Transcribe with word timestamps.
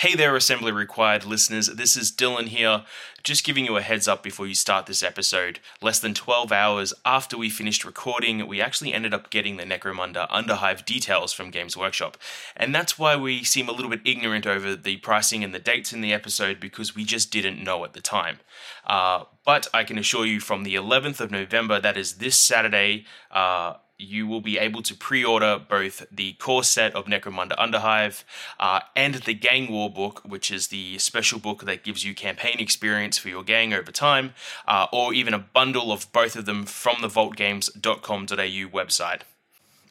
Hey 0.00 0.14
there, 0.14 0.36
Assembly 0.36 0.72
Required 0.72 1.24
listeners. 1.24 1.68
This 1.68 1.96
is 1.96 2.12
Dylan 2.12 2.48
here, 2.48 2.84
just 3.22 3.44
giving 3.44 3.64
you 3.64 3.78
a 3.78 3.80
heads 3.80 4.06
up 4.06 4.22
before 4.22 4.46
you 4.46 4.54
start 4.54 4.84
this 4.84 5.02
episode. 5.02 5.58
Less 5.80 6.00
than 6.00 6.12
12 6.12 6.52
hours 6.52 6.92
after 7.06 7.38
we 7.38 7.48
finished 7.48 7.82
recording, 7.82 8.46
we 8.46 8.60
actually 8.60 8.92
ended 8.92 9.14
up 9.14 9.30
getting 9.30 9.56
the 9.56 9.64
Necromunda 9.64 10.28
Underhive 10.28 10.84
details 10.84 11.32
from 11.32 11.48
Games 11.48 11.78
Workshop. 11.78 12.18
And 12.54 12.74
that's 12.74 12.98
why 12.98 13.16
we 13.16 13.42
seem 13.42 13.70
a 13.70 13.72
little 13.72 13.88
bit 13.90 14.02
ignorant 14.04 14.46
over 14.46 14.76
the 14.76 14.98
pricing 14.98 15.42
and 15.42 15.54
the 15.54 15.58
dates 15.58 15.94
in 15.94 16.02
the 16.02 16.12
episode 16.12 16.60
because 16.60 16.94
we 16.94 17.06
just 17.06 17.30
didn't 17.30 17.64
know 17.64 17.82
at 17.82 17.94
the 17.94 18.02
time. 18.02 18.40
Uh, 18.86 19.24
but 19.46 19.66
I 19.72 19.82
can 19.82 19.96
assure 19.96 20.26
you 20.26 20.40
from 20.40 20.64
the 20.64 20.74
11th 20.74 21.22
of 21.22 21.30
November, 21.30 21.80
that 21.80 21.96
is 21.96 22.16
this 22.16 22.36
Saturday, 22.36 23.06
uh, 23.30 23.76
you 23.98 24.26
will 24.26 24.40
be 24.40 24.58
able 24.58 24.82
to 24.82 24.94
pre-order 24.94 25.58
both 25.58 26.06
the 26.10 26.34
core 26.34 26.64
set 26.64 26.94
of 26.94 27.06
Necromunda 27.06 27.56
Underhive 27.56 28.24
uh, 28.60 28.80
and 28.94 29.14
the 29.14 29.34
Gang 29.34 29.70
War 29.70 29.90
book, 29.90 30.22
which 30.24 30.50
is 30.50 30.68
the 30.68 30.98
special 30.98 31.38
book 31.38 31.64
that 31.64 31.84
gives 31.84 32.04
you 32.04 32.14
campaign 32.14 32.56
experience 32.58 33.18
for 33.18 33.28
your 33.28 33.42
gang 33.42 33.72
over 33.72 33.92
time, 33.92 34.34
uh, 34.68 34.86
or 34.92 35.14
even 35.14 35.34
a 35.34 35.38
bundle 35.38 35.92
of 35.92 36.10
both 36.12 36.36
of 36.36 36.46
them 36.46 36.66
from 36.66 37.00
the 37.00 37.08
vaultgames.com.au 37.08 38.36
website. 38.36 39.20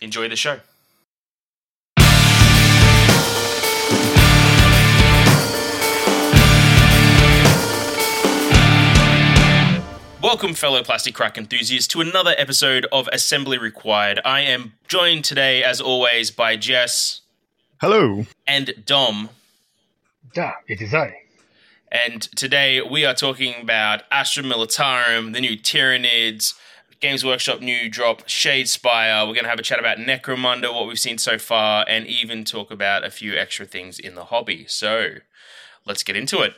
Enjoy 0.02 0.28
the 0.28 0.36
show. 0.36 0.60
Welcome, 10.26 10.56
fellow 10.56 10.82
plastic 10.82 11.14
crack 11.14 11.38
enthusiasts, 11.38 11.88
to 11.90 12.02
another 12.02 12.34
episode 12.36 12.88
of 12.92 13.08
Assembly 13.14 13.60
Required. 13.60 14.20
I 14.26 14.42
am 14.42 14.74
joined 14.88 15.24
today, 15.24 15.64
as 15.64 15.80
always, 15.80 16.32
by 16.32 16.58
Jess. 16.58 17.22
Hello. 17.80 18.26
And 18.48 18.74
Dom. 18.88 19.30
Da, 20.34 20.54
it 20.68 20.82
is 20.82 20.96
I. 20.96 21.16
And 21.92 22.24
today 22.36 22.82
we 22.82 23.06
are 23.06 23.14
talking 23.14 23.54
about 23.62 24.02
Astra 24.10 24.42
Militarum, 24.42 25.34
the 25.34 25.42
new 25.42 25.56
Tyranids, 25.56 26.56
Games 27.00 27.24
Workshop 27.24 27.62
new 27.62 27.88
drop, 27.88 28.24
Shadespire. 28.24 29.28
We're 29.28 29.36
going 29.36 29.44
to 29.44 29.50
have 29.52 29.60
a 29.60 29.62
chat 29.64 29.78
about 29.80 30.00
Necromunda, 30.00 30.74
what 30.74 30.88
we've 30.88 31.00
seen 31.00 31.20
so 31.20 31.38
far, 31.38 31.86
and 31.88 32.08
even 32.08 32.46
talk 32.46 32.72
about 32.72 33.06
a 33.06 33.12
few 33.12 33.36
extra 33.36 33.68
things 33.68 34.00
in 34.00 34.16
the 34.16 34.26
hobby. 34.26 34.66
So 34.68 35.18
let's 35.86 36.02
get 36.02 36.16
into 36.16 36.42
it. 36.42 36.56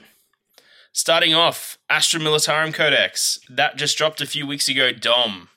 Starting 0.97 1.31
off, 1.35 1.77
Astra 1.91 2.19
Militarum 2.19 2.73
Codex. 2.73 3.39
That 3.47 3.75
just 3.77 3.99
dropped 3.99 4.19
a 4.19 4.25
few 4.25 4.47
weeks 4.47 4.67
ago. 4.67 4.91
Dom, 4.91 5.47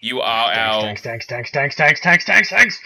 you 0.00 0.22
are 0.22 0.50
our 0.54 0.80
Tanks, 0.80 1.02
tanks, 1.02 1.26
tanks, 1.26 1.50
tanks, 1.50 1.76
tanks, 1.76 2.00
tanks, 2.00 2.24
tanks, 2.24 2.48
tanks. 2.48 2.80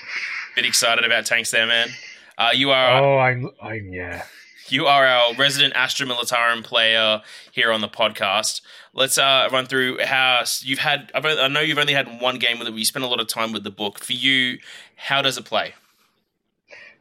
bit 0.56 0.64
excited 0.64 1.04
about 1.04 1.24
tanks 1.24 1.52
there, 1.52 1.68
man. 1.68 1.90
Uh, 2.36 2.50
you 2.52 2.72
are 2.72 3.00
Oh, 3.00 3.18
I'm, 3.18 3.48
I'm, 3.62 3.92
yeah. 3.92 4.24
you 4.68 4.86
are 4.86 5.06
our 5.06 5.34
resident 5.36 5.72
Astra 5.76 6.04
Militarum 6.04 6.64
player 6.64 7.22
here 7.52 7.70
on 7.70 7.80
the 7.80 7.88
podcast. 7.88 8.60
Let's 8.92 9.16
uh, 9.16 9.48
run 9.52 9.66
through 9.66 9.98
how 10.04 10.42
you've 10.62 10.80
had. 10.80 11.12
I've, 11.14 11.24
I 11.24 11.46
know 11.46 11.60
you've 11.60 11.78
only 11.78 11.94
had 11.94 12.20
one 12.20 12.40
game 12.40 12.58
with 12.58 12.66
it. 12.66 12.72
but 12.72 12.78
You 12.78 12.84
spent 12.86 13.04
a 13.04 13.08
lot 13.08 13.20
of 13.20 13.28
time 13.28 13.52
with 13.52 13.62
the 13.62 13.70
book. 13.70 14.00
For 14.00 14.14
you, 14.14 14.58
how 14.96 15.22
does 15.22 15.38
it 15.38 15.44
play? 15.44 15.74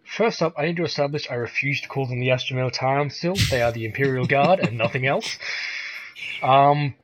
First 0.07 0.41
up, 0.41 0.53
I 0.57 0.65
need 0.65 0.77
to 0.77 0.85
establish 0.85 1.29
I 1.29 1.35
refuse 1.35 1.81
to 1.81 1.89
call 1.89 2.07
them 2.07 2.19
the 2.19 2.31
Astra 2.31 2.55
Militarum 2.55 3.11
still. 3.11 3.35
They 3.51 3.61
are 3.61 3.71
the 3.71 3.85
Imperial 3.85 4.25
Guard 4.25 4.59
and 4.59 4.77
nothing 4.77 5.05
else. 5.05 5.37
Um, 6.41 6.95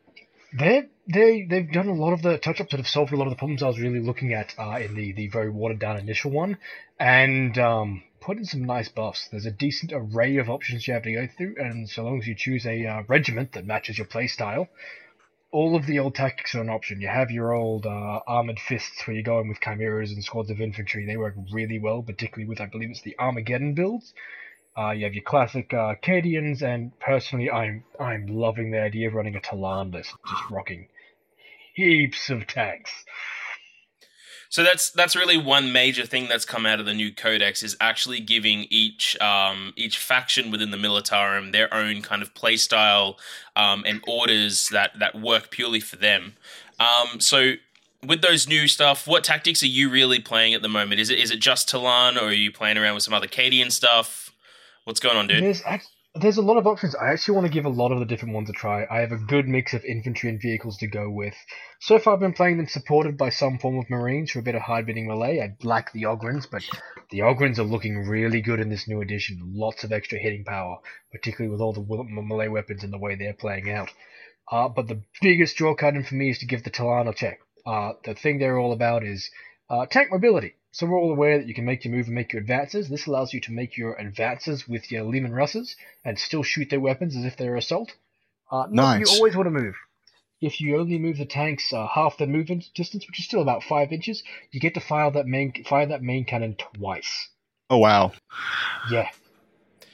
they 0.54 0.88
they 1.08 1.44
they've 1.44 1.72
done 1.72 1.90
a 1.90 1.94
lot 1.94 2.14
of 2.14 2.22
the 2.22 2.38
touch 2.38 2.62
ups 2.62 2.72
that 2.72 2.78
have 2.78 2.88
solved 2.88 3.12
a 3.12 3.18
lot 3.18 3.28
of 3.28 3.32
the 3.32 3.38
problems 3.38 3.62
I 3.62 3.68
was 3.68 3.80
really 3.80 4.00
looking 4.00 4.34
at 4.34 4.56
uh, 4.58 4.80
in 4.80 4.96
the 4.96 5.12
the 5.12 5.28
very 5.28 5.50
watered 5.50 5.80
down 5.80 5.98
initial 5.98 6.32
one, 6.32 6.58
and 7.00 7.58
um, 7.58 8.04
put 8.22 8.38
in 8.38 8.46
some 8.46 8.64
nice 8.64 8.90
buffs. 8.90 9.28
There's 9.30 9.46
a 9.46 9.52
decent 9.52 9.92
array 9.94 10.38
of 10.38 10.50
options 10.50 10.88
you 10.88 10.94
have 10.94 11.04
to 11.04 11.14
go 11.14 11.28
through, 11.38 11.56
and 11.58 11.90
so 11.90 12.04
long 12.04 12.20
as 12.20 12.28
you 12.28 12.36
choose 12.36 12.66
a 12.66 12.86
uh, 12.86 13.04
regiment 13.08 13.52
that 13.52 13.66
matches 13.66 13.98
your 13.98 14.08
playstyle, 14.08 14.70
all 15.54 15.76
of 15.76 15.86
the 15.86 16.00
old 16.00 16.16
tactics 16.16 16.56
are 16.56 16.62
an 16.62 16.70
option. 16.70 17.00
You 17.00 17.08
have 17.08 17.30
your 17.30 17.54
old 17.54 17.86
uh, 17.86 18.20
armored 18.26 18.60
fists 18.60 19.06
where 19.06 19.16
you 19.16 19.22
go 19.22 19.40
in 19.40 19.48
with 19.48 19.62
chimeras 19.62 20.12
and 20.12 20.24
squads 20.24 20.50
of 20.50 20.60
infantry. 20.60 21.06
They 21.06 21.16
work 21.16 21.36
really 21.54 21.78
well, 21.78 22.02
particularly 22.02 22.50
with 22.50 22.60
I 22.60 22.66
believe 22.66 22.90
it's 22.90 23.04
the 23.04 23.16
Armageddon 23.20 23.76
builds. 23.76 24.14
Uh, 24.76 24.90
you 24.90 25.06
have 25.06 25.14
your 25.14 25.24
classic 25.24 25.72
uh, 25.72 25.94
Cadians, 26.02 26.64
and 26.64 26.98
personally, 27.00 27.52
I'm 27.52 27.84
I'm 28.00 28.26
loving 28.26 28.72
the 28.72 28.82
idea 28.82 29.08
of 29.08 29.14
running 29.14 29.36
a 29.36 29.40
Tallarn 29.40 29.94
list, 29.94 30.12
just 30.28 30.50
rocking 30.50 30.88
heaps 31.76 32.32
of 32.32 32.48
tanks. 32.48 32.92
So 34.54 34.62
that's 34.62 34.92
that's 34.92 35.16
really 35.16 35.36
one 35.36 35.72
major 35.72 36.06
thing 36.06 36.28
that's 36.28 36.46
come 36.46 36.68
out 36.68 36.80
of 36.80 36.86
the 36.86 36.94
new 36.94 37.12
codex 37.12 37.64
is 37.64 37.76
actually 37.82 38.20
giving 38.20 38.68
each 38.70 39.20
um, 39.20 39.74
each 39.76 39.98
faction 39.98 40.52
within 40.52 40.70
the 40.70 40.78
Militarum 40.78 41.52
their 41.52 41.74
own 41.74 42.04
kind 42.04 42.22
of 42.22 42.36
playstyle 42.36 43.16
um, 43.56 43.84
and 43.88 44.00
orders 44.08 44.70
that 44.70 44.92
that 45.00 45.20
work 45.20 45.50
purely 45.50 45.80
for 45.80 45.96
them. 45.96 46.36
Um, 46.80 47.20
so 47.20 47.54
with 48.06 48.22
those 48.22 48.48
new 48.48 48.68
stuff, 48.68 49.08
what 49.08 49.24
tactics 49.24 49.64
are 49.64 49.68
you 49.68 49.90
really 49.90 50.20
playing 50.20 50.54
at 50.54 50.62
the 50.62 50.70
moment? 50.70 51.02
Is 51.02 51.10
it 51.10 51.18
is 51.18 51.32
it 51.32 51.40
just 51.40 51.68
Tallarn, 51.68 52.16
or 52.16 52.26
are 52.26 52.32
you 52.32 52.52
playing 52.52 52.78
around 52.78 52.94
with 52.94 53.02
some 53.02 53.16
other 53.16 53.26
Cadian 53.26 53.72
stuff? 53.72 54.36
What's 54.84 55.00
going 55.00 55.18
on, 55.18 55.26
dude? 55.26 55.44
There's 55.44 55.64
there's 56.16 56.38
a 56.38 56.44
lot 56.44 56.58
of 56.58 56.68
options. 56.68 56.96
I 56.96 57.12
actually 57.12 57.36
want 57.36 57.48
to 57.48 57.54
give 57.54 57.66
a 57.66 57.70
lot 57.70 57.92
of 57.92 58.00
the 58.00 58.06
different 58.06 58.36
ones 58.36 58.50
a 58.50 58.54
try. 58.54 58.86
I 58.90 59.00
have 59.00 59.12
a 59.12 59.18
good 59.18 59.48
mix 59.48 59.74
of 59.74 59.84
infantry 59.84 60.30
and 60.30 60.40
vehicles 60.40 60.78
to 60.78 60.88
go 60.88 61.10
with. 61.10 61.34
So 61.80 61.98
far, 61.98 62.14
I've 62.14 62.20
been 62.20 62.34
playing 62.34 62.58
them 62.58 62.68
supported 62.68 63.18
by 63.18 63.30
some 63.30 63.58
form 63.58 63.80
of 63.80 63.90
marines 63.90 64.30
for 64.30 64.40
a 64.40 64.44
bit 64.44 64.54
of 64.54 64.62
hard 64.62 64.88
hitting 64.88 65.08
melee. 65.08 65.42
I 65.42 65.56
like 65.66 65.92
the 65.92 66.04
Ogryns, 66.04 66.46
but 66.50 66.64
the 67.10 67.20
Ogryns 67.20 67.58
are 67.58 67.64
looking 67.64 68.08
really 68.08 68.42
good 68.42 68.60
in 68.60 68.70
this 68.70 68.88
new 68.88 69.02
edition. 69.02 69.40
Lots 69.56 69.84
of 69.84 69.92
extra 69.92 70.20
hitting 70.20 70.46
power, 70.46 70.78
particularly 71.12 71.52
with 71.52 71.62
all 71.62 71.74
the 71.74 71.82
melee 71.82 72.48
weapons 72.48 72.84
and 72.84 72.94
the 72.94 73.00
way 73.00 73.16
they're 73.16 73.34
playing 73.34 73.72
out. 73.72 73.90
Uh, 74.52 74.70
but 74.70 74.88
the 74.88 75.02
biggest 75.20 75.58
draw 75.58 75.74
card 75.74 75.96
in 75.96 76.04
for 76.04 76.14
me 76.14 76.30
is 76.30 76.38
to 76.40 76.46
give 76.46 76.64
the 76.64 76.70
Tallarn 76.70 77.08
a 77.08 77.14
check. 77.14 77.40
Uh, 77.66 77.94
the 78.04 78.14
thing 78.14 78.38
they're 78.38 78.60
all 78.60 78.74
about 78.74 79.04
is 79.04 79.32
uh, 79.68 79.88
tank 79.88 80.10
mobility. 80.12 80.54
So 80.74 80.88
we're 80.88 81.00
all 81.00 81.12
aware 81.12 81.38
that 81.38 81.48
you 81.48 81.54
can 81.54 81.66
make 81.66 81.86
your 81.86 81.94
move 81.94 82.08
and 82.08 82.16
make 82.16 82.34
your 82.34 82.42
advances. 82.42 82.90
This 82.90 83.06
allows 83.06 83.32
you 83.32 83.40
to 83.42 83.52
make 83.52 83.78
your 83.78 83.94
advances 83.94 84.68
with 84.68 84.92
your 84.92 85.04
Leman 85.04 85.32
Russes 85.32 85.76
and 86.04 86.18
still 86.18 86.42
shoot 86.42 86.72
their 86.72 86.80
weapons 86.80 87.16
as 87.16 87.26
if 87.26 87.38
they're 87.38 87.56
assault. 87.56 87.92
Uh, 88.50 88.66
Nice. 88.72 89.08
You 89.08 89.18
always 89.18 89.36
want 89.36 89.46
to 89.46 89.52
move. 89.52 89.76
If 90.42 90.60
you 90.60 90.80
only 90.80 90.98
move 90.98 91.18
the 91.18 91.28
tanks 91.28 91.72
uh, 91.72 91.86
half 91.94 92.18
their 92.18 92.26
movement 92.26 92.72
distance, 92.74 93.06
which 93.06 93.20
is 93.20 93.26
still 93.26 93.44
about 93.44 93.62
five 93.62 93.92
inches, 93.92 94.24
you 94.50 94.60
get 94.60 94.74
to 94.74 94.80
fire 94.80 95.12
that 95.12 95.28
main 95.28 95.64
fire 95.64 95.86
that 95.86 96.02
main 96.02 96.26
cannon 96.26 96.56
twice. 96.56 97.30
Oh 97.70 97.78
wow. 97.78 98.14
Yeah. 98.90 99.12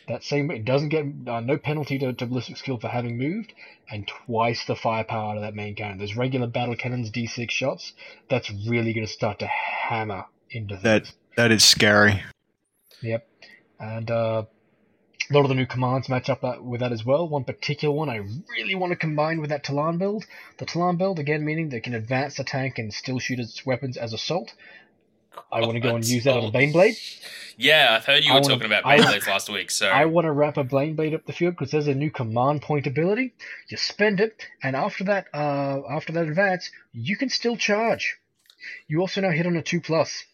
That 0.07 0.23
same 0.23 0.50
it 0.50 0.63
doesn't 0.63 0.90
get 0.90 1.03
uh, 1.28 1.41
no 1.41 1.57
penalty 1.57 2.00
to, 2.00 2.13
to 2.13 2.25
ballistic 2.25 2.56
skill 2.56 2.79
for 2.79 2.88
having 2.88 3.17
moved, 3.17 3.51
and 3.91 4.07
twice 4.07 4.63
the 4.63 4.78
firepower 4.78 5.31
out 5.31 5.35
of 5.35 5.44
that 5.44 5.56
main 5.56 5.75
cannon. 5.75 5.97
There's 5.97 6.16
regular 6.16 6.47
battle 6.47 6.78
cannons, 6.78 7.11
D6 7.11 7.51
shots. 7.51 7.91
That's 8.29 8.50
really 8.50 8.94
going 8.94 9.06
to 9.06 9.11
start 9.11 9.40
to 9.40 9.47
hammer 9.47 10.23
into 10.51 10.75
things. 10.75 10.83
That 10.83 11.13
that 11.37 11.51
is 11.51 11.63
scary. 11.63 12.23
Yep. 13.01 13.27
And 13.79 14.11
uh, 14.11 14.43
a 15.29 15.33
lot 15.33 15.41
of 15.41 15.49
the 15.49 15.55
new 15.55 15.65
commands 15.65 16.09
match 16.09 16.29
up 16.29 16.41
that, 16.41 16.63
with 16.63 16.81
that 16.81 16.91
as 16.91 17.05
well. 17.05 17.27
One 17.27 17.43
particular 17.43 17.93
one 17.93 18.09
I 18.09 18.17
really 18.57 18.75
want 18.75 18.91
to 18.91 18.95
combine 18.97 19.39
with 19.39 19.51
that 19.51 19.63
Tallarn 19.63 19.97
build. 19.97 20.25
The 20.57 20.65
Tallarn 20.65 20.97
build, 20.97 21.19
again, 21.19 21.45
meaning 21.45 21.69
they 21.69 21.79
can 21.79 21.93
advance 21.93 22.35
the 22.35 22.43
tank 22.43 22.77
and 22.77 22.93
still 22.93 23.19
shoot 23.19 23.39
its 23.39 23.65
weapons 23.65 23.95
as 23.95 24.11
assault. 24.13 24.53
I 25.51 25.61
want 25.61 25.73
to 25.73 25.79
go 25.79 25.95
and 25.95 26.05
use 26.05 26.25
that 26.25 26.35
on 26.35 26.45
a 26.45 26.51
Baneblade. 26.51 26.97
Yeah, 27.55 27.89
I've 27.91 28.05
heard 28.05 28.23
you 28.23 28.31
I 28.31 28.35
were 28.35 28.41
wanna- 28.41 28.53
talking 28.55 28.66
about 28.66 28.85
I- 28.85 28.97
Beyblades 28.97 29.27
last 29.27 29.49
week. 29.49 29.71
So 29.71 29.87
I 29.87 30.05
want 30.05 30.25
to 30.25 30.31
wrap 30.31 30.57
a 30.57 30.63
Baneblade 30.63 31.13
up 31.13 31.25
the 31.25 31.33
field 31.33 31.53
because 31.55 31.71
there's 31.71 31.87
a 31.87 31.93
new 31.93 32.11
command 32.11 32.61
point 32.63 32.87
ability. 32.87 33.33
You 33.69 33.77
spend 33.77 34.19
it, 34.19 34.43
and 34.63 34.75
after 34.75 35.03
that, 35.05 35.27
uh, 35.33 35.81
after 35.89 36.11
that 36.13 36.27
advance, 36.27 36.69
you 36.91 37.16
can 37.16 37.29
still 37.29 37.55
charge. 37.55 38.17
You 38.87 38.99
also 38.99 39.21
now 39.21 39.29
hit 39.29 39.45
on 39.45 39.55
a 39.55 39.61
two 39.61 39.79
plus. 39.79 40.25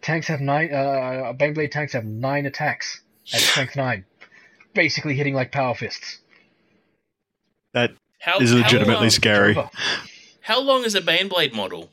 Tanks 0.00 0.28
have 0.28 0.40
nine. 0.40 0.72
Uh, 0.72 1.32
Baneblade 1.34 1.70
tanks 1.70 1.92
have 1.92 2.04
nine 2.04 2.46
attacks 2.46 3.00
at 3.32 3.40
strength 3.40 3.76
nine, 3.76 4.04
basically 4.74 5.14
hitting 5.14 5.34
like 5.34 5.52
power 5.52 5.74
fists. 5.74 6.18
That 7.72 7.92
how 8.18 8.38
is 8.38 8.50
how, 8.50 8.58
legitimately 8.58 9.06
um, 9.06 9.10
scary. 9.10 9.56
How 10.42 10.60
long 10.60 10.84
is 10.84 10.94
a 10.94 11.00
Baneblade 11.00 11.54
model? 11.54 11.90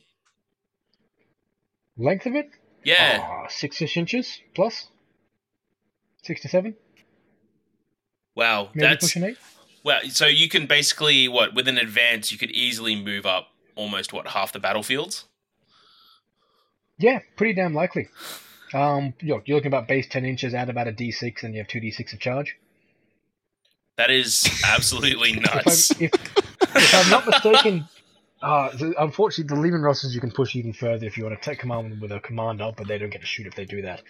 Length 1.97 2.25
of 2.25 2.36
it? 2.36 2.50
Yeah. 2.83 3.19
Oh, 3.21 3.45
six-ish 3.50 3.97
inches 3.97 4.39
plus. 4.56 4.88
Six 6.24 6.42
to 6.42 6.50
seven, 6.50 6.75
Wow, 8.35 8.69
maybe 8.74 8.88
that's 8.88 9.06
pushing 9.06 9.24
eight. 9.24 9.38
well. 9.83 10.01
So 10.09 10.27
you 10.27 10.47
can 10.50 10.65
basically 10.65 11.27
what 11.27 11.53
with 11.53 11.68
an 11.68 11.77
advance, 11.77 12.31
you 12.31 12.38
could 12.38 12.51
easily 12.51 12.95
move 12.95 13.25
up 13.25 13.47
almost 13.75 14.13
what 14.13 14.27
half 14.30 14.51
the 14.51 14.59
battlefields. 14.59 15.25
Yeah, 17.00 17.19
pretty 17.38 17.54
damn 17.54 17.74
likely. 17.74 18.10
Um, 18.74 19.13
you're, 19.22 19.42
you're 19.46 19.57
looking 19.57 19.69
about 19.69 19.88
base 19.88 20.07
ten 20.07 20.25
inches, 20.25 20.54
add 20.54 20.69
about 20.69 20.88
a 20.88 20.92
d6, 20.92 21.44
and 21.44 21.56
you 21.56 21.62
have 21.62 21.68
two 21.68 21.80
d6 21.80 22.13
of 22.13 22.19
charge. 22.19 22.56
That 23.98 24.12
is 24.12 24.48
absolutely 24.66 25.31
If 25.31 25.42
nuts. 25.42 25.92
I'm, 25.92 26.04
if, 26.04 26.12
if 26.75 26.94
I'm 26.96 27.10
not 27.10 27.25
mistaken, 27.25 27.88
Uh, 28.41 28.69
the, 28.77 28.94
unfortunately, 28.97 29.53
the 29.53 29.62
Leman 29.62 29.81
Russes 29.81 30.15
you 30.15 30.21
can 30.21 30.31
push 30.31 30.56
even 30.56 30.71
further 30.71 31.06
if 31.06 31.18
you 31.18 31.25
want 31.25 31.41
to 31.41 31.50
take 31.50 31.59
command 31.59 32.00
with 32.00 32.12
a 32.12 32.21
commander, 32.21 32.71
but 32.75 32.88
they 32.88 32.97
don't 32.97 33.09
get 33.09 33.21
to 33.21 33.27
shoot 33.27 33.47
if 33.47 33.56
they 33.56 33.65
do 33.65 33.81
that. 33.81 34.01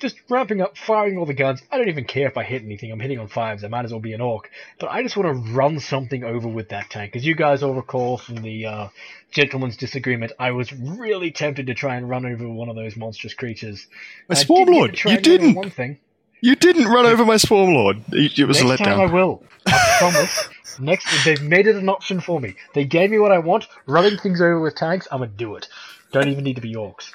Just 0.00 0.16
ramping 0.28 0.60
up, 0.60 0.76
firing 0.76 1.16
all 1.18 1.24
the 1.24 1.34
guns. 1.34 1.62
I 1.70 1.78
don't 1.78 1.88
even 1.88 2.04
care 2.04 2.26
if 2.26 2.36
I 2.36 2.42
hit 2.42 2.62
anything. 2.62 2.90
I'm 2.90 2.98
hitting 2.98 3.20
on 3.20 3.28
fives. 3.28 3.62
I 3.62 3.68
might 3.68 3.84
as 3.84 3.92
well 3.92 4.00
be 4.00 4.12
an 4.12 4.20
orc. 4.20 4.50
But 4.80 4.90
I 4.90 5.02
just 5.02 5.16
want 5.16 5.46
to 5.46 5.52
run 5.52 5.78
something 5.78 6.24
over 6.24 6.48
with 6.48 6.70
that 6.70 6.90
tank. 6.90 7.14
As 7.14 7.24
you 7.24 7.36
guys 7.36 7.62
all 7.62 7.74
recall 7.74 8.18
from 8.18 8.42
the 8.42 8.66
uh, 8.66 8.88
gentleman's 9.30 9.76
disagreement, 9.76 10.32
I 10.38 10.50
was 10.50 10.72
really 10.72 11.30
tempted 11.30 11.68
to 11.68 11.74
try 11.74 11.94
and 11.94 12.08
run 12.08 12.26
over 12.26 12.48
one 12.48 12.68
of 12.68 12.74
those 12.74 12.96
monstrous 12.96 13.34
creatures. 13.34 13.86
I 14.28 14.34
Swarm 14.34 14.66
did 14.66 14.72
get 14.72 14.72
to 14.72 14.78
Lord, 14.78 14.90
you 14.90 15.10
and 15.10 15.26
run 15.26 15.34
over 15.34 15.38
didn't. 15.38 15.54
One 15.54 15.70
thing. 15.70 15.98
You 16.46 16.54
didn't 16.54 16.86
run 16.86 17.06
over 17.06 17.24
my 17.24 17.38
Swarm 17.38 17.74
Lord. 17.74 18.04
It, 18.12 18.38
it 18.38 18.44
was 18.44 18.62
Next 18.62 18.80
a 18.80 18.84
time 18.84 19.00
I 19.00 19.06
will. 19.06 19.42
I 19.66 19.96
promise. 19.98 20.48
Next, 20.78 21.24
they've 21.24 21.42
made 21.42 21.66
it 21.66 21.74
an 21.74 21.88
option 21.88 22.20
for 22.20 22.38
me. 22.38 22.54
They 22.72 22.84
gave 22.84 23.10
me 23.10 23.18
what 23.18 23.32
I 23.32 23.38
want. 23.40 23.66
Running 23.86 24.16
things 24.16 24.40
over 24.40 24.60
with 24.60 24.76
tanks, 24.76 25.08
I'm 25.10 25.18
gonna 25.18 25.32
do 25.32 25.56
it. 25.56 25.66
Don't 26.12 26.28
even 26.28 26.44
need 26.44 26.54
to 26.54 26.62
be 26.62 26.72
orcs. 26.74 27.10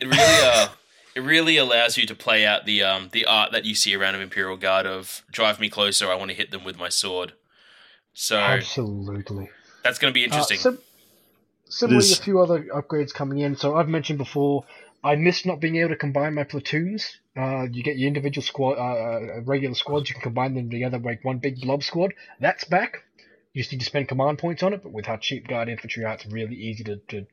It 0.00 0.06
really 0.06 0.18
uh 0.18 0.68
it 1.14 1.20
really 1.20 1.58
allows 1.58 1.96
you 1.96 2.06
to 2.06 2.14
play 2.16 2.44
out 2.44 2.66
the 2.66 2.82
um 2.82 3.10
the 3.12 3.24
art 3.24 3.52
that 3.52 3.64
you 3.64 3.76
see 3.76 3.94
around 3.94 4.16
of 4.16 4.20
Imperial 4.20 4.56
Guard 4.56 4.84
of 4.84 5.22
drive 5.30 5.60
me 5.60 5.68
closer, 5.68 6.10
I 6.10 6.16
want 6.16 6.32
to 6.32 6.36
hit 6.36 6.50
them 6.50 6.64
with 6.64 6.76
my 6.76 6.88
sword. 6.88 7.34
So 8.14 8.36
Absolutely. 8.36 9.48
that's 9.84 10.00
going 10.00 10.12
to 10.12 10.14
be 10.14 10.24
interesting. 10.24 10.58
Uh, 10.58 10.62
sim- 10.62 10.78
similarly, 11.68 12.04
is. 12.04 12.18
a 12.18 12.22
few 12.22 12.40
other 12.40 12.64
upgrades 12.74 13.14
coming 13.14 13.38
in. 13.38 13.54
So 13.54 13.76
I've 13.76 13.88
mentioned 13.88 14.18
before, 14.18 14.64
I 15.04 15.14
missed 15.14 15.46
not 15.46 15.60
being 15.60 15.76
able 15.76 15.90
to 15.90 15.96
combine 15.96 16.34
my 16.34 16.42
platoons. 16.42 17.18
Uh, 17.36 17.66
you 17.70 17.82
get 17.82 17.96
your 17.96 18.08
individual 18.08 18.42
squad, 18.42 18.74
uh, 18.74 19.38
uh, 19.38 19.40
regular 19.44 19.74
squads. 19.74 20.08
You 20.10 20.14
can 20.14 20.22
combine 20.22 20.54
them 20.54 20.68
together, 20.70 20.98
make 20.98 21.24
one 21.24 21.38
big 21.38 21.60
blob 21.60 21.82
squad. 21.82 22.12
That's 22.40 22.64
back. 22.64 23.04
You 23.54 23.62
just 23.62 23.72
need 23.72 23.78
to 23.78 23.84
spend 23.86 24.08
command 24.08 24.38
points 24.38 24.62
on 24.62 24.72
it. 24.74 24.82
But 24.82 24.92
with 24.92 25.06
how 25.06 25.16
cheap 25.16 25.48
guard 25.48 25.68
infantry 25.68 26.04
are, 26.04 26.12
it's 26.14 26.26
really 26.26 26.56
easy 26.56 26.84
to, 26.84 26.96
to 27.08 27.26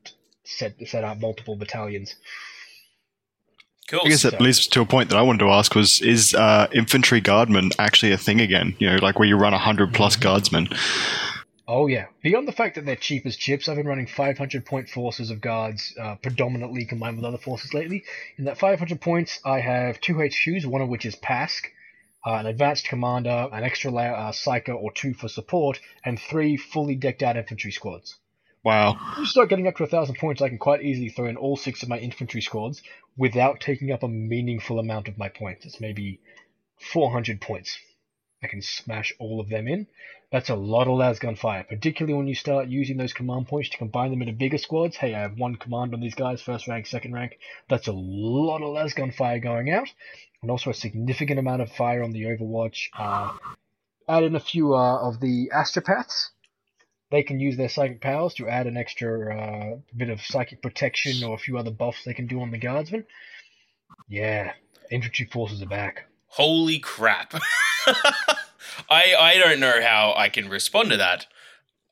set 0.44 0.75
set 0.88 1.04
out 1.04 1.19
multiple 1.19 1.56
battalions. 1.57 2.16
cool. 3.90 4.00
I 4.06 4.10
guess 4.10 4.24
that 4.24 4.38
So- 4.38 4.44
leads 4.44 4.68
to 4.68 4.81
a 4.81 4.86
point 4.86 5.10
that 5.10 5.18
I 5.18 5.22
wanted 5.22 5.40
to 5.40 5.50
ask 5.50 5.75
was, 5.75 6.02
is 6.02 6.34
uh, 6.34 6.68
infantry 6.74 7.22
guardmen 7.22 7.72
actually 7.78 8.12
a 8.13 8.18
thing 8.18 8.40
again? 8.40 8.75
You 8.80 8.92
know, 8.92 8.98
like 9.02 9.19
where 9.19 9.28
you 9.28 9.36
run 9.36 9.52
100 9.54 9.94
plus 9.94 10.16
Mm-hmm. 10.16 10.24
guardsmen. 10.24 10.68
Oh 11.71 11.86
yeah. 11.86 12.07
Beyond 12.24 12.48
the 12.48 12.51
fact 12.51 12.75
that 12.75 12.86
they're 12.88 12.95
cheap 12.95 13.27
as 13.27 13.36
chips, 13.36 13.69
I've 13.69 13.77
been 13.77 13.86
running 13.86 14.07
500 14.07 14.66
point 14.66 14.89
forces 14.89 15.30
of 15.30 15.39
guards, 15.39 15.94
uh, 16.01 16.16
predominantly 16.16 16.83
combined 16.83 17.18
with 17.18 17.25
other 17.25 17.38
forces 17.38 17.75
lately. 17.75 18.06
In 18.39 18.45
that 18.45 18.57
500 18.57 19.00
points, 19.00 19.39
I 19.45 19.60
have 19.60 20.01
two 20.01 20.16
HQs, 20.16 20.66
one 20.66 20.81
of 20.81 20.89
which 20.89 21.06
is 21.06 21.16
Pask, 21.16 21.66
uh, 22.25 22.33
an 22.33 22.48
advanced 22.48 22.88
commander, 22.88 23.50
an 23.54 23.63
extra 23.63 23.92
la- 23.92 24.01
uh, 24.01 24.31
psycho 24.31 24.74
or 24.74 24.92
two 24.92 25.13
for 25.13 25.27
support, 25.27 25.80
and 26.04 26.19
three 26.19 26.57
fully 26.57 26.95
decked 26.95 27.21
out 27.21 27.38
infantry 27.38 27.71
squads. 27.71 28.18
Wow. 28.63 28.94
When 28.94 29.19
you 29.19 29.25
start 29.27 29.50
getting 29.50 29.68
up 29.68 29.75
to 29.75 29.83
a 29.83 29.88
thousand 29.88 30.16
points, 30.16 30.42
I 30.42 30.50
can 30.50 30.57
quite 30.57 30.81
easily 30.81 31.10
throw 31.10 31.27
in 31.27 31.38
all 31.38 31.56
six 31.56 31.83
of 31.83 31.89
my 31.89 32.00
infantry 32.00 32.42
squads 32.42 32.81
without 33.16 33.60
taking 33.60 33.92
up 33.92 34.01
a 34.01 34.07
meaningful 34.07 34.80
amount 34.80 35.07
of 35.07 35.19
my 35.19 35.30
points. 35.30 35.68
It's 35.68 35.80
maybe 35.80 36.19
400 36.80 37.39
points. 37.39 37.77
I 38.41 38.47
can 38.47 38.62
smash 38.62 39.13
all 39.19 39.39
of 39.39 39.50
them 39.50 39.68
in. 39.68 39.88
That's 40.31 40.50
a 40.50 40.56
lot 40.56 40.88
of 40.88 40.97
lasgun 40.97 41.38
fire, 41.38 41.63
particularly 41.63 42.13
when 42.13 42.27
you 42.27 42.36
start 42.36 42.68
using 42.68 42.97
those 42.97 43.13
command 43.13 43.47
points 43.47 43.69
to 43.69 43.77
combine 43.77 44.12
them 44.12 44.21
into 44.21 44.33
bigger 44.33 44.57
squads. 44.57 44.95
Hey, 44.95 45.13
I 45.13 45.19
have 45.19 45.38
one 45.38 45.56
command 45.56 45.94
on 45.94 46.00
these 46.00 46.15
guys, 46.15 46.41
first 46.41 46.68
rank, 46.68 46.86
second 46.86 47.13
rank. 47.13 47.38
That's 47.68 47.88
a 47.88 47.94
lot 47.94 48.62
of 48.62 48.69
lasgun 48.69 49.13
fire 49.13 49.39
going 49.39 49.71
out, 49.71 49.91
and 50.41 50.51
also 50.51 50.69
a 50.69 50.74
significant 50.75 51.39
amount 51.39 51.62
of 51.62 51.71
fire 51.71 52.03
on 52.03 52.12
the 52.12 52.24
Overwatch. 52.24 52.89
Uh, 52.97 53.33
add 54.07 54.24
in 54.24 54.36
a 54.36 54.39
few 54.39 54.75
uh, 54.75 55.00
of 55.00 55.19
the 55.19 55.51
astropaths 55.53 56.30
they 57.12 57.24
can 57.24 57.39
use 57.39 57.57
their 57.57 57.69
psychic 57.69 58.01
powers 58.01 58.35
to 58.35 58.47
add 58.47 58.68
an 58.68 58.77
extra 58.77 59.35
uh, 59.35 59.77
bit 59.95 60.09
of 60.09 60.21
psychic 60.21 60.62
protection 60.62 61.24
or 61.24 61.35
a 61.35 61.39
few 61.39 61.57
other 61.57 61.71
buffs 61.71 62.03
they 62.03 62.13
can 62.13 62.27
do 62.27 62.42
on 62.42 62.51
the 62.51 62.57
guardsmen. 62.57 63.06
Yeah, 64.07 64.53
infantry 64.92 65.27
forces 65.31 65.62
are 65.62 65.68
back. 65.68 66.06
Holy 66.27 66.80
crap. 66.80 67.33
I 68.89 69.15
I 69.19 69.38
don't 69.38 69.59
know 69.59 69.81
how 69.81 70.13
I 70.15 70.30
can 70.30 70.50
respond 70.50 70.89
to 70.91 70.97
that. 70.97 71.25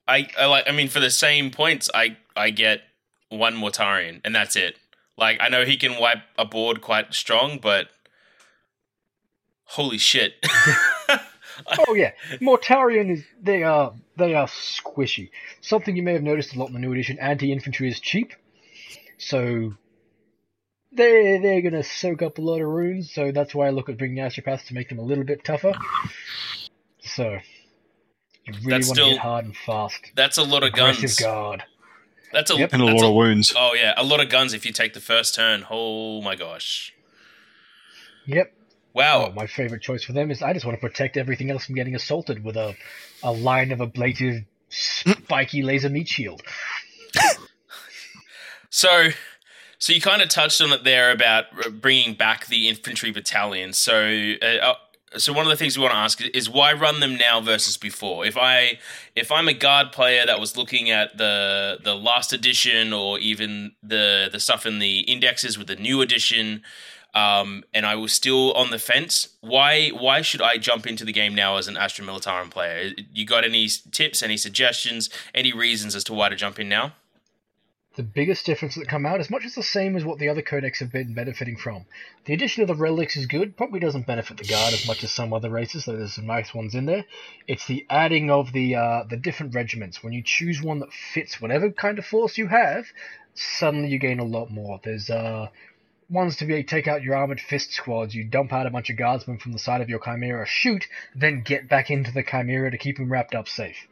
I, 0.07 0.29
I 0.39 0.45
like 0.45 0.65
I 0.67 0.71
mean 0.71 0.87
for 0.87 0.99
the 0.99 1.11
same 1.11 1.51
points 1.51 1.89
I 1.93 2.17
I 2.35 2.49
get 2.49 2.81
one 3.29 3.55
Mortarion 3.55 4.21
and 4.23 4.33
that's 4.33 4.55
it. 4.55 4.77
Like 5.17 5.37
I 5.41 5.49
know 5.49 5.65
he 5.65 5.77
can 5.77 5.99
wipe 5.99 6.23
a 6.37 6.45
board 6.45 6.81
quite 6.81 7.13
strong, 7.13 7.59
but 7.61 7.89
holy 9.65 9.97
shit. 9.97 10.35
Oh 11.87 11.93
yeah, 11.93 12.11
Mortarion 12.39 13.11
is 13.11 13.23
they 13.41 13.63
are 13.63 13.93
they 14.15 14.35
are 14.35 14.47
squishy. 14.47 15.31
Something 15.61 15.95
you 15.95 16.03
may 16.03 16.13
have 16.13 16.23
noticed 16.23 16.55
a 16.55 16.59
lot 16.59 16.67
in 16.67 16.73
the 16.73 16.79
new 16.79 16.91
edition: 16.91 17.17
anti-infantry 17.19 17.89
is 17.89 17.99
cheap, 17.99 18.33
so 19.17 19.73
they 20.91 21.37
they're 21.41 21.61
gonna 21.61 21.83
soak 21.83 22.21
up 22.21 22.37
a 22.37 22.41
lot 22.41 22.61
of 22.61 22.67
runes. 22.67 23.11
So 23.11 23.31
that's 23.31 23.53
why 23.53 23.67
I 23.67 23.69
look 23.71 23.89
at 23.89 23.97
bringing 23.97 24.23
astropaths 24.23 24.65
to 24.67 24.73
make 24.73 24.89
them 24.89 24.99
a 24.99 25.03
little 25.03 25.23
bit 25.23 25.43
tougher. 25.43 25.73
So 27.01 27.37
you 28.45 28.53
really 28.53 28.69
That's 28.69 28.87
want 28.87 28.97
to 28.99 29.03
still- 29.05 29.17
hard 29.19 29.45
and 29.45 29.55
fast. 29.57 29.99
that's 30.15 30.37
a 30.37 30.43
lot 30.43 30.63
of 30.63 30.69
Aggressive 30.69 31.01
guns. 31.03 31.19
guard. 31.19 31.63
That's 32.33 32.51
a 32.51 32.55
Yep. 32.57 32.73
And 32.73 32.81
a 32.81 32.85
that's 32.87 33.01
lot 33.01 33.07
of 33.09 33.15
wounds. 33.15 33.53
Oh 33.57 33.73
yeah, 33.73 33.93
a 33.97 34.03
lot 34.03 34.19
of 34.19 34.29
guns 34.29 34.53
if 34.53 34.65
you 34.65 34.71
take 34.73 34.93
the 34.93 34.99
first 34.99 35.35
turn. 35.35 35.65
Oh 35.69 36.21
my 36.21 36.35
gosh. 36.35 36.93
Yep. 38.25 38.53
Wow. 38.93 39.27
Oh, 39.29 39.31
my 39.33 39.47
favorite 39.47 39.81
choice 39.83 40.03
for 40.03 40.11
them 40.13 40.31
is 40.31 40.41
I 40.41 40.53
just 40.53 40.65
want 40.65 40.75
to 40.77 40.81
protect 40.81 41.17
everything 41.17 41.51
else 41.51 41.65
from 41.65 41.75
getting 41.75 41.95
assaulted 41.95 42.43
with 42.43 42.57
a, 42.57 42.75
a 43.23 43.31
line 43.31 43.71
of 43.71 43.79
ablative, 43.79 44.43
spiky 44.69 45.61
laser 45.61 45.89
meat 45.89 46.07
shield. 46.07 46.41
So, 48.69 49.09
so 49.79 49.93
you 49.93 50.01
kind 50.01 50.21
of 50.21 50.29
touched 50.29 50.61
on 50.61 50.71
it 50.71 50.83
there 50.83 51.11
about 51.11 51.45
uh, 51.65 51.69
bringing 51.69 52.13
back 52.13 52.47
the 52.47 52.67
infantry 52.67 53.11
battalion. 53.11 53.73
So, 53.73 54.35
uh, 54.41 54.45
uh, 54.45 54.73
so 55.17 55.33
one 55.33 55.45
of 55.45 55.49
the 55.49 55.55
things 55.55 55.77
we 55.77 55.83
want 55.83 55.93
to 55.93 55.99
ask 55.99 56.21
is 56.21 56.49
why 56.49 56.73
run 56.73 56.99
them 56.99 57.15
now 57.15 57.39
versus 57.41 57.77
before? 57.77 58.25
If 58.25 58.37
I 58.37 58.79
if 59.15 59.31
I'm 59.31 59.47
a 59.47 59.53
guard 59.53 59.91
player 59.91 60.25
that 60.25 60.39
was 60.39 60.57
looking 60.57 60.89
at 60.89 61.17
the 61.17 61.79
the 61.83 61.95
last 61.95 62.33
edition 62.33 62.91
or 62.91 63.19
even 63.19 63.73
the 63.83 64.29
the 64.31 64.39
stuff 64.39 64.65
in 64.65 64.79
the 64.79 64.99
indexes 65.01 65.57
with 65.57 65.67
the 65.67 65.75
new 65.75 66.01
edition. 66.01 66.63
Um, 67.13 67.63
and 67.73 67.83
I 67.87 67.95
was 67.95 68.13
still 68.13 68.53
on 68.53 68.69
the 68.69 68.77
fence. 68.77 69.29
Why? 69.41 69.89
Why 69.89 70.21
should 70.21 70.41
I 70.41 70.57
jump 70.57 70.85
into 70.85 71.03
the 71.03 71.13
game 71.13 71.33
now 71.33 71.57
as 71.57 71.67
an 71.67 71.75
Astra 71.75 72.05
Militarum 72.05 72.51
player? 72.51 72.91
You 73.11 73.25
got 73.25 73.43
any 73.43 73.69
tips, 73.91 74.21
any 74.21 74.37
suggestions, 74.37 75.09
any 75.33 75.51
reasons 75.51 75.95
as 75.95 76.03
to 76.03 76.13
why 76.13 76.29
to 76.29 76.35
jump 76.35 76.59
in 76.59 76.69
now? 76.69 76.93
The 77.97 78.03
biggest 78.03 78.45
difference 78.45 78.75
that 78.75 78.87
come 78.87 79.07
out 79.07 79.21
is 79.21 79.31
much 79.31 79.43
as 79.43 79.55
the 79.55 79.63
same 79.63 79.95
as 79.95 80.05
what 80.05 80.19
the 80.19 80.29
other 80.29 80.43
codex 80.43 80.81
have 80.81 80.91
been 80.91 81.15
benefiting 81.15 81.57
from. 81.57 81.87
The 82.25 82.33
addition 82.35 82.61
of 82.61 82.67
the 82.67 82.75
relics 82.75 83.17
is 83.17 83.25
good, 83.25 83.57
probably 83.57 83.79
doesn't 83.79 84.05
benefit 84.05 84.37
the 84.37 84.43
guard 84.43 84.71
as 84.71 84.85
much 84.85 85.03
as 85.03 85.11
some 85.11 85.33
other 85.33 85.49
races, 85.49 85.85
though 85.85 85.97
there's 85.97 86.13
some 86.13 86.27
nice 86.27 86.53
ones 86.53 86.75
in 86.75 86.85
there. 86.85 87.05
It's 87.47 87.65
the 87.65 87.87
adding 87.89 88.29
of 88.29 88.53
the 88.53 88.75
uh, 88.75 89.03
the 89.09 89.17
different 89.17 89.55
regiments. 89.55 90.03
When 90.03 90.13
you 90.13 90.21
choose 90.21 90.61
one 90.61 90.77
that 90.81 90.93
fits 90.93 91.41
whatever 91.41 91.71
kind 91.71 91.97
of 91.97 92.05
force 92.05 92.37
you 92.37 92.45
have, 92.45 92.85
suddenly 93.33 93.89
you 93.89 93.97
gain 93.97 94.19
a 94.19 94.23
lot 94.23 94.51
more. 94.51 94.79
There's 94.83 95.09
uh, 95.09 95.47
ones 96.07 96.35
to 96.35 96.45
be 96.45 96.53
able 96.53 96.67
to 96.67 96.75
take 96.75 96.87
out 96.87 97.01
your 97.01 97.15
armored 97.15 97.41
fist 97.41 97.73
squads. 97.73 98.13
You 98.13 98.25
dump 98.25 98.53
out 98.53 98.67
a 98.67 98.69
bunch 98.69 98.91
of 98.91 98.97
guardsmen 98.97 99.39
from 99.39 99.53
the 99.53 99.59
side 99.59 99.81
of 99.81 99.89
your 99.89 99.99
chimera, 99.99 100.45
shoot, 100.45 100.85
then 101.15 101.41
get 101.41 101.67
back 101.67 101.89
into 101.89 102.11
the 102.11 102.21
chimera 102.21 102.69
to 102.69 102.77
keep 102.77 102.97
them 102.97 103.11
wrapped 103.11 103.33
up 103.33 103.47
safe. 103.47 103.87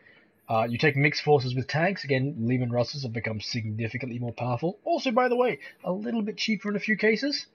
Uh, 0.47 0.67
you 0.69 0.77
take 0.77 0.95
mixed 0.95 1.23
forces 1.23 1.55
with 1.55 1.67
tanks. 1.67 2.03
Again, 2.03 2.35
Leman 2.39 2.71
Russes 2.71 3.03
have 3.03 3.13
become 3.13 3.41
significantly 3.41 4.19
more 4.19 4.33
powerful. 4.33 4.79
Also, 4.83 5.11
by 5.11 5.27
the 5.27 5.35
way, 5.35 5.59
a 5.83 5.91
little 5.91 6.21
bit 6.21 6.37
cheaper 6.37 6.69
in 6.69 6.75
a 6.75 6.79
few 6.79 6.97
cases. 6.97 7.47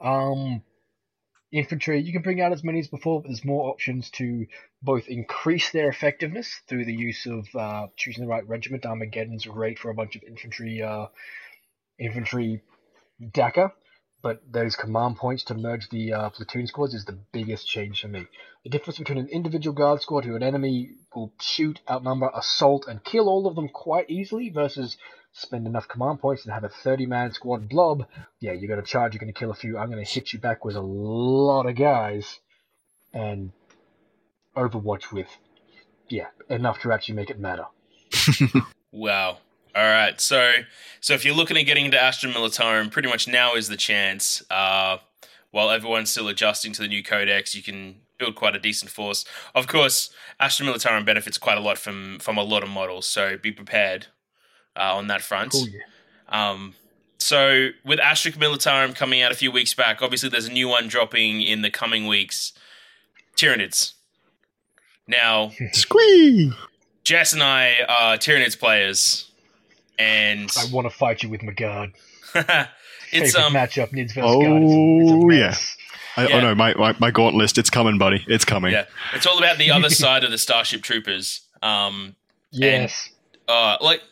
Um, 0.00 0.62
infantry, 1.52 2.00
you 2.00 2.12
can 2.12 2.22
bring 2.22 2.40
out 2.40 2.52
as 2.52 2.64
many 2.64 2.80
as 2.80 2.88
before, 2.88 3.20
but 3.20 3.28
there's 3.28 3.44
more 3.44 3.70
options 3.70 4.10
to 4.12 4.46
both 4.82 5.08
increase 5.08 5.70
their 5.70 5.90
effectiveness 5.90 6.60
through 6.66 6.86
the 6.86 6.94
use 6.94 7.26
of 7.26 7.46
uh, 7.54 7.86
choosing 7.96 8.24
the 8.24 8.30
right 8.30 8.48
regiment. 8.48 8.86
Armageddon's 8.86 9.44
great 9.44 9.78
for 9.78 9.90
a 9.90 9.94
bunch 9.94 10.16
of 10.16 10.22
infantry, 10.22 10.82
uh, 10.82 11.06
infantry 11.98 12.62
DACA, 13.20 13.70
but 14.22 14.40
those 14.50 14.76
command 14.76 15.16
points 15.16 15.44
to 15.44 15.54
merge 15.54 15.88
the 15.88 16.12
uh, 16.12 16.30
platoon 16.30 16.66
squads 16.66 16.94
is 16.94 17.04
the 17.04 17.18
biggest 17.32 17.66
change 17.66 18.00
for 18.00 18.08
me. 18.08 18.26
The 18.64 18.70
difference 18.70 18.98
between 18.98 19.18
an 19.18 19.28
individual 19.28 19.74
guard 19.74 20.00
squad 20.00 20.24
who 20.24 20.36
an 20.36 20.42
enemy 20.42 20.92
will 21.14 21.32
shoot, 21.40 21.80
outnumber, 21.90 22.30
assault, 22.34 22.86
and 22.88 23.02
kill 23.02 23.28
all 23.28 23.46
of 23.46 23.56
them 23.56 23.68
quite 23.68 24.08
easily 24.08 24.50
versus 24.50 24.96
spend 25.32 25.66
enough 25.66 25.88
command 25.88 26.20
points 26.20 26.44
and 26.44 26.54
have 26.54 26.64
a 26.64 26.68
30 26.68 27.06
man 27.06 27.32
squad 27.32 27.68
blob. 27.68 28.06
Yeah, 28.40 28.52
you're 28.52 28.68
going 28.68 28.80
to 28.80 28.86
charge, 28.86 29.14
you're 29.14 29.20
going 29.20 29.32
to 29.32 29.38
kill 29.38 29.50
a 29.50 29.54
few. 29.54 29.76
I'm 29.76 29.90
going 29.90 30.04
to 30.04 30.10
hit 30.10 30.32
you 30.32 30.38
back 30.38 30.64
with 30.64 30.76
a 30.76 30.80
lot 30.80 31.66
of 31.66 31.74
guys 31.74 32.38
and 33.12 33.52
Overwatch 34.56 35.10
with, 35.12 35.28
yeah, 36.08 36.26
enough 36.48 36.80
to 36.82 36.92
actually 36.92 37.16
make 37.16 37.30
it 37.30 37.40
matter. 37.40 37.64
Wow. 38.92 39.38
All 39.74 39.82
right. 39.84 40.20
So, 40.20 40.52
so 41.00 41.14
if 41.14 41.24
you're 41.24 41.34
looking 41.34 41.56
at 41.56 41.62
getting 41.62 41.86
into 41.86 42.00
Astra 42.00 42.30
Militarum, 42.30 42.90
pretty 42.90 43.08
much 43.08 43.26
now 43.26 43.54
is 43.54 43.68
the 43.68 43.76
chance. 43.76 44.42
Uh, 44.50 44.98
while 45.50 45.70
everyone's 45.70 46.10
still 46.10 46.28
adjusting 46.28 46.72
to 46.72 46.82
the 46.82 46.88
new 46.88 47.02
codex, 47.02 47.54
you 47.54 47.62
can 47.62 47.96
build 48.18 48.34
quite 48.34 48.54
a 48.54 48.58
decent 48.58 48.90
force. 48.90 49.24
Of 49.54 49.66
course, 49.66 50.10
Astra 50.40 50.66
Militarum 50.66 51.04
benefits 51.04 51.38
quite 51.38 51.58
a 51.58 51.60
lot 51.60 51.78
from 51.78 52.18
from 52.20 52.38
a 52.38 52.42
lot 52.42 52.62
of 52.62 52.68
models, 52.68 53.06
so 53.06 53.36
be 53.36 53.52
prepared. 53.52 54.06
uh, 54.76 54.94
on 54.94 55.06
that 55.08 55.20
front. 55.22 55.52
Cool, 55.52 55.68
yeah. 55.68 55.80
Um, 56.28 56.74
so 57.18 57.68
with 57.84 58.00
Astra 58.00 58.32
Militarum 58.32 58.94
coming 58.94 59.20
out 59.22 59.30
a 59.32 59.34
few 59.34 59.50
weeks 59.52 59.74
back, 59.74 60.00
obviously 60.02 60.28
there's 60.30 60.46
a 60.48 60.52
new 60.52 60.68
one 60.68 60.88
dropping 60.88 61.42
in 61.42 61.62
the 61.62 61.70
coming 61.70 62.06
weeks. 62.06 62.52
Tyranids. 63.36 63.92
Now, 65.06 65.52
Squee! 65.72 66.52
Jess 67.04 67.32
and 67.32 67.42
I 67.42 67.76
are 67.88 68.16
Tyranids 68.16 68.58
players, 68.58 69.30
and 69.98 70.50
I 70.58 70.64
want 70.72 70.86
to 70.86 70.90
fight 70.90 71.22
you 71.22 71.28
with 71.28 71.40
Magard. 71.42 71.92
it's 72.34 73.34
Favorite 73.34 73.36
um 73.36 73.52
matchup, 73.54 73.90
Nids 73.92 74.14
versus 74.14 74.22
Guard. 74.42 74.62
It's 74.62 74.72
a, 74.72 75.02
it's 75.02 75.10
a 75.10 75.14
Oh, 75.14 75.28
yeah. 75.30 75.48
mess. 75.48 75.76
I, 76.16 76.26
Yeah. 76.28 76.36
Oh 76.36 76.40
no, 76.40 76.54
my, 76.54 76.74
my, 76.74 76.94
my 76.98 77.10
gaunt 77.10 77.34
list, 77.36 77.56
it's 77.58 77.70
coming, 77.70 77.98
buddy. 77.98 78.24
It's 78.28 78.44
coming. 78.44 78.72
yeah, 78.72 78.84
it's 79.14 79.26
all 79.26 79.38
about 79.38 79.58
the 79.58 79.70
other 79.70 79.88
side 80.04 80.24
of 80.24 80.30
the 80.30 80.38
Starship 80.38 80.82
Troopers. 80.82 81.40
Um, 81.62 82.16
Yes. 82.50 83.08
uh, 83.48 83.76
like 83.80 84.02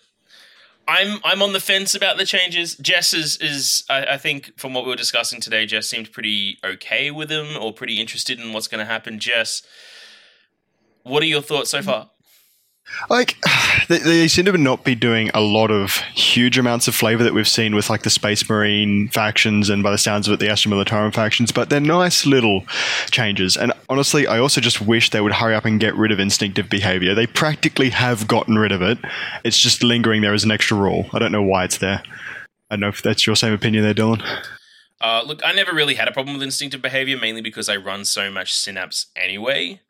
I'm 0.88 1.20
I'm 1.24 1.40
on 1.42 1.52
the 1.52 1.60
fence 1.60 1.94
about 1.94 2.16
the 2.16 2.24
changes. 2.24 2.74
Jess 2.76 3.12
is 3.12 3.36
is 3.38 3.84
I, 3.90 4.14
I 4.14 4.16
think 4.18 4.58
from 4.58 4.72
what 4.74 4.84
we 4.84 4.90
were 4.90 4.96
discussing 4.96 5.40
today, 5.40 5.66
Jess 5.66 5.88
seemed 5.88 6.10
pretty 6.10 6.58
okay 6.64 7.10
with 7.10 7.28
them 7.28 7.56
or 7.60 7.72
pretty 7.72 8.00
interested 8.00 8.40
in 8.40 8.52
what's 8.52 8.66
going 8.66 8.78
to 8.80 8.90
happen. 8.90 9.18
Jess, 9.20 9.62
what 11.02 11.22
are 11.22 11.26
your 11.26 11.42
thoughts 11.42 11.70
so 11.70 11.82
far? 11.82 12.10
Like, 13.08 13.36
they, 13.88 13.98
they 13.98 14.28
seem 14.28 14.44
to 14.46 14.58
not 14.58 14.84
be 14.84 14.94
doing 14.94 15.30
a 15.34 15.40
lot 15.40 15.70
of 15.70 15.96
huge 16.14 16.58
amounts 16.58 16.88
of 16.88 16.94
flavor 16.94 17.22
that 17.24 17.34
we've 17.34 17.48
seen 17.48 17.74
with 17.74 17.90
like 17.90 18.02
the 18.02 18.10
Space 18.10 18.48
Marine 18.48 19.08
factions 19.08 19.68
and 19.68 19.82
by 19.82 19.90
the 19.90 19.98
sounds 19.98 20.28
of 20.28 20.34
it, 20.34 20.40
the 20.40 20.48
Astra 20.48 20.70
Militarum 20.70 21.14
factions, 21.14 21.52
but 21.52 21.70
they're 21.70 21.80
nice 21.80 22.26
little 22.26 22.64
changes. 23.10 23.56
And 23.56 23.72
honestly, 23.88 24.26
I 24.26 24.38
also 24.38 24.60
just 24.60 24.80
wish 24.80 25.10
they 25.10 25.20
would 25.20 25.32
hurry 25.32 25.54
up 25.54 25.64
and 25.64 25.80
get 25.80 25.94
rid 25.96 26.12
of 26.12 26.20
instinctive 26.20 26.68
behavior. 26.68 27.14
They 27.14 27.26
practically 27.26 27.90
have 27.90 28.26
gotten 28.26 28.58
rid 28.58 28.72
of 28.72 28.82
it. 28.82 28.98
It's 29.44 29.58
just 29.58 29.82
lingering 29.82 30.22
there 30.22 30.34
as 30.34 30.44
an 30.44 30.50
extra 30.50 30.76
rule. 30.76 31.06
I 31.12 31.18
don't 31.18 31.32
know 31.32 31.42
why 31.42 31.64
it's 31.64 31.78
there. 31.78 32.02
I 32.70 32.74
don't 32.74 32.80
know 32.80 32.88
if 32.88 33.02
that's 33.02 33.26
your 33.26 33.36
same 33.36 33.52
opinion 33.52 33.82
there, 33.82 33.94
Dylan. 33.94 34.22
Uh, 35.00 35.22
look, 35.26 35.40
I 35.44 35.52
never 35.52 35.72
really 35.72 35.94
had 35.94 36.08
a 36.08 36.12
problem 36.12 36.34
with 36.34 36.42
instinctive 36.42 36.82
behavior, 36.82 37.16
mainly 37.16 37.40
because 37.40 37.68
I 37.68 37.76
run 37.76 38.04
so 38.04 38.30
much 38.30 38.54
Synapse 38.54 39.06
anyway. 39.16 39.80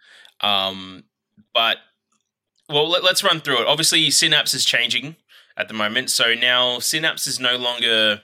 Um, 0.40 1.04
but 1.52 1.78
well, 2.70 2.88
let, 2.88 3.04
us 3.04 3.24
run 3.24 3.40
through 3.40 3.62
it. 3.62 3.66
Obviously, 3.66 4.10
Synapse 4.10 4.54
is 4.54 4.64
changing 4.64 5.16
at 5.56 5.68
the 5.68 5.74
moment, 5.74 6.10
so 6.10 6.34
now 6.34 6.78
Synapse 6.78 7.26
is 7.26 7.40
no 7.40 7.56
longer. 7.56 8.22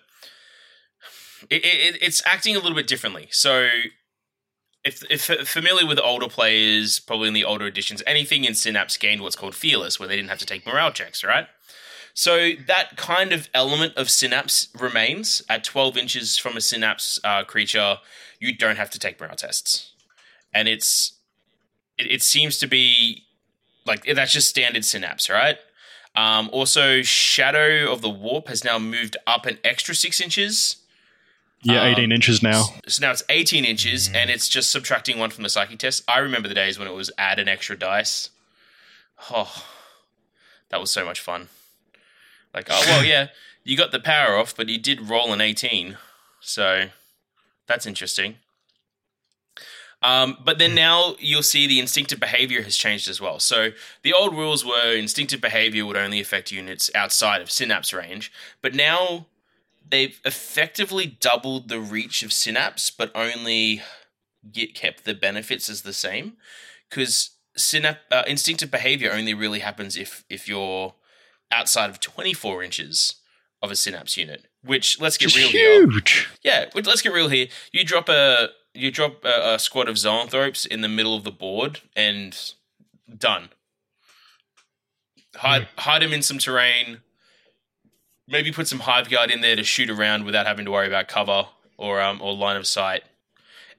It, 1.51 1.65
it, 1.65 2.03
it's 2.03 2.23
acting 2.25 2.57
a 2.57 2.59
little 2.59 2.77
bit 2.77 2.87
differently. 2.87 3.29
So, 3.31 3.69
if 4.85 5.03
if 5.11 5.25
familiar 5.49 5.87
with 5.87 5.99
older 5.99 6.29
players, 6.29 6.99
probably 6.99 7.29
in 7.29 7.35
the 7.35 7.45
older 7.45 7.67
editions, 7.67 8.03
anything 8.07 8.45
in 8.45 8.55
Synapse 8.55 8.97
gained 8.97 9.21
what's 9.21 9.37
called 9.37 9.55
Fearless, 9.55 9.99
where 9.99 10.09
they 10.09 10.17
didn't 10.17 10.31
have 10.31 10.39
to 10.39 10.47
take 10.47 10.67
morale 10.67 10.93
checks, 10.93 11.23
right? 11.25 11.49
So 12.19 12.53
that 12.67 12.97
kind 12.97 13.35
of 13.35 13.51
element 13.53 13.95
of 13.97 14.09
synapse 14.09 14.69
remains 14.75 15.43
at 15.51 15.63
12 15.65 15.99
inches 15.99 16.39
from 16.39 16.57
a 16.57 16.63
synapse 16.63 17.21
uh, 17.23 17.45
creature. 17.45 17.99
You 18.41 18.57
don't 18.57 18.77
have 18.79 18.89
to 18.93 18.99
take 18.99 19.21
morale 19.21 19.37
tests, 19.37 19.93
and 20.55 20.67
it's 20.67 21.19
it, 21.99 22.11
it 22.11 22.23
seems 22.23 22.57
to 22.61 22.67
be 22.67 23.26
like 23.87 24.05
that's 24.15 24.33
just 24.33 24.49
standard 24.49 24.85
synapse, 24.85 25.31
right? 25.31 25.59
Um, 26.15 26.49
also, 26.53 27.03
Shadow 27.03 27.93
of 27.93 28.01
the 28.01 28.09
Warp 28.09 28.49
has 28.49 28.65
now 28.65 28.79
moved 28.79 29.17
up 29.27 29.45
an 29.47 29.59
extra 29.63 29.95
six 29.95 30.21
inches. 30.21 30.77
Yeah, 31.63 31.83
Um, 31.83 31.89
18 31.89 32.13
inches 32.13 32.43
now. 32.43 32.65
So 32.87 33.03
now 33.03 33.11
it's 33.11 33.23
18 33.29 33.65
inches, 33.65 34.09
and 34.15 34.31
it's 34.31 34.49
just 34.49 34.71
subtracting 34.71 35.19
one 35.19 35.31
from 35.31 35.43
the 35.43 35.49
psychic 35.51 35.79
test. 35.79 36.05
I 36.09 36.19
remember 36.19 36.49
the 36.49 36.55
days 36.55 36.79
when 36.79 36.89
it 36.89 36.95
was 36.95 37.11
add 37.19 37.39
an 37.39 37.49
extra 37.49 37.77
dice. 37.77 38.31
Oh, 39.31 39.65
that 40.71 40.81
was 40.81 40.91
so 40.91 41.05
much 41.05 41.21
fun. 41.21 41.49
Like, 42.55 42.69
oh, 42.71 42.83
well, 42.87 43.05
yeah, 43.15 43.29
you 43.65 43.77
got 43.77 43.91
the 43.93 44.01
power 44.01 44.37
off, 44.37 44.57
but 44.57 44.69
you 44.69 44.79
did 44.79 45.09
roll 45.09 45.33
an 45.33 45.41
18. 45.41 45.99
So 46.41 46.87
that's 47.67 47.85
interesting. 47.87 48.37
Um, 50.03 50.37
but 50.45 50.59
then 50.59 50.75
now 50.75 51.17
you'll 51.19 51.43
see 51.43 51.67
the 51.67 51.81
instinctive 51.81 52.21
behavior 52.21 52.63
has 52.63 52.77
changed 52.77 53.09
as 53.09 53.21
well. 53.21 53.41
So 53.41 53.71
the 54.03 54.13
old 54.13 54.35
rules 54.35 54.65
were 54.65 54.95
instinctive 54.95 55.41
behavior 55.41 55.87
would 55.87 55.97
only 55.97 56.21
affect 56.21 56.53
units 56.53 56.91
outside 56.95 57.41
of 57.41 57.51
synapse 57.51 57.93
range, 57.93 58.31
but 58.63 58.75
now 58.75 59.27
they've 59.89 60.21
effectively 60.25 61.07
doubled 61.07 61.69
the 61.69 61.81
reach 61.81 62.23
of 62.23 62.33
synapse, 62.33 62.91
but 62.91 63.11
only 63.15 63.83
get 64.53 64.75
kept 64.75 65.05
the 65.05 65.15
benefits 65.15 65.69
as 65.69 65.83
the 65.83 65.93
same. 65.95 66.35
Because 66.89 67.31
synap- 67.59 67.99
uh, 68.13 68.23
instinctive 68.27 68.71
behavior 68.71 69.13
only 69.13 69.35
really 69.35 69.61
happens 69.61 69.97
if 69.97 70.25
if 70.29 70.47
you're 70.47 70.95
outside 71.51 71.89
of 71.91 72.01
24 72.01 72.63
inches 72.63 73.15
of 73.63 73.71
a 73.71 73.77
synapse 73.77 74.17
unit. 74.17 74.47
Which 74.63 75.01
let's 75.01 75.17
get 75.17 75.31
Just 75.31 75.37
real 75.37 75.49
here. 75.49 75.87
huge. 75.87 76.29
Yeah, 76.43 76.67
let's 76.75 77.03
get 77.03 77.13
real 77.13 77.29
here. 77.29 77.47
You 77.73 77.85
drop 77.85 78.09
a 78.09 78.49
you 78.77 78.91
drop 78.91 79.25
a, 79.25 79.55
a 79.55 79.59
squad 79.59 79.89
of 79.89 79.97
zoanthropes 79.97 80.67
in 80.67 80.81
the 80.83 80.89
middle 80.89 81.17
of 81.17 81.25
the 81.25 81.31
board, 81.31 81.81
and 81.95 82.37
done. 83.17 83.49
Hide 85.37 85.69
hide 85.77 86.03
them 86.03 86.13
in 86.13 86.23
some 86.23 86.39
terrain. 86.39 86.99
Maybe 88.29 88.51
put 88.53 88.67
some 88.69 88.81
hive 88.81 89.09
guard 89.09 89.31
in 89.31 89.41
there 89.41 89.55
to 89.57 89.63
shoot 89.65 89.91
around 89.91 90.25
without 90.25 90.47
having 90.47 90.65
to 90.65 90.71
worry 90.71 90.87
about 90.87 91.09
cover 91.09 91.47
or 91.77 92.01
um 92.01 92.21
or 92.23 92.35
line 92.35 92.57
of 92.57 92.67
sight. 92.67 93.03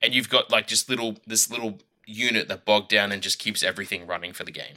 And 0.02 0.14
you've 0.14 0.30
got 0.30 0.52
like 0.52 0.68
just 0.68 0.90
little 0.90 1.18
this 1.26 1.50
little 1.50 1.80
unit 2.06 2.48
that 2.48 2.64
bogged 2.64 2.90
down 2.90 3.12
and 3.12 3.22
just 3.22 3.40
keeps 3.40 3.64
everything 3.64 4.06
running 4.08 4.34
for 4.34 4.44
the 4.44 4.52
game. 4.52 4.76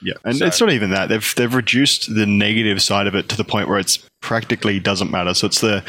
Yeah, 0.00 0.14
and 0.24 0.36
So- 0.36 0.46
it's 0.46 0.60
not 0.60 0.72
even 0.72 0.90
that. 0.90 1.08
They've 1.08 1.34
they've 1.36 1.54
reduced 1.54 2.12
the 2.12 2.26
negative 2.26 2.82
side 2.82 3.06
of 3.06 3.14
it 3.14 3.28
to 3.28 3.36
the 3.36 3.44
point 3.44 3.68
where 3.68 3.78
it's 3.78 3.98
practically 4.20 4.80
doesn't 4.80 5.10
matter. 5.10 5.34
So 5.34 5.46
it's 5.46 5.60
the 5.60 5.84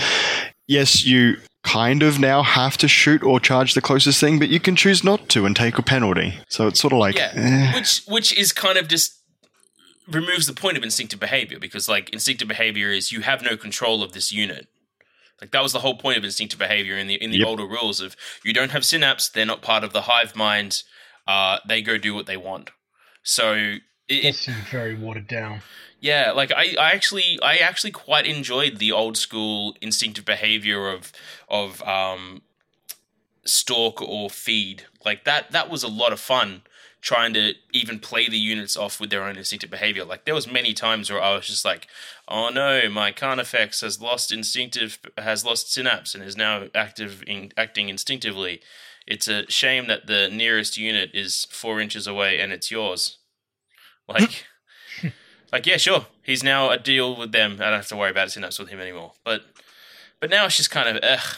yes, 0.68 1.06
you 1.06 1.38
kind 1.64 2.04
of 2.04 2.20
now 2.20 2.44
have 2.44 2.78
to 2.78 2.88
shoot 2.88 3.24
or 3.24 3.40
charge 3.40 3.74
the 3.74 3.82
closest 3.82 4.20
thing, 4.20 4.38
but 4.38 4.50
you 4.50 4.60
can 4.60 4.76
choose 4.76 5.04
not 5.04 5.30
to 5.30 5.46
and 5.46 5.56
take 5.56 5.78
a 5.78 5.82
penalty. 5.82 6.36
So 6.50 6.68
it's 6.68 6.80
sort 6.80 6.94
of 6.94 7.00
like 7.00 7.16
yeah, 7.16 7.32
eh. 7.36 7.74
which 7.76 8.04
which 8.08 8.38
is 8.38 8.52
kind 8.52 8.78
of 8.78 8.88
just 8.88 9.20
removes 10.08 10.48
the 10.48 10.54
point 10.54 10.78
of 10.78 10.84
instinctive 10.84 11.20
behavior 11.20 11.60
because 11.60 11.88
like 11.88 12.10
instinctive 12.12 12.48
behavior 12.48 12.90
is 12.90 13.12
you 13.12 13.22
have 13.22 13.42
no 13.42 13.56
control 13.56 14.04
of 14.04 14.12
this 14.12 14.32
unit. 14.32 14.68
Like 15.42 15.52
that 15.52 15.64
was 15.64 15.74
the 15.74 15.80
whole 15.80 15.98
point 15.98 16.18
of 16.18 16.24
instinctive 16.24 16.60
behavior 16.60 16.98
in 16.98 17.08
the 17.08 17.16
in 17.16 17.32
the 17.32 17.40
Yep. 17.40 17.48
older 17.48 17.66
rules 17.66 18.02
of 18.02 18.16
you 18.44 18.54
don't 18.54 18.72
have 18.72 18.86
synapse, 18.86 19.30
they're 19.30 19.46
not 19.46 19.62
part 19.62 19.84
of 19.84 19.94
the 19.94 20.02
hive 20.04 20.36
mind. 20.36 20.84
Uh, 21.26 21.60
they 21.68 21.82
go 21.82 21.98
do 21.98 22.14
what 22.14 22.26
they 22.26 22.38
want. 22.38 22.72
So 23.24 23.54
it, 23.54 23.82
That 24.10 24.26
it, 24.26 24.36
seemed 24.36 24.58
very 24.70 24.96
watered 24.96 25.28
down. 25.28 25.62
Yeah, 26.04 26.34
like 26.34 26.52
I, 26.52 26.76
I 26.78 26.92
actually 26.92 27.40
I 27.42 27.56
actually 27.56 27.92
quite 27.92 28.28
enjoyed 28.28 28.78
the 28.78 28.92
old 28.92 29.16
school 29.16 29.74
instinctive 29.80 30.26
behavior 30.26 30.90
of 30.90 31.14
of 31.48 31.82
um 31.84 32.42
stalk 33.46 34.02
or 34.02 34.30
feed. 34.30 34.84
Like 35.06 35.24
that 35.24 35.54
that 35.54 35.70
was 35.70 35.82
a 35.82 35.88
lot 35.88 36.12
of 36.12 36.20
fun 36.20 36.64
trying 37.00 37.34
to 37.36 37.54
even 37.72 38.00
play 38.00 38.28
the 38.28 38.38
units 38.38 38.76
off 38.76 39.00
with 39.00 39.12
their 39.12 39.24
own 39.24 39.38
instinctive 39.38 39.70
behavior. 39.72 40.04
Like 40.04 40.26
there 40.26 40.36
was 40.36 40.46
many 40.46 40.74
times 40.74 41.10
where 41.10 41.22
I 41.22 41.36
was 41.36 41.48
just 41.48 41.64
like, 41.64 41.88
"Oh 42.28 42.50
no, 42.50 42.90
my 42.90 43.14
Carnifex 43.14 43.80
has 43.80 44.02
lost 44.02 44.30
instinctive 44.30 45.00
has 45.18 45.46
lost 45.46 45.72
synapse 45.72 46.14
and 46.14 46.22
is 46.22 46.36
now 46.36 46.68
active 46.76 47.24
in 47.26 47.54
acting 47.56 47.88
instinctively. 47.88 48.60
It's 49.08 49.30
a 49.30 49.50
shame 49.50 49.88
that 49.88 50.08
the 50.08 50.28
nearest 50.30 50.78
unit 50.78 51.12
is 51.14 51.48
4 51.50 51.80
inches 51.80 52.08
away 52.08 52.42
and 52.42 52.52
it's 52.52 52.70
yours." 52.70 53.20
Like 54.06 54.48
like 55.54 55.66
yeah, 55.66 55.78
sure. 55.78 56.08
He's 56.24 56.44
now 56.44 56.70
a 56.70 56.78
deal 56.78 57.16
with 57.16 57.32
them. 57.32 57.54
I 57.62 57.66
don't 57.66 57.74
have 57.76 57.88
to 57.88 57.96
worry 57.96 58.12
about 58.12 58.32
synapse 58.32 58.60
with 58.60 58.68
him 58.70 58.82
anymore. 58.82 59.14
But 59.24 59.44
but 60.20 60.30
now 60.30 60.46
it's 60.46 60.58
just 60.58 60.72
kind 60.72 60.90
of 60.90 61.02
ugh. 61.04 61.38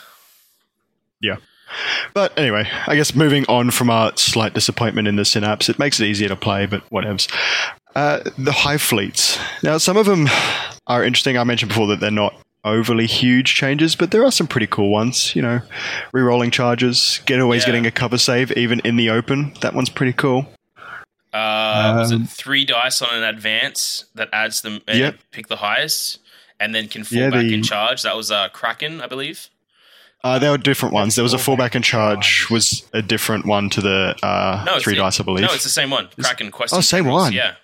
Yeah. 1.22 1.38
But 2.14 2.38
anyway, 2.38 2.70
I 2.88 2.96
guess 2.96 3.16
moving 3.16 3.46
on 3.50 3.72
from 3.72 3.90
our 3.90 4.16
slight 4.16 4.54
disappointment 4.54 5.08
in 5.08 5.16
the 5.16 5.26
synapse, 5.26 5.68
it 5.70 5.80
makes 5.80 6.00
it 6.00 6.06
easier 6.06 6.30
to 6.30 6.36
play, 6.36 6.66
but 6.66 6.88
whatevs. 6.90 7.32
Uh, 7.96 8.20
the 8.38 8.52
hive 8.52 8.82
fleets. 8.82 9.40
Now, 9.64 9.78
some 9.78 9.98
of 9.98 10.06
them 10.06 10.28
are 10.88 11.04
interesting. 11.04 11.38
I 11.38 11.44
mentioned 11.44 11.70
before 11.70 11.88
that 11.88 12.00
they're 12.00 12.12
not 12.12 12.36
overly 12.64 13.08
huge 13.08 13.56
changes, 13.56 13.96
but 13.96 14.12
there 14.12 14.24
are 14.24 14.32
some 14.32 14.48
pretty 14.48 14.68
cool 14.68 14.92
ones. 14.92 15.36
You 15.36 15.42
know, 15.42 15.62
re-rolling 16.14 16.52
charges, 16.52 17.20
getaways 17.26 17.62
Yeah. 17.62 17.66
getting 17.68 17.86
a 17.88 17.92
cover 17.92 18.18
save 18.18 18.52
even 18.54 18.80
in 18.82 18.96
the 18.96 19.10
open. 19.10 19.54
That 19.62 19.74
one's 19.74 19.90
pretty 19.90 20.14
cool. 20.14 20.48
Uh, 21.36 21.96
was 22.00 22.12
Um, 22.12 22.24
it 22.24 22.30
three 22.30 22.66
dice 22.66 23.02
on 23.02 23.10
an 23.14 23.24
advance 23.24 24.06
that 24.16 24.30
adds 24.32 24.62
them 24.62 24.82
and 24.88 24.98
Yep. 25.00 25.20
pick 25.32 25.48
the 25.48 25.58
highest 25.58 26.20
and 26.60 26.74
then 26.74 26.88
can 26.88 27.04
fall 27.04 27.18
Yeah, 27.20 27.30
back 27.30 27.42
the- 27.46 27.54
in 27.54 27.64
charge? 27.64 28.04
That 28.04 28.16
was 28.16 28.32
uh, 28.32 28.50
Kraken, 28.50 29.02
I 29.02 29.08
believe. 29.08 29.50
Uh, 30.24 30.40
there 30.40 30.50
were 30.50 30.58
different 30.58 30.94
ones. 30.94 31.14
There 31.16 31.24
was 31.24 31.34
a 31.34 31.38
Fallback 31.38 31.72
fallback 31.72 31.76
and 31.76 31.84
charge 31.86 32.22
charge. 32.46 32.50
was 32.50 32.84
a 32.94 33.02
different 33.02 33.46
one 33.46 33.70
to 33.72 33.82
the 33.82 34.16
uh, 34.24 34.64
No, 34.66 34.80
three 34.80 34.94
the- 34.96 35.02
dice, 35.02 35.20
I 35.20 35.24
believe. 35.24 35.46
No, 35.46 35.54
it's 35.54 35.64
the 35.64 35.70
same 35.70 35.90
one. 35.92 36.08
Kraken 36.20 36.50
quest. 36.52 36.74
Oh, 36.74 36.82
same 36.82 37.06
one. 37.06 37.32
Yeah, 37.34 37.56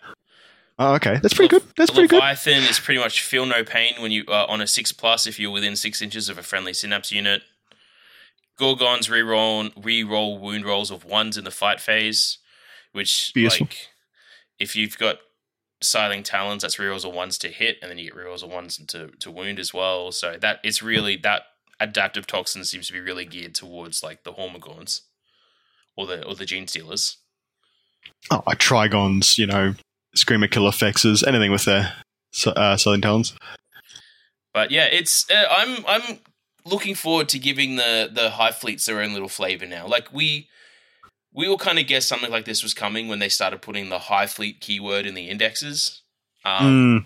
oh, 0.78 0.94
okay, 0.96 1.18
that's 1.24 1.34
pretty 1.34 1.48
good. 1.50 1.64
That's 1.76 1.90
the 1.90 1.96
pretty 1.96 2.08
good. 2.10 2.18
Leviathan 2.18 2.64
is 2.64 2.80
pretty 2.80 3.00
much 3.00 3.22
feel 3.24 3.46
no 3.48 3.64
pain 3.64 3.96
when 4.00 4.12
you 4.12 4.26
uh, 4.28 4.46
on 4.48 4.62
a 4.62 4.68
six 4.68 4.92
plus 4.92 5.26
if 5.26 5.40
you're 5.40 5.50
within 5.50 5.76
six 5.76 6.02
inches 6.04 6.30
of 6.30 6.38
a 6.38 6.44
friendly 6.44 6.74
synapse 6.74 7.12
unit. 7.12 7.42
Gorgons 8.60 9.08
reroll 9.08 9.74
reroll 9.74 10.40
wound 10.40 10.66
rolls 10.66 10.92
of 10.92 11.04
ones 11.04 11.38
in 11.38 11.44
the 11.46 11.52
fight 11.52 11.80
phase, 11.82 12.38
which 12.92 13.32
Beautiful. 13.34 13.66
like 13.66 13.90
if 14.60 14.76
you've 14.76 14.98
got 14.98 15.18
Scything 15.82 16.24
Talons, 16.24 16.62
that's 16.62 16.78
rerolls 16.78 17.06
of 17.06 17.14
ones 17.14 17.38
to 17.40 17.50
hit, 17.50 17.78
and 17.82 17.90
then 17.90 17.98
you 17.98 18.06
get 18.06 18.16
rerolls 18.16 18.44
of 18.44 18.50
ones 18.50 18.78
to, 18.88 19.08
to 19.20 19.32
wound 19.32 19.60
as 19.60 19.74
well. 19.74 20.12
So 20.12 20.38
that 20.40 20.60
it's 20.64 20.82
really 20.84 21.18
that 21.18 21.44
adaptive 21.80 22.28
toxin 22.28 22.64
seems 22.64 22.88
to 22.88 22.94
be 22.94 23.00
really 23.00 23.26
geared 23.26 23.56
towards 23.56 24.04
like 24.04 24.24
the 24.24 24.34
Hormagaunts 24.34 25.02
or 25.96 26.06
the 26.06 26.26
or 26.26 26.36
the 26.36 26.46
Gene 26.46 26.68
Stealers. 26.68 27.18
Oh, 28.30 28.44
like 28.46 28.60
Trygons, 28.60 29.38
you 29.38 29.48
know, 29.48 29.74
Screamer 30.16 30.48
Killer 30.48 30.72
Fexes, 30.72 31.28
anything 31.28 31.52
with 31.52 31.66
their 31.66 31.94
uh, 32.46 32.78
Scything 32.78 33.02
Talons. 33.02 33.34
But 34.54 34.72
yeah, 34.72 34.86
it's 34.86 35.30
uh, 35.32 35.46
I'm 35.50 35.84
I'm 35.88 36.20
looking 36.66 36.96
forward 36.96 37.30
to 37.30 37.40
giving 37.40 37.78
the 37.78 38.10
the 38.12 38.32
hive 38.32 38.56
fleets 38.56 38.86
their 38.86 39.02
own 39.02 39.14
little 39.14 39.30
flavor 39.30 39.66
now. 39.66 39.88
Like 39.88 40.14
we 40.14 40.50
we 41.34 41.48
all 41.48 41.58
kind 41.58 41.80
of 41.80 41.88
guessed 41.88 42.08
something 42.08 42.32
like 42.32 42.46
this 42.46 42.64
was 42.64 42.74
coming 42.74 43.08
when 43.08 43.20
they 43.20 43.30
started 43.30 43.62
putting 43.62 43.90
the 43.90 44.00
hive 44.00 44.32
fleet 44.32 44.60
keyword 44.60 45.06
in 45.06 45.14
the 45.14 45.30
indexes. 45.30 46.02
Um, 46.44 47.06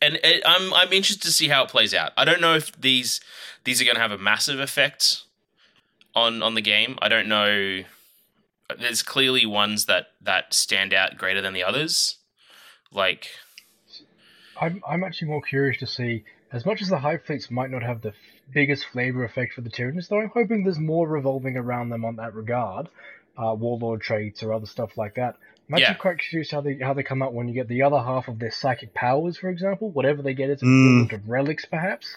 and 0.00 0.14
it, 0.22 0.42
I'm 0.44 0.72
I'm 0.74 0.92
interested 0.92 1.22
to 1.22 1.32
see 1.32 1.48
how 1.48 1.62
it 1.64 1.70
plays 1.70 1.94
out. 1.94 2.12
I 2.16 2.24
don't 2.24 2.40
know 2.40 2.54
if 2.54 2.78
these 2.78 3.20
these 3.64 3.80
are 3.80 3.84
going 3.84 3.96
to 3.96 4.00
have 4.02 4.10
a 4.10 4.18
massive 4.18 4.58
effect 4.58 5.22
on 6.14 6.42
on 6.42 6.54
the 6.54 6.60
game. 6.60 6.98
I 7.00 7.08
don't 7.08 7.28
know. 7.28 7.82
There's 8.78 9.02
clearly 9.02 9.46
ones 9.46 9.86
that 9.86 10.08
that 10.20 10.54
stand 10.54 10.92
out 10.92 11.16
greater 11.16 11.40
than 11.40 11.54
the 11.54 11.62
others. 11.62 12.16
Like 12.92 13.28
I'm 14.60 14.82
I'm 14.86 15.04
actually 15.04 15.28
more 15.28 15.42
curious 15.42 15.78
to 15.78 15.86
see. 15.86 16.24
As 16.52 16.66
much 16.66 16.82
as 16.82 16.88
the 16.88 16.98
hive 16.98 17.24
fleets 17.24 17.50
might 17.50 17.70
not 17.70 17.82
have 17.82 18.02
the 18.02 18.10
f- 18.10 18.14
biggest 18.52 18.86
flavor 18.86 19.24
effect 19.24 19.54
for 19.54 19.60
the 19.60 19.70
Tyranids, 19.70 20.08
though, 20.08 20.20
I'm 20.20 20.30
hoping 20.34 20.64
there's 20.64 20.78
more 20.78 21.08
revolving 21.08 21.56
around 21.56 21.88
them 21.90 22.04
on 22.04 22.16
that 22.16 22.34
regard, 22.34 22.88
uh, 23.36 23.54
warlord 23.54 24.00
traits 24.02 24.42
or 24.42 24.52
other 24.52 24.66
stuff 24.66 24.96
like 24.96 25.14
that. 25.14 25.36
I'm 25.68 25.74
actually 25.76 25.94
Yeah. 25.94 25.94
quite 25.94 26.18
curious 26.18 26.50
how 26.50 26.60
they 26.60 26.74
how 26.76 26.92
they 26.92 27.02
come 27.02 27.22
out 27.22 27.32
when 27.32 27.48
you 27.48 27.54
get 27.54 27.68
the 27.68 27.82
other 27.82 27.98
half 27.98 28.28
of 28.28 28.38
their 28.38 28.50
psychic 28.50 28.92
powers, 28.94 29.38
for 29.38 29.48
example. 29.48 29.90
Whatever 29.90 30.20
they 30.22 30.34
get 30.34 30.50
is 30.50 30.60
Mm. 30.60 30.64
equivalent 31.06 31.12
of 31.12 31.28
relics, 31.28 31.64
perhaps. 31.64 32.16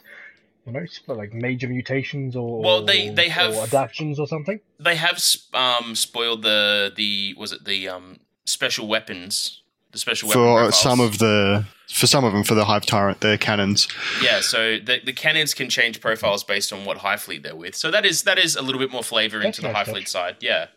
You 0.66 0.74
know, 0.74 0.86
sp- 0.90 1.10
like 1.16 1.32
major 1.32 1.68
mutations 1.68 2.36
or 2.36 2.60
Well, 2.62 2.84
they- 2.84 3.10
they 3.10 3.30
have- 3.30 3.56
or 3.56 3.64
adaptions 3.64 4.20
or 4.20 4.28
something. 4.28 4.60
they 4.80 4.96
have 4.96 5.24
um 5.54 5.96
spoiled 5.96 6.42
the 6.42 6.92
the 6.96 7.36
was 7.38 7.52
it 7.52 7.66
the 7.66 7.88
um 7.88 8.20
special 8.46 8.88
weapons 8.88 9.62
the 9.96 10.00
special 10.00 10.28
weapon 10.30 10.42
for 10.44 10.54
profiles. 10.60 10.82
some 10.82 11.00
of 11.00 11.18
the 11.20 11.66
for 11.90 12.08
some 12.08 12.24
of 12.26 12.34
them 12.34 12.44
for 12.44 12.54
the 12.56 12.66
Hive 12.66 12.86
Tyrant, 12.86 13.22
their 13.22 13.38
cannons. 13.38 13.88
yeah 14.22 14.42
so 14.42 14.78
the, 14.78 15.00
the 15.06 15.14
cannons 15.14 15.54
can 15.54 15.70
change 15.70 16.02
profiles 16.02 16.44
based 16.44 16.74
on 16.74 16.84
what 16.86 16.98
hive 16.98 17.22
fleet 17.22 17.44
they're 17.44 17.56
with 17.56 17.76
so 17.76 17.90
that 17.92 18.06
is 18.06 18.24
that 18.24 18.38
is 18.38 18.56
a 18.56 18.62
little 18.62 18.80
bit 18.80 18.92
more 18.92 19.04
flavor 19.04 19.40
That's 19.40 19.58
into 19.58 19.62
the 19.62 19.68
nice 19.70 19.76
high 19.78 19.84
touch. 19.86 19.94
fleet 19.94 20.08
side 20.10 20.36
yeah 20.42 20.68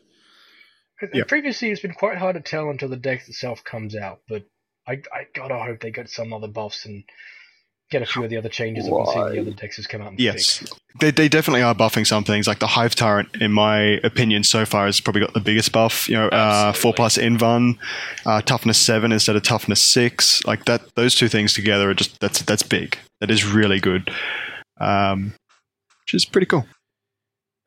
'Cause 1.01 1.11
Yeah. 1.15 1.23
Previously, 1.29 1.71
it's 1.71 1.81
been 1.81 1.95
quite 1.95 2.19
hard 2.19 2.35
to 2.35 2.41
tell 2.43 2.71
until 2.71 2.89
the 2.89 2.97
deck 2.97 3.23
itself 3.29 3.63
comes 3.63 3.95
out, 3.95 4.19
but 4.29 4.43
I, 4.87 4.95
I 5.13 5.27
gotta 5.33 5.57
hope 5.57 5.79
they 5.81 5.93
get 5.93 6.09
some 6.09 6.33
other 6.33 6.49
buffs 6.49 6.85
and 6.87 7.05
get 7.91 8.03
a 8.03 8.07
few 8.07 8.23
of 8.25 8.31
the 8.31 8.37
other 8.37 8.49
changes 8.49 8.85
that 8.87 8.95
we've 8.95 9.07
seen 9.09 9.31
the 9.33 9.41
other 9.41 9.51
decks 9.53 9.87
come 9.87 10.03
out 10.03 10.09
and 10.11 10.21
Yes, 10.21 10.59
fixed. 10.59 10.79
they, 11.01 11.11
they 11.11 11.29
definitely 11.29 11.63
are 11.63 11.75
buffing 11.75 12.07
some 12.07 12.23
things. 12.25 12.47
Like 12.47 12.59
the 12.59 12.67
Hive 12.67 12.95
Tyrant, 12.95 13.29
in 13.41 13.53
my 13.53 13.79
opinion, 14.05 14.45
so 14.45 14.65
far 14.67 14.87
has 14.87 15.01
probably 15.01 15.21
got 15.23 15.33
the 15.35 15.41
biggest 15.41 15.73
buff. 15.73 16.09
You 16.09 16.17
know, 16.17 16.29
uh, 16.29 16.73
four 16.73 16.93
plus 16.93 17.17
Invuln, 17.17 17.79
uh, 18.27 18.43
toughness 18.43 18.79
seven 18.79 19.11
instead 19.13 19.37
of 19.37 19.43
toughness 19.43 19.83
six. 19.83 20.45
Like 20.45 20.65
that, 20.67 20.95
those 20.97 21.15
two 21.15 21.29
things 21.29 21.55
together 21.55 21.89
are 21.91 21.95
just 21.95 22.21
that's 22.21 22.43
that's 22.43 22.63
big. 22.63 22.99
That 23.21 23.31
is 23.31 23.45
really 23.47 23.81
good. 23.81 24.11
Um, 24.81 25.35
which 26.05 26.15
is 26.15 26.25
pretty 26.25 26.47
cool. 26.47 26.67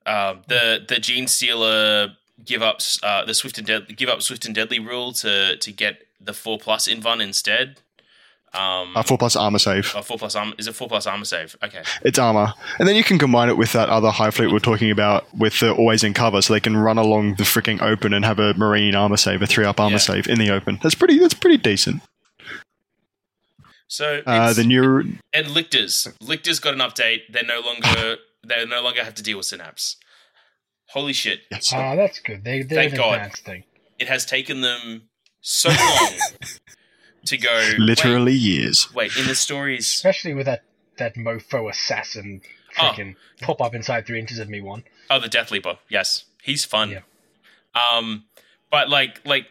um 0.06 0.42
the 0.48 0.84
the 0.88 1.00
gene 1.00 1.28
stealer 1.28 2.10
give 2.44 2.62
up 2.64 2.80
uh 3.04 3.24
the 3.26 3.34
swift 3.34 3.58
and 3.60 3.68
deadly 3.68 3.94
give 3.94 4.10
up 4.10 4.22
swift 4.22 4.46
and 4.46 4.56
deadly 4.56 4.80
rule 4.80 5.12
to 5.14 5.58
to 5.58 5.72
get 5.72 6.00
the 6.20 6.34
four 6.34 6.58
plus 6.58 6.88
invuln 6.88 7.22
instead 7.22 7.78
um 8.54 8.96
Uh, 8.98 9.04
four 9.04 9.18
plus 9.18 9.36
armor 9.36 9.60
save. 9.60 9.94
A 9.96 10.04
four 10.04 10.18
plus 10.18 10.36
armor 10.36 10.54
is 10.58 10.68
it 10.68 10.76
four 10.76 10.88
plus 10.90 11.08
armor 11.08 11.24
save 11.26 11.56
okay 11.64 11.84
It's 12.04 12.20
armor, 12.20 12.54
and 12.80 12.88
then 12.88 12.96
you 12.96 13.04
can 13.04 13.18
combine 13.18 13.48
it 13.50 13.58
with 13.58 13.72
that 13.74 13.88
other 13.90 14.10
hive 14.12 14.36
Fleet 14.36 14.52
we're 14.52 14.60
talking 14.60 14.92
about 14.92 15.26
with 15.36 15.60
the 15.60 15.72
always 15.74 16.04
in 16.04 16.14
cover, 16.14 16.42
so 16.42 16.54
they 16.54 16.60
can 16.60 16.76
run 16.78 16.98
along 16.98 17.36
the 17.36 17.44
freaking 17.44 17.82
open 17.82 18.14
and 18.14 18.26
have 18.26 18.40
a 18.40 18.54
marine 18.56 18.94
armor 18.96 19.18
save, 19.18 19.42
a 19.42 19.48
three 19.48 19.66
up 19.66 19.80
armor 19.80 19.94
Yeah. 19.94 19.98
save 20.00 20.28
in 20.28 20.38
the 20.40 20.50
open. 20.52 20.80
That's 20.84 20.96
pretty. 20.96 21.18
That's 21.20 21.34
pretty 21.34 21.58
decent. 21.58 22.02
so 23.88 24.22
Uh, 24.26 24.54
the 24.54 24.64
new 24.64 25.18
And 25.34 25.48
Lictors. 25.48 26.08
Lictors 26.22 26.60
got 26.60 26.74
an 26.74 26.80
update. 26.80 27.22
They're 27.30 27.44
no 27.44 27.60
longer 27.62 28.18
they 28.46 28.66
no 28.66 28.82
longer 28.82 29.04
have 29.04 29.16
to 29.16 29.24
deal 29.24 29.38
with 29.38 29.46
synapse. 29.46 29.98
Holy 30.90 31.14
shit. 31.14 31.42
yes, 31.50 31.72
Ah, 31.74 31.96
that's 31.96 32.20
good. 32.20 32.44
They, 32.44 32.64
they're 32.64 32.90
Thank 32.90 32.96
God. 32.96 33.32
thing. 33.46 33.64
It 33.98 34.10
has 34.10 34.26
taken 34.26 34.60
them 34.62 35.04
so 35.40 35.70
long 35.70 36.14
to 37.26 37.38
go 37.38 37.72
literally 37.78 38.34
years. 38.34 38.88
Wait, 38.94 39.12
wait, 39.16 39.22
in 39.22 39.28
the 39.28 39.36
stories 39.36 39.88
Especially 39.88 40.34
with 40.34 40.46
that, 40.46 40.64
that 40.98 41.16
mofo 41.16 41.70
assassin 41.70 42.42
Oh. 42.80 42.96
pop 43.42 43.60
up 43.62 43.76
inside 43.76 44.06
three 44.08 44.18
inches 44.20 44.40
of 44.40 44.48
me 44.48 44.62
one. 44.62 44.86
Oh, 45.10 45.20
the 45.20 45.28
Death 45.28 45.52
Leaper. 45.52 45.78
Yes. 45.90 46.24
He's 46.42 46.64
fun. 46.64 46.90
Yeah. 46.92 47.02
Um 47.76 48.26
but 48.70 48.90
like 48.90 49.20
like 49.26 49.48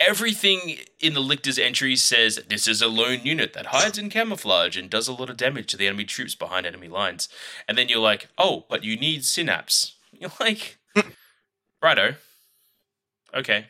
everything 0.00 0.78
in 1.00 1.14
the 1.14 1.20
Lictors 1.20 1.58
entries 1.58 2.02
says 2.02 2.40
this 2.48 2.66
is 2.66 2.80
a 2.82 2.88
lone 2.88 3.20
unit 3.22 3.52
that 3.52 3.66
hides 3.66 3.98
in 3.98 4.08
camouflage 4.10 4.76
and 4.76 4.88
does 4.90 5.06
a 5.08 5.12
lot 5.12 5.28
of 5.30 5.36
damage 5.36 5.66
to 5.68 5.76
the 5.76 5.86
enemy 5.86 6.04
troops 6.04 6.34
behind 6.34 6.66
enemy 6.66 6.88
lines. 6.88 7.28
And 7.68 7.76
then 7.78 7.88
you're 7.88 7.98
like, 7.98 8.28
"Oh, 8.38 8.64
but 8.68 8.84
you 8.84 8.96
need 8.96 9.24
synapse." 9.24 9.94
You're 10.18 10.32
like, 10.40 10.78
"Righto." 11.82 12.14
Okay. 13.34 13.66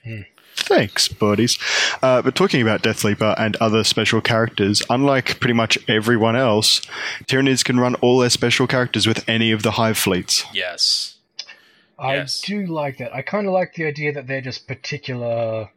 Thanks, 0.57 1.07
buddies. 1.09 1.59
Uh, 2.03 2.23
but 2.23 2.35
talking 2.35 2.61
about 2.62 2.83
Death 2.83 3.05
Leaper 3.05 3.35
and 3.38 3.57
other 3.57 3.85
special 3.85 4.21
characters, 4.21 4.83
unlike 4.90 5.38
pretty 5.38 5.53
much 5.55 5.79
everyone 5.88 6.35
else, 6.35 6.81
Tyranids 7.27 7.64
can 7.64 7.79
run 7.79 7.95
all 7.97 8.19
their 8.19 8.31
special 8.31 8.66
characters 8.66 9.07
with 9.07 9.23
any 9.29 9.53
of 9.53 9.62
the 9.62 9.73
Hive 9.73 9.99
fleets. 9.99 10.45
Yes. 10.53 11.16
I 11.99 12.16
Yes. 12.16 12.40
do 12.40 12.66
like 12.66 12.99
that. 12.99 13.14
I 13.14 13.23
kind 13.23 13.47
of 13.47 13.53
like 13.53 13.75
the 13.75 13.85
idea 13.87 14.12
that 14.14 14.27
they're 14.27 14.40
just 14.40 14.66
particular 14.66 15.71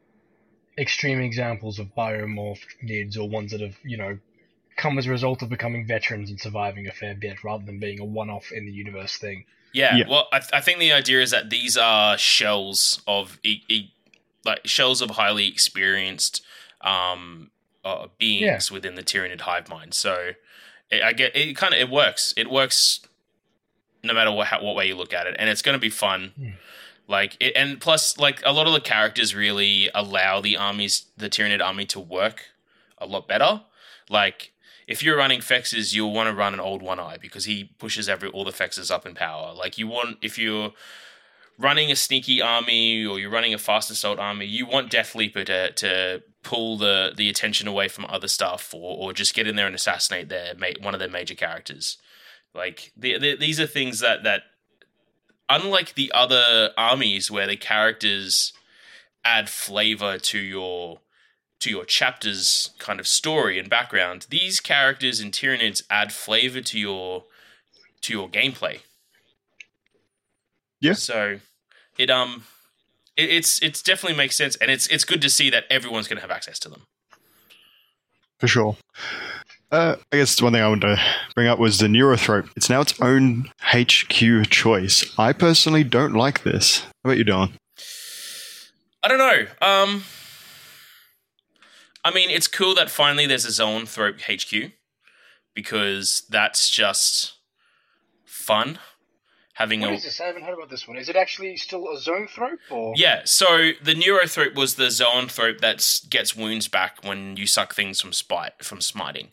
extreme 0.77 1.19
examples 1.19 1.77
of 1.77 1.87
biomorphed 1.95 2.77
nids 2.83 3.17
or 3.17 3.27
ones 3.29 3.51
that 3.51 3.61
have, 3.61 3.75
you 3.83 3.97
know, 3.97 4.17
come 4.77 4.97
as 4.97 5.07
a 5.07 5.09
result 5.09 5.41
of 5.41 5.49
becoming 5.49 5.85
veterans 5.85 6.29
and 6.29 6.39
surviving 6.39 6.87
a 6.87 6.91
fair 6.91 7.13
bit 7.13 7.43
rather 7.43 7.65
than 7.65 7.79
being 7.79 7.99
a 7.99 8.05
one 8.05 8.29
off 8.29 8.51
in 8.51 8.65
the 8.65 8.71
universe 8.71 9.17
thing. 9.17 9.45
Yeah, 9.73 9.97
Yeah. 9.97 10.05
well, 10.09 10.27
I, 10.31 10.41
I 10.53 10.61
think 10.61 10.79
the 10.79 10.93
idea 10.93 11.21
is 11.21 11.31
that 11.31 11.49
these 11.49 11.77
are 11.77 12.17
shells 12.17 13.01
of 13.05 13.39
e- 13.43 13.61
e- 13.67 13.91
like 14.45 14.61
shells 14.65 15.01
of 15.01 15.11
highly 15.11 15.47
experienced 15.47 16.43
um, 16.81 17.51
uh, 17.83 18.07
beings 18.17 18.71
within 18.71 18.95
the 18.95 19.03
Tyranid 19.03 19.41
hive 19.41 19.69
mind. 19.69 19.93
So 19.93 20.31
it, 20.89 21.03
I 21.03 21.13
get 21.13 21.35
it. 21.35 21.55
Kind 21.55 21.73
of 21.73 21.79
it 21.79 21.89
works. 21.89 22.33
It 22.37 22.49
works 22.49 23.01
no 24.03 24.13
matter 24.13 24.31
what 24.31 24.47
how, 24.47 24.63
what 24.63 24.75
way 24.75 24.87
you 24.87 24.95
look 24.95 25.13
at 25.13 25.27
it, 25.27 25.35
and 25.39 25.49
it's 25.49 25.61
going 25.61 25.73
to 25.73 25.79
be 25.79 25.89
fun. 25.89 26.33
Hmm. 26.37 26.49
Like 27.07 27.37
it, 27.39 27.53
and 27.55 27.79
plus, 27.81 28.17
like 28.17 28.41
a 28.45 28.53
lot 28.53 28.67
of 28.67 28.73
the 28.73 28.81
characters 28.81 29.33
really 29.33 29.89
allow 29.95 30.41
the 30.41 30.55
armies, 30.57 31.05
the 31.17 31.29
Tyranid 31.29 31.63
army, 31.63 31.85
to 31.87 31.99
work 31.99 32.45
a 32.99 33.07
lot 33.07 33.27
better. 33.27 33.61
Like 34.09 34.51
if 34.87 35.03
you're 35.03 35.17
running 35.17 35.39
Fexes, 35.39 35.93
you'll 35.93 36.13
want 36.13 36.29
to 36.29 36.35
run 36.35 36.53
an 36.53 36.59
old 36.59 36.81
one 36.81 36.99
eye 36.99 37.17
because 37.19 37.45
he 37.45 37.65
pushes 37.77 38.07
every 38.07 38.29
all 38.29 38.43
the 38.43 38.51
Fexes 38.51 38.91
up 38.91 39.05
in 39.05 39.15
power. 39.15 39.53
Like 39.53 39.77
you 39.77 39.87
want 39.87 40.17
if 40.21 40.37
you're 40.37 40.73
running 41.59 41.91
a 41.91 41.95
sneaky 41.95 42.41
army 42.41 43.05
or 43.05 43.19
you're 43.19 43.29
running 43.29 43.53
a 43.53 43.57
fast 43.57 43.91
assault 43.91 44.17
army, 44.17 44.45
you 44.45 44.65
want 44.65 44.89
Death 44.89 45.13
Leaper 45.13 45.43
to 45.43 45.71
to 45.73 46.23
pull 46.41 46.77
the 46.77 47.13
the 47.15 47.29
attention 47.29 47.67
away 47.67 47.87
from 47.87 48.05
other 48.05 48.27
stuff 48.27 48.73
or 48.73 48.97
or 48.97 49.13
just 49.13 49.35
get 49.35 49.47
in 49.47 49.55
there 49.55 49.67
and 49.67 49.75
assassinate 49.75 50.29
their 50.29 50.55
one 50.81 50.93
of 50.93 50.99
their 50.99 51.09
major 51.09 51.35
characters. 51.35 51.97
Like 52.55 52.91
the, 52.97 53.19
the, 53.19 53.35
these 53.35 53.59
are 53.59 53.67
things 53.67 53.99
that 53.99 54.23
that 54.23 54.43
unlike 55.49 55.93
the 55.93 56.11
other 56.13 56.71
armies 56.77 57.29
where 57.29 57.47
the 57.47 57.57
characters 57.57 58.53
add 59.23 59.49
flavor 59.49 60.17
to 60.17 60.39
your 60.39 61.01
to 61.59 61.69
your 61.69 61.83
chapter's 61.83 62.69
kind 62.79 63.01
of 63.01 63.07
story 63.07 63.59
and 63.59 63.69
background, 63.69 64.27
these 64.29 64.61
characters 64.61 65.19
in 65.19 65.29
Tyranids 65.29 65.83
add 65.89 66.13
flavor 66.13 66.61
to 66.61 66.79
your 66.79 67.25
to 68.01 68.13
your 68.13 68.29
gameplay. 68.29 68.79
Yeah. 70.79 70.93
So 70.93 71.39
it 71.99 72.09
um 72.09 72.45
it, 73.15 73.29
it's 73.29 73.61
it's 73.61 73.83
definitely 73.83 74.17
makes 74.17 74.35
sense 74.35 74.55
and 74.55 74.71
it's 74.71 74.87
it's 74.87 75.03
good 75.03 75.21
to 75.21 75.29
see 75.29 75.51
that 75.51 75.65
everyone's 75.69 76.07
gonna 76.07 76.21
have 76.21 76.31
access 76.31 76.57
to 76.59 76.69
them. 76.69 76.87
For 78.39 78.47
sure. 78.47 78.77
Uh, 79.71 79.97
I 80.11 80.17
guess 80.17 80.41
one 80.41 80.53
thing 80.53 80.63
I 80.63 80.67
wanted 80.67 80.95
to 80.95 81.01
bring 81.35 81.47
up 81.47 81.59
was 81.59 81.77
the 81.77 81.85
Neurothrope. 81.85 82.49
It's 82.55 82.71
now 82.71 82.81
its 82.81 82.99
own 83.01 83.51
HQ 83.59 84.49
choice. 84.49 85.13
I 85.19 85.31
personally 85.31 85.83
don't 85.83 86.13
like 86.13 86.41
this. 86.41 86.79
How 86.79 86.89
about 87.03 87.17
you, 87.19 87.23
Don? 87.23 87.53
I 89.03 89.07
don't 89.07 89.19
know. 89.19 89.45
Um 89.61 90.03
I 92.03 92.11
mean 92.11 92.29
it's 92.29 92.47
cool 92.47 92.73
that 92.75 92.89
finally 92.89 93.27
there's 93.27 93.45
a 93.45 93.49
zoanthrope 93.49 94.21
HQ 94.21 94.71
because 95.53 96.23
that's 96.29 96.69
just 96.69 97.33
fun 98.25 98.79
having 99.59 99.81
What 99.81 99.91
a 99.91 99.93
is 99.93 100.03
this? 100.05 100.19
I 100.19 100.25
haven't 100.25 100.43
heard 100.43 100.55
about 100.55 100.69
this 100.69 100.87
one. 100.87 100.97
Is 100.97 101.09
it 101.09 101.15
actually 101.15 101.55
still 101.57 101.87
a 101.89 101.97
zoanthrope 101.97 102.57
or? 102.71 102.93
yeah. 102.95 103.21
So 103.25 103.71
the 103.83 103.93
neurothrope 103.93 104.55
was 104.55 104.75
the 104.75 104.85
zoanthrope 104.85 105.59
that 105.59 105.85
gets 106.09 106.35
wounds 106.35 106.67
back 106.67 107.03
when 107.03 107.37
you 107.37 107.45
suck 107.45 107.75
things 107.75 108.01
from 108.01 108.13
spite 108.13 108.63
from 108.63 108.81
smiting. 108.81 109.29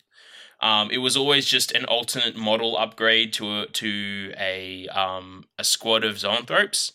Um, 0.60 0.90
it 0.90 0.98
was 0.98 1.16
always 1.16 1.46
just 1.46 1.70
an 1.72 1.84
alternate 1.84 2.34
model 2.36 2.76
upgrade 2.76 3.32
to 3.34 3.60
a, 3.62 3.66
to 3.66 4.32
a 4.38 4.88
um, 4.88 5.44
a 5.58 5.64
squad 5.64 6.02
of 6.04 6.16
zoanthropes. 6.16 6.92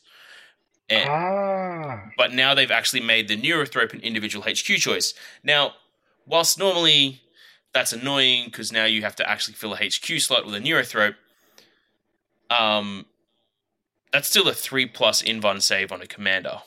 And, 0.90 1.08
Ah. 1.10 2.10
but 2.18 2.34
now 2.34 2.54
they've 2.54 2.70
actually 2.72 3.02
made 3.02 3.30
the 3.30 3.38
neurothrope 3.42 3.94
an 3.94 4.02
individual 4.02 4.44
HQ 4.44 4.66
choice. 4.78 5.14
Now, 5.42 5.76
whilst 6.26 6.60
normally 6.60 7.22
that's 7.72 7.94
annoying 7.94 8.46
because 8.46 8.74
now 8.74 8.84
you 8.84 9.04
have 9.04 9.16
to 9.18 9.30
actually 9.30 9.54
fill 9.54 9.74
a 9.74 9.78
HQ 9.78 10.20
slot 10.20 10.46
with 10.46 10.54
a 10.56 10.60
neurothrope, 10.60 11.16
um, 12.50 13.06
that's 14.14 14.28
still 14.28 14.48
a 14.48 14.54
three 14.54 14.86
plus 14.86 15.22
invuln 15.22 15.62
save 15.62 15.92
on 15.92 16.02
a 16.02 16.08
commander. 16.08 16.60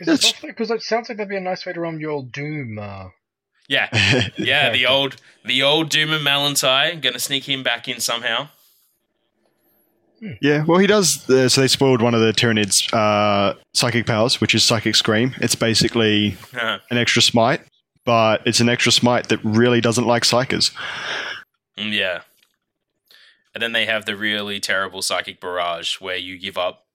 Is 0.00 0.06
That's- 0.06 0.32
because 0.42 0.70
it 0.70 0.82
sounds 0.82 1.08
like 1.08 1.18
that'd 1.18 1.28
be 1.28 1.36
a 1.36 1.40
nice 1.40 1.64
way 1.64 1.72
to 1.72 1.80
run 1.80 2.00
your 2.00 2.10
old 2.10 2.32
Doom. 2.32 2.78
Uh, 2.78 3.04
Yeah, 3.68 3.88
yeah, 4.36 4.70
the 4.70 4.84
old 4.84 5.16
the 5.42 5.62
old 5.62 5.88
Doom 5.88 6.12
and 6.12 6.22
Malan'tai 6.26 7.00
gonna 7.00 7.18
sneak 7.18 7.48
him 7.48 7.62
back 7.62 7.88
in 7.88 7.98
somehow. 7.98 8.48
yeah, 10.42 10.64
well, 10.66 10.78
he 10.78 10.86
does. 10.86 11.28
Uh, 11.30 11.48
so 11.48 11.60
they 11.62 11.68
spoiled 11.68 12.02
one 12.02 12.14
of 12.14 12.20
the 12.20 12.32
Tyranids' 12.32 12.92
uh, 12.92 13.54
psychic 13.72 14.06
powers, 14.06 14.40
which 14.40 14.54
is 14.54 14.62
Psychic 14.62 14.94
Scream. 14.96 15.34
It's 15.40 15.54
basically 15.54 16.36
Uh, 16.54 16.78
an 16.90 16.98
extra 16.98 17.22
smite, 17.22 17.62
but 18.04 18.42
it's 18.46 18.60
an 18.60 18.68
extra 18.68 18.92
smite 18.92 19.28
that 19.30 19.40
really 19.42 19.80
doesn't 19.80 20.06
like 20.06 20.24
psykers. 20.24 20.70
Mm, 21.78 21.92
yeah. 21.92 22.20
And 23.54 23.62
then 23.62 23.72
they 23.72 23.86
have 23.86 24.04
the 24.04 24.16
really 24.16 24.58
terrible 24.60 25.00
psychic 25.00 25.40
barrage 25.40 26.00
where 26.00 26.16
you 26.16 26.38
give 26.38 26.58
up 26.58 26.86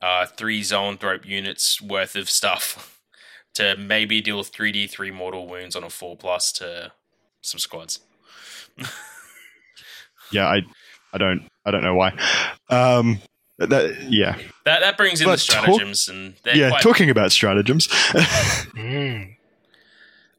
uh, 0.00 0.26
three 0.26 0.62
zoanthrope 0.62 1.24
units 1.24 1.82
worth 1.82 2.14
of 2.16 2.30
stuff 2.30 3.00
to 3.54 3.76
maybe 3.76 4.20
deal 4.20 4.42
3d3 4.42 5.12
mortal 5.12 5.48
wounds 5.48 5.74
on 5.74 5.84
a 5.84 5.90
4 5.90 6.16
plus 6.16 6.52
to 6.52 6.92
some 7.42 7.58
squads. 7.58 8.00
Yeah, 10.32 10.46
I, 10.46 10.62
I 11.12 11.18
don't, 11.18 11.48
I 11.64 11.70
don't 11.70 11.82
know 11.82 11.94
why. 11.94 12.16
Um, 12.68 13.20
that, 13.58 14.08
yeah, 14.08 14.38
That 14.64 14.80
that 14.80 14.96
brings 14.96 15.20
in 15.20 15.26
But 15.26 15.32
the 15.32 15.38
stratagems 15.38 16.08
and 16.08 16.34
they're 16.44 16.56
yeah. 16.56 16.70
quite 16.70 16.82
Talking 16.82 17.10
about 17.10 17.30
stratagems. 17.30 17.88
mm. 17.88 19.36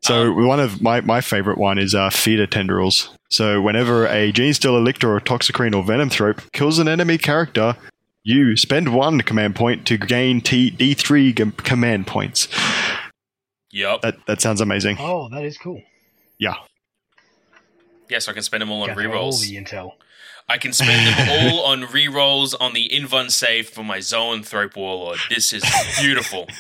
So 0.03 0.33
one 0.33 0.59
of 0.59 0.81
my, 0.81 1.01
my 1.01 1.21
favorite 1.21 1.57
one 1.59 1.77
is 1.77 1.93
uh, 1.93 2.09
feeder 2.09 2.47
tendrils. 2.47 3.15
So 3.29 3.61
whenever 3.61 4.07
a 4.07 4.31
gene 4.31 4.53
stealer, 4.53 4.79
lictor, 4.79 5.15
or 5.15 5.19
toxicrene 5.19 5.75
or 5.75 5.83
venomthrope 5.83 6.51
kills 6.53 6.79
an 6.79 6.87
enemy 6.87 7.17
character, 7.19 7.75
you 8.23 8.57
spend 8.57 8.93
one 8.95 9.21
command 9.21 9.55
point 9.55 9.85
to 9.87 9.97
gain 9.97 10.41
T- 10.41 10.71
D3 10.71 11.35
g- 11.35 11.51
command 11.63 12.07
points. 12.07 12.47
Yup. 13.71 14.01
That 14.01 14.25
that 14.25 14.41
sounds 14.41 14.59
amazing. 14.59 14.97
Oh, 14.99 15.29
that 15.29 15.45
is 15.45 15.57
cool. 15.57 15.81
Yeah. 16.39 16.55
Yes, 18.09 18.27
I 18.27 18.33
can 18.33 18.43
spend 18.43 18.61
them 18.61 18.71
all 18.71 18.81
on 18.81 18.89
Gather 18.89 19.15
all 19.15 19.31
rerolls. 19.31 19.47
the 19.47 19.55
intel. 19.55 19.91
I 20.49 20.57
can 20.57 20.73
spend 20.73 20.89
them 21.15 21.29
all 21.53 21.65
on 21.65 21.83
rerolls 21.83 22.53
on 22.59 22.73
the 22.73 22.89
invuln 22.89 23.31
save 23.31 23.69
for 23.69 23.83
my 23.83 23.99
Zoanthrope 23.99 24.75
Warlord. 24.75 25.19
This 25.29 25.53
is 25.53 25.63
beautiful. 26.01 26.47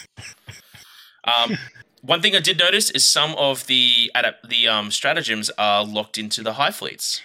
Um, 1.23 1.55
one 2.01 2.21
thing 2.21 2.35
I 2.35 2.39
did 2.39 2.57
notice 2.59 2.89
is 2.91 3.05
some 3.05 3.35
of 3.35 3.67
the 3.67 4.11
adap- 4.15 4.47
the 4.47 4.67
um, 4.67 4.91
stratagems 4.91 5.49
are 5.57 5.83
locked 5.85 6.17
into 6.17 6.41
the 6.43 6.53
Hive 6.53 6.75
Fleets. 6.75 7.21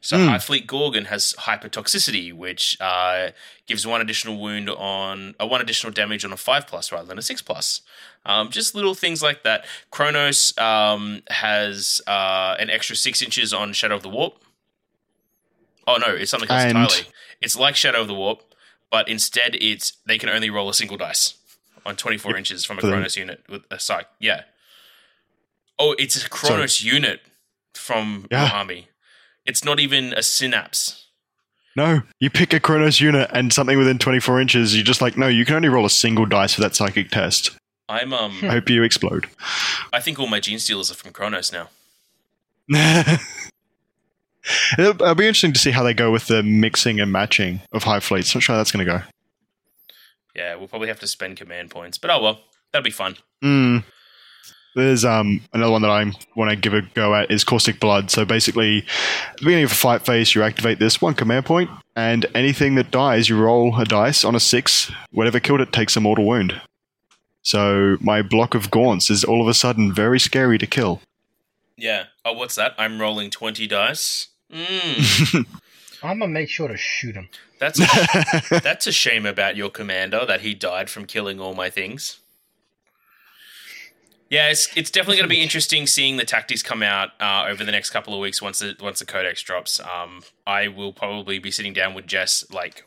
So 0.00 0.16
Hmm. 0.16 0.28
Hive 0.28 0.44
Fleet 0.44 0.66
Gorgon 0.66 1.06
has 1.06 1.34
hypertoxicity, 1.40 2.32
which 2.32 2.76
uh, 2.80 3.30
gives 3.66 3.84
one 3.86 4.00
additional 4.00 4.38
wound 4.40 4.70
on 4.70 5.34
uh, 5.40 5.46
one 5.46 5.60
additional 5.60 5.92
damage 5.92 6.24
on 6.24 6.32
a 6.32 6.36
five 6.36 6.66
plus 6.68 6.92
rather 6.92 7.06
than 7.08 7.18
a 7.18 7.22
six 7.22 7.42
plus. 7.42 7.80
Um, 8.24 8.50
just 8.50 8.74
little 8.76 8.94
things 8.94 9.22
like 9.22 9.42
that. 9.42 9.64
Kronos 9.90 10.56
um, 10.58 11.22
has 11.28 12.00
uh, 12.06 12.54
an 12.60 12.70
extra 12.70 12.94
six 12.94 13.22
inches 13.22 13.52
on 13.52 13.72
Shadow 13.72 13.96
of 13.96 14.02
the 14.02 14.08
Warp. 14.08 14.40
Oh 15.86 15.96
no, 15.96 16.14
it's 16.14 16.30
something 16.30 16.48
else 16.50 16.62
And- 16.62 16.78
entirely. 16.78 17.08
It's 17.40 17.56
like 17.56 17.74
Shadow 17.76 18.00
of 18.02 18.08
the 18.08 18.14
Warp, 18.14 18.42
but 18.90 19.08
instead 19.08 19.56
it's 19.60 19.94
they 20.06 20.18
can 20.18 20.28
only 20.28 20.48
roll 20.50 20.68
a 20.68 20.74
single 20.74 20.96
dice 20.96 21.34
on 21.88 21.96
24 21.96 22.36
inches 22.36 22.64
from 22.64 22.78
a 22.78 22.80
Kronos 22.82 23.16
unit 23.16 23.42
with 23.48 23.62
a 23.70 23.80
psych. 23.80 24.06
Yeah. 24.20 24.42
Oh, 25.78 25.94
it's 25.98 26.22
a 26.22 26.28
Kronos 26.28 26.82
unit 26.82 27.20
from 27.74 28.26
Yeah. 28.30 28.64
It's 29.46 29.64
not 29.64 29.80
even 29.80 30.12
a 30.12 30.22
synapse. 30.22 31.06
No, 31.74 32.02
you 32.18 32.28
pick 32.28 32.52
a 32.52 32.60
Kronos 32.60 33.00
unit 33.00 33.30
and 33.32 33.52
something 33.52 33.78
within 33.78 33.98
24 33.98 34.40
inches. 34.40 34.74
You're 34.74 34.84
just 34.84 35.00
like, 35.00 35.16
no, 35.16 35.28
you 35.28 35.44
can 35.44 35.54
only 35.54 35.68
roll 35.68 35.86
a 35.86 35.90
single 35.90 36.26
dice 36.26 36.54
for 36.54 36.60
that 36.60 36.74
psychic 36.74 37.10
test. 37.10 37.52
I'm 37.88 38.12
um. 38.12 38.36
I 38.42 38.48
hope 38.48 38.68
you 38.68 38.82
explode. 38.82 39.28
I 39.92 40.00
think 40.00 40.18
all 40.18 40.26
my 40.26 40.40
gene 40.40 40.58
stealers 40.58 40.90
are 40.90 40.94
from 40.94 41.12
Kronos 41.12 41.52
now. 41.52 41.68
It'll, 44.78 44.94
it'll 44.94 45.14
be 45.14 45.26
interesting 45.26 45.52
to 45.52 45.58
see 45.58 45.70
how 45.70 45.82
they 45.82 45.94
go 45.94 46.10
with 46.10 46.26
the 46.26 46.42
mixing 46.42 47.00
and 47.00 47.12
matching 47.12 47.60
of 47.72 47.84
hive 47.84 48.04
fleets. 48.04 48.34
Not 48.34 48.42
sure 48.42 48.54
how 48.54 48.58
that's 48.58 48.72
going 48.72 48.86
to 48.86 48.92
go. 48.92 49.02
Yeah, 50.38 50.54
we'll 50.54 50.68
probably 50.68 50.86
have 50.86 51.00
to 51.00 51.08
spend 51.08 51.36
command 51.36 51.72
points, 51.72 51.98
but 51.98 52.10
oh 52.12 52.22
well, 52.22 52.38
that'll 52.72 52.84
be 52.84 52.92
fun. 52.92 53.16
Mm. 53.42 53.82
There's 54.76 55.04
um 55.04 55.40
another 55.52 55.72
one 55.72 55.82
that 55.82 55.90
I 55.90 56.12
want 56.36 56.50
to 56.50 56.56
give 56.56 56.74
a 56.74 56.82
go 56.94 57.12
at 57.16 57.32
is 57.32 57.42
Caustic 57.42 57.80
Blood. 57.80 58.12
So 58.12 58.24
basically, 58.24 58.78
at 59.30 59.38
the 59.38 59.44
beginning 59.46 59.64
of 59.64 59.72
a 59.72 59.74
fight 59.74 60.06
phase, 60.06 60.36
you 60.36 60.44
activate 60.44 60.78
this 60.78 61.02
one 61.02 61.14
command 61.14 61.44
point, 61.44 61.70
and 61.96 62.24
anything 62.36 62.76
that 62.76 62.92
dies, 62.92 63.28
you 63.28 63.36
roll 63.36 63.80
a 63.80 63.84
dice 63.84 64.24
on 64.24 64.36
a 64.36 64.40
six. 64.40 64.92
Whatever 65.10 65.40
killed 65.40 65.60
it 65.60 65.72
takes 65.72 65.96
a 65.96 66.00
mortal 66.00 66.24
wound. 66.24 66.60
So 67.42 67.96
my 68.00 68.22
block 68.22 68.54
of 68.54 68.70
gaunts 68.70 69.10
is 69.10 69.24
all 69.24 69.42
of 69.42 69.48
a 69.48 69.54
sudden 69.54 69.92
very 69.92 70.20
scary 70.20 70.58
to 70.58 70.66
kill. 70.68 71.00
Yeah. 71.76 72.04
Oh, 72.24 72.34
what's 72.34 72.54
that? 72.54 72.74
I'm 72.78 73.00
rolling 73.00 73.30
20 73.30 73.66
dice. 73.66 74.28
Mm, 74.52 75.46
I'm 76.02 76.18
gonna 76.18 76.32
make 76.32 76.48
sure 76.48 76.68
to 76.68 76.76
shoot 76.76 77.14
him. 77.14 77.28
that's 77.58 77.80
a, 77.80 78.60
that's 78.62 78.86
a 78.86 78.92
shame 78.92 79.26
about 79.26 79.56
your 79.56 79.70
commander 79.70 80.24
that 80.26 80.42
he 80.42 80.54
died 80.54 80.90
from 80.90 81.06
killing 81.06 81.40
all 81.40 81.54
my 81.54 81.70
things. 81.70 82.20
Yeah, 84.30 84.50
it's, 84.50 84.68
it's 84.76 84.90
definitely 84.90 85.16
going 85.16 85.28
to 85.28 85.34
be 85.34 85.42
interesting 85.42 85.86
seeing 85.86 86.16
the 86.16 86.24
tactics 86.24 86.62
come 86.62 86.82
out 86.82 87.10
uh, 87.20 87.46
over 87.48 87.64
the 87.64 87.72
next 87.72 87.90
couple 87.90 88.12
of 88.14 88.20
weeks 88.20 88.42
once 88.42 88.58
the 88.58 88.76
once 88.80 88.98
the 88.98 89.06
codex 89.06 89.42
drops. 89.42 89.80
Um, 89.80 90.22
I 90.46 90.68
will 90.68 90.92
probably 90.92 91.38
be 91.38 91.50
sitting 91.50 91.72
down 91.72 91.94
with 91.94 92.06
Jess 92.06 92.44
like 92.50 92.84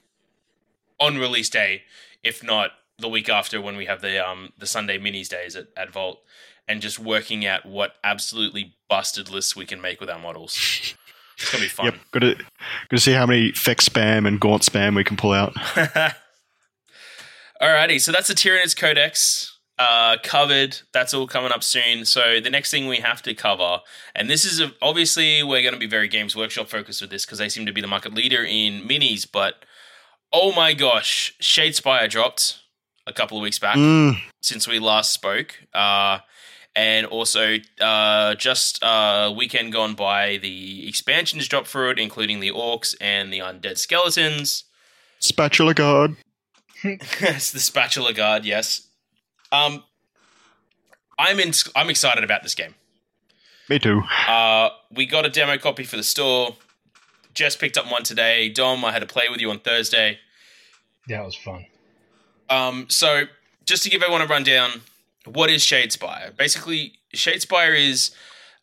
on 1.00 1.18
release 1.18 1.50
day, 1.50 1.84
if 2.24 2.44
not 2.44 2.72
the 3.00 3.10
week 3.10 3.30
after 3.30 3.60
when 3.60 3.76
we 3.76 3.86
have 3.86 4.02
the 4.02 4.26
um 4.26 4.54
the 4.58 4.68
Sunday 4.68 5.00
minis 5.00 5.28
days 5.28 5.56
at, 5.56 5.68
at 5.76 5.92
Vault, 5.92 6.22
and 6.68 6.82
just 6.82 7.00
working 7.00 7.46
out 7.46 7.66
what 7.66 7.96
absolutely 8.04 8.76
busted 8.88 9.30
lists 9.30 9.56
we 9.56 9.66
can 9.66 9.82
make 9.82 10.00
with 10.00 10.10
our 10.10 10.20
models. 10.20 10.94
It's 11.42 11.52
gonna 11.52 11.64
be 11.64 11.68
fun. 11.70 11.86
Yep, 11.86 11.96
got 12.12 12.20
to 12.20 12.36
got 12.36 12.46
to 12.92 13.00
see 13.00 13.14
how 13.14 13.26
many 13.26 13.52
fex 13.52 13.90
spam 13.90 14.28
and 14.28 14.40
gaunt 14.40 14.64
spam 14.64 14.96
we 14.96 15.04
can 15.04 15.18
pull 15.18 15.34
out. 15.34 15.54
Alrighty, 17.62 18.02
so 18.02 18.12
that's 18.12 18.28
the 18.28 18.34
Tyrannus 18.34 18.74
Codex 18.74 19.58
uh, 19.78 20.18
covered. 20.24 20.80
That's 20.94 21.14
all 21.14 21.28
coming 21.28 21.52
up 21.52 21.64
soon. 21.64 22.06
So 22.06 22.40
the 22.40 22.50
next 22.50 22.72
thing 22.72 22.88
we 22.88 22.98
have 22.98 23.22
to 23.24 23.34
cover, 23.34 23.80
and 24.16 24.30
this 24.30 24.46
is 24.46 24.60
a, 24.60 24.72
obviously 24.82 25.44
we're 25.44 25.62
going 25.62 25.74
to 25.74 25.80
be 25.80 25.88
very 25.88 26.08
Games 26.08 26.36
Workshop 26.36 26.70
focused 26.70 27.02
with 27.02 27.12
this 27.12 27.26
because 27.26 27.38
they 27.38 27.50
seem 27.50 27.66
to 27.68 27.72
be 27.72 27.82
the 27.82 27.88
market 27.88 28.14
leader 28.14 28.44
in 28.44 28.88
minis. 28.88 29.28
But 29.32 29.64
oh 30.34 30.52
my 30.54 30.74
gosh, 30.74 31.36
Shadespire 31.40 32.10
dropped 32.10 32.60
a 33.06 33.14
couple 33.14 33.38
of 33.38 33.44
weeks 33.44 33.60
back 33.60 33.76
Mm, 33.78 34.18
since 34.42 34.68
we 34.68 34.80
last 34.80 35.14
spoke. 35.14 35.60
Uh, 35.74 36.20
and 36.76 37.06
also, 37.06 37.58
uh, 37.82 38.36
just 38.36 38.82
uh, 38.84 39.34
weekend 39.36 39.74
gone 39.74 39.94
by, 39.94 40.38
the 40.38 40.88
expansions 40.88 41.48
dropped 41.48 41.68
for 41.68 41.92
it, 41.92 42.00
including 42.00 42.40
the 42.40 42.52
orcs 42.52 42.96
and 43.02 43.32
the 43.32 43.40
undead 43.40 43.78
skeletons. 43.78 44.64
spatula 45.20 45.74
guard. 45.74 46.16
it's 46.84 47.52
the 47.54 47.60
spatula 47.60 48.14
guard, 48.14 48.46
yes. 48.46 48.88
Um, 49.52 49.84
I'm 51.20 51.40
in. 51.40 51.52
I'm 51.76 51.90
excited 51.90 52.24
about 52.24 52.44
this 52.44 52.56
game. 52.56 52.76
Me 53.70 53.78
too. 53.80 54.02
Uh, 54.28 54.70
we 54.92 55.06
got 55.06 55.26
a 55.26 55.30
demo 55.30 55.58
copy 55.58 55.84
for 55.84 55.98
the 55.98 56.04
store. 56.04 56.56
Jess 57.34 57.56
picked 57.56 57.78
up 57.78 57.90
one 57.90 58.04
today. 58.04 58.50
Dom, 58.50 58.84
I 58.84 58.92
had 58.92 59.00
to 59.00 59.06
play 59.06 59.26
with 59.30 59.40
you 59.40 59.50
on 59.52 59.60
Thursday. 59.60 60.20
That 61.08 61.24
was 61.24 61.36
fun. 61.36 61.66
Um, 62.50 62.88
so 62.90 63.24
just 63.66 63.84
to 63.84 63.90
give 63.90 64.02
everyone 64.02 64.22
a 64.22 64.26
rundown, 64.26 64.82
what 65.26 65.50
is 65.50 65.64
Shadespire? 65.64 66.36
Basically, 66.36 66.94
Shadespire 67.14 67.78
is 67.78 68.12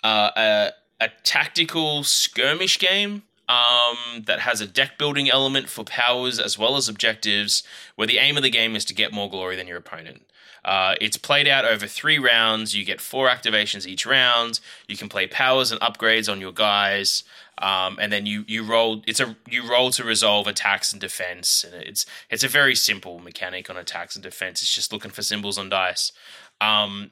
uh, 0.02 0.30
a, 0.36 0.70
a 1.00 1.08
tactical 1.22 2.04
skirmish 2.04 2.78
game 2.78 3.22
um, 3.48 4.24
that 4.26 4.40
has 4.40 4.60
a 4.60 4.66
deck 4.66 4.98
building 4.98 5.30
element 5.30 5.68
for 5.68 5.84
powers 5.84 6.38
as 6.38 6.58
well 6.58 6.76
as 6.76 6.88
objectives, 6.88 7.62
where 7.96 8.06
the 8.06 8.18
aim 8.18 8.36
of 8.36 8.42
the 8.42 8.50
game 8.50 8.76
is 8.76 8.84
to 8.86 8.94
get 8.94 9.12
more 9.12 9.30
glory 9.30 9.56
than 9.56 9.66
your 9.66 9.78
opponent. 9.78 10.22
Uh, 10.64 10.94
it's 11.00 11.16
played 11.16 11.48
out 11.48 11.64
over 11.64 11.86
three 11.86 12.18
rounds. 12.18 12.76
You 12.76 12.84
get 12.84 13.00
four 13.00 13.28
activations 13.28 13.86
each 13.86 14.04
round. 14.04 14.60
You 14.86 14.96
can 14.96 15.08
play 15.08 15.26
powers 15.26 15.72
and 15.72 15.80
upgrades 15.80 16.30
on 16.30 16.40
your 16.40 16.52
guys, 16.52 17.24
um, 17.58 17.98
and 18.00 18.12
then 18.12 18.26
you 18.26 18.44
you 18.46 18.64
roll. 18.64 19.02
It's 19.06 19.20
a 19.20 19.36
you 19.48 19.68
roll 19.68 19.90
to 19.92 20.04
resolve 20.04 20.46
attacks 20.46 20.92
and 20.92 21.00
defense. 21.00 21.64
And 21.64 21.82
it's 21.82 22.04
it's 22.28 22.44
a 22.44 22.48
very 22.48 22.74
simple 22.74 23.18
mechanic 23.18 23.70
on 23.70 23.76
attacks 23.76 24.14
and 24.14 24.22
defense. 24.22 24.60
It's 24.60 24.74
just 24.74 24.92
looking 24.92 25.10
for 25.10 25.22
symbols 25.22 25.58
on 25.58 25.70
dice. 25.70 26.12
Um, 26.60 27.10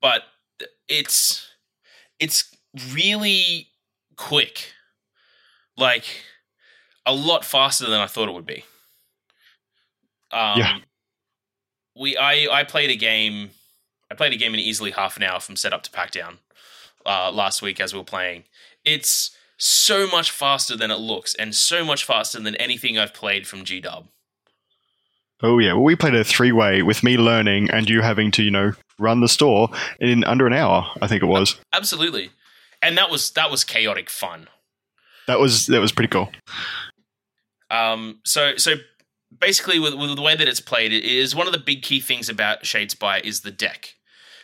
but 0.00 0.22
it's 0.88 1.48
it's 2.18 2.54
really 2.94 3.68
quick, 4.16 4.72
like 5.76 6.04
a 7.06 7.14
lot 7.14 7.44
faster 7.44 7.86
than 7.88 8.00
I 8.00 8.06
thought 8.06 8.28
it 8.28 8.32
would 8.32 8.46
be. 8.46 8.64
Um, 10.30 10.58
Yeah. 10.58 10.78
We 11.96 12.16
I 12.16 12.46
I 12.50 12.64
played 12.64 12.90
a 12.90 12.96
game. 12.96 13.50
I 14.10 14.14
played 14.14 14.32
a 14.32 14.36
game 14.36 14.54
in 14.54 14.60
easily 14.60 14.92
half 14.92 15.16
an 15.16 15.22
hour 15.22 15.40
from 15.40 15.56
setup 15.56 15.82
to 15.82 15.90
pack 15.90 16.12
down 16.12 16.38
uh, 17.04 17.30
last 17.32 17.60
week 17.60 17.80
as 17.80 17.92
we 17.92 17.98
were 17.98 18.04
playing. 18.04 18.44
It's 18.84 19.36
so 19.58 20.06
much 20.06 20.30
faster 20.30 20.76
than 20.76 20.90
it 20.90 21.00
looks, 21.00 21.34
and 21.34 21.54
so 21.54 21.84
much 21.84 22.04
faster 22.04 22.40
than 22.40 22.54
anything 22.56 22.96
I've 22.96 23.12
played 23.12 23.46
from 23.46 23.64
G 23.64 23.80
Dub. 23.80 24.06
Oh 25.42 25.58
yeah, 25.58 25.72
well 25.72 25.84
we 25.84 25.96
played 25.96 26.14
a 26.14 26.24
three 26.24 26.52
way 26.52 26.82
with 26.82 27.02
me 27.02 27.16
learning 27.16 27.70
and 27.70 27.88
you 27.88 28.02
having 28.02 28.30
to 28.32 28.42
you 28.42 28.50
know 28.50 28.72
run 28.98 29.20
the 29.20 29.28
store 29.28 29.68
in 30.00 30.24
under 30.24 30.46
an 30.46 30.52
hour. 30.52 30.86
I 31.00 31.06
think 31.06 31.22
it 31.22 31.26
was. 31.26 31.60
Absolutely, 31.72 32.30
and 32.82 32.98
that 32.98 33.10
was 33.10 33.30
that 33.32 33.50
was 33.50 33.64
chaotic 33.64 34.10
fun. 34.10 34.48
That 35.26 35.38
was 35.38 35.66
that 35.66 35.80
was 35.80 35.92
pretty 35.92 36.10
cool. 36.10 36.30
Um, 37.70 38.20
so 38.24 38.56
so 38.56 38.76
basically, 39.36 39.78
with, 39.78 39.94
with 39.94 40.14
the 40.16 40.22
way 40.22 40.36
that 40.36 40.48
it's 40.48 40.60
played, 40.60 40.92
it 40.92 41.04
is 41.04 41.34
one 41.34 41.46
of 41.46 41.52
the 41.52 41.58
big 41.58 41.82
key 41.82 42.00
things 42.00 42.28
about 42.28 42.62
Shadespire 42.62 43.24
is 43.24 43.40
the 43.40 43.50
deck. 43.50 43.94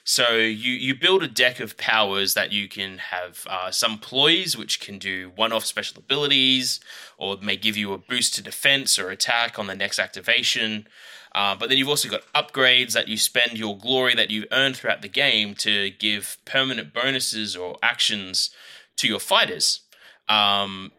So 0.07 0.35
you 0.37 0.73
you 0.73 0.95
build 0.95 1.23
a 1.23 1.29
deck 1.29 1.61
of 1.61 1.79
powers 1.79 2.35
that 2.35 2.53
you 2.53 2.69
can 2.69 2.99
have 2.99 3.47
uh, 3.49 3.71
some 3.71 3.99
ploys, 3.99 4.55
which 4.55 4.79
can 4.79 4.99
do 4.99 5.33
one-off 5.35 5.65
special 5.65 5.99
abilities, 5.99 6.79
or 7.17 7.39
may 7.41 7.57
give 7.57 7.79
you 7.79 7.95
a 7.95 7.99
boost 7.99 8.35
to 8.35 8.43
defense 8.43 8.99
or 8.99 9.11
attack 9.11 9.59
on 9.59 9.67
the 9.67 9.75
next 9.75 9.99
activation. 9.99 10.87
Uh, 11.35 11.57
but 11.57 11.69
then 11.69 11.79
you've 11.79 11.89
also 11.89 12.09
got 12.09 12.21
upgrades 12.35 12.93
that 12.93 13.09
you 13.09 13.17
spend 13.17 13.59
your 13.59 13.77
glory 13.77 14.15
that 14.15 14.31
you've 14.31 14.47
earned 14.53 14.77
throughout 14.77 15.03
the 15.03 15.09
game 15.09 15.55
to 15.55 15.91
give 15.91 16.37
permanent 16.45 16.93
bonuses 16.93 17.57
or 17.57 17.77
actions 17.83 18.51
to 18.97 19.09
your 19.09 19.19
fighters. 19.19 19.81
Um, 20.29 20.93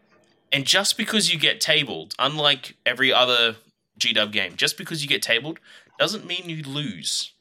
and 0.52 0.66
just 0.66 0.98
because 0.98 1.32
you 1.32 1.38
get 1.38 1.60
tabled, 1.60 2.14
unlike 2.18 2.76
every 2.84 3.12
other 3.12 3.56
GW 3.98 4.32
game, 4.32 4.56
just 4.56 4.76
because 4.76 5.00
you 5.02 5.08
get 5.08 5.22
tabled 5.22 5.58
doesn't 5.98 6.26
mean 6.26 6.50
you 6.50 6.62
lose. 6.62 7.32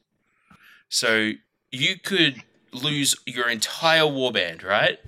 So 0.87 1.33
you 1.71 1.97
could 1.99 2.43
lose 2.71 3.15
your 3.25 3.49
entire 3.49 4.01
warband, 4.03 4.63
right? 4.63 4.99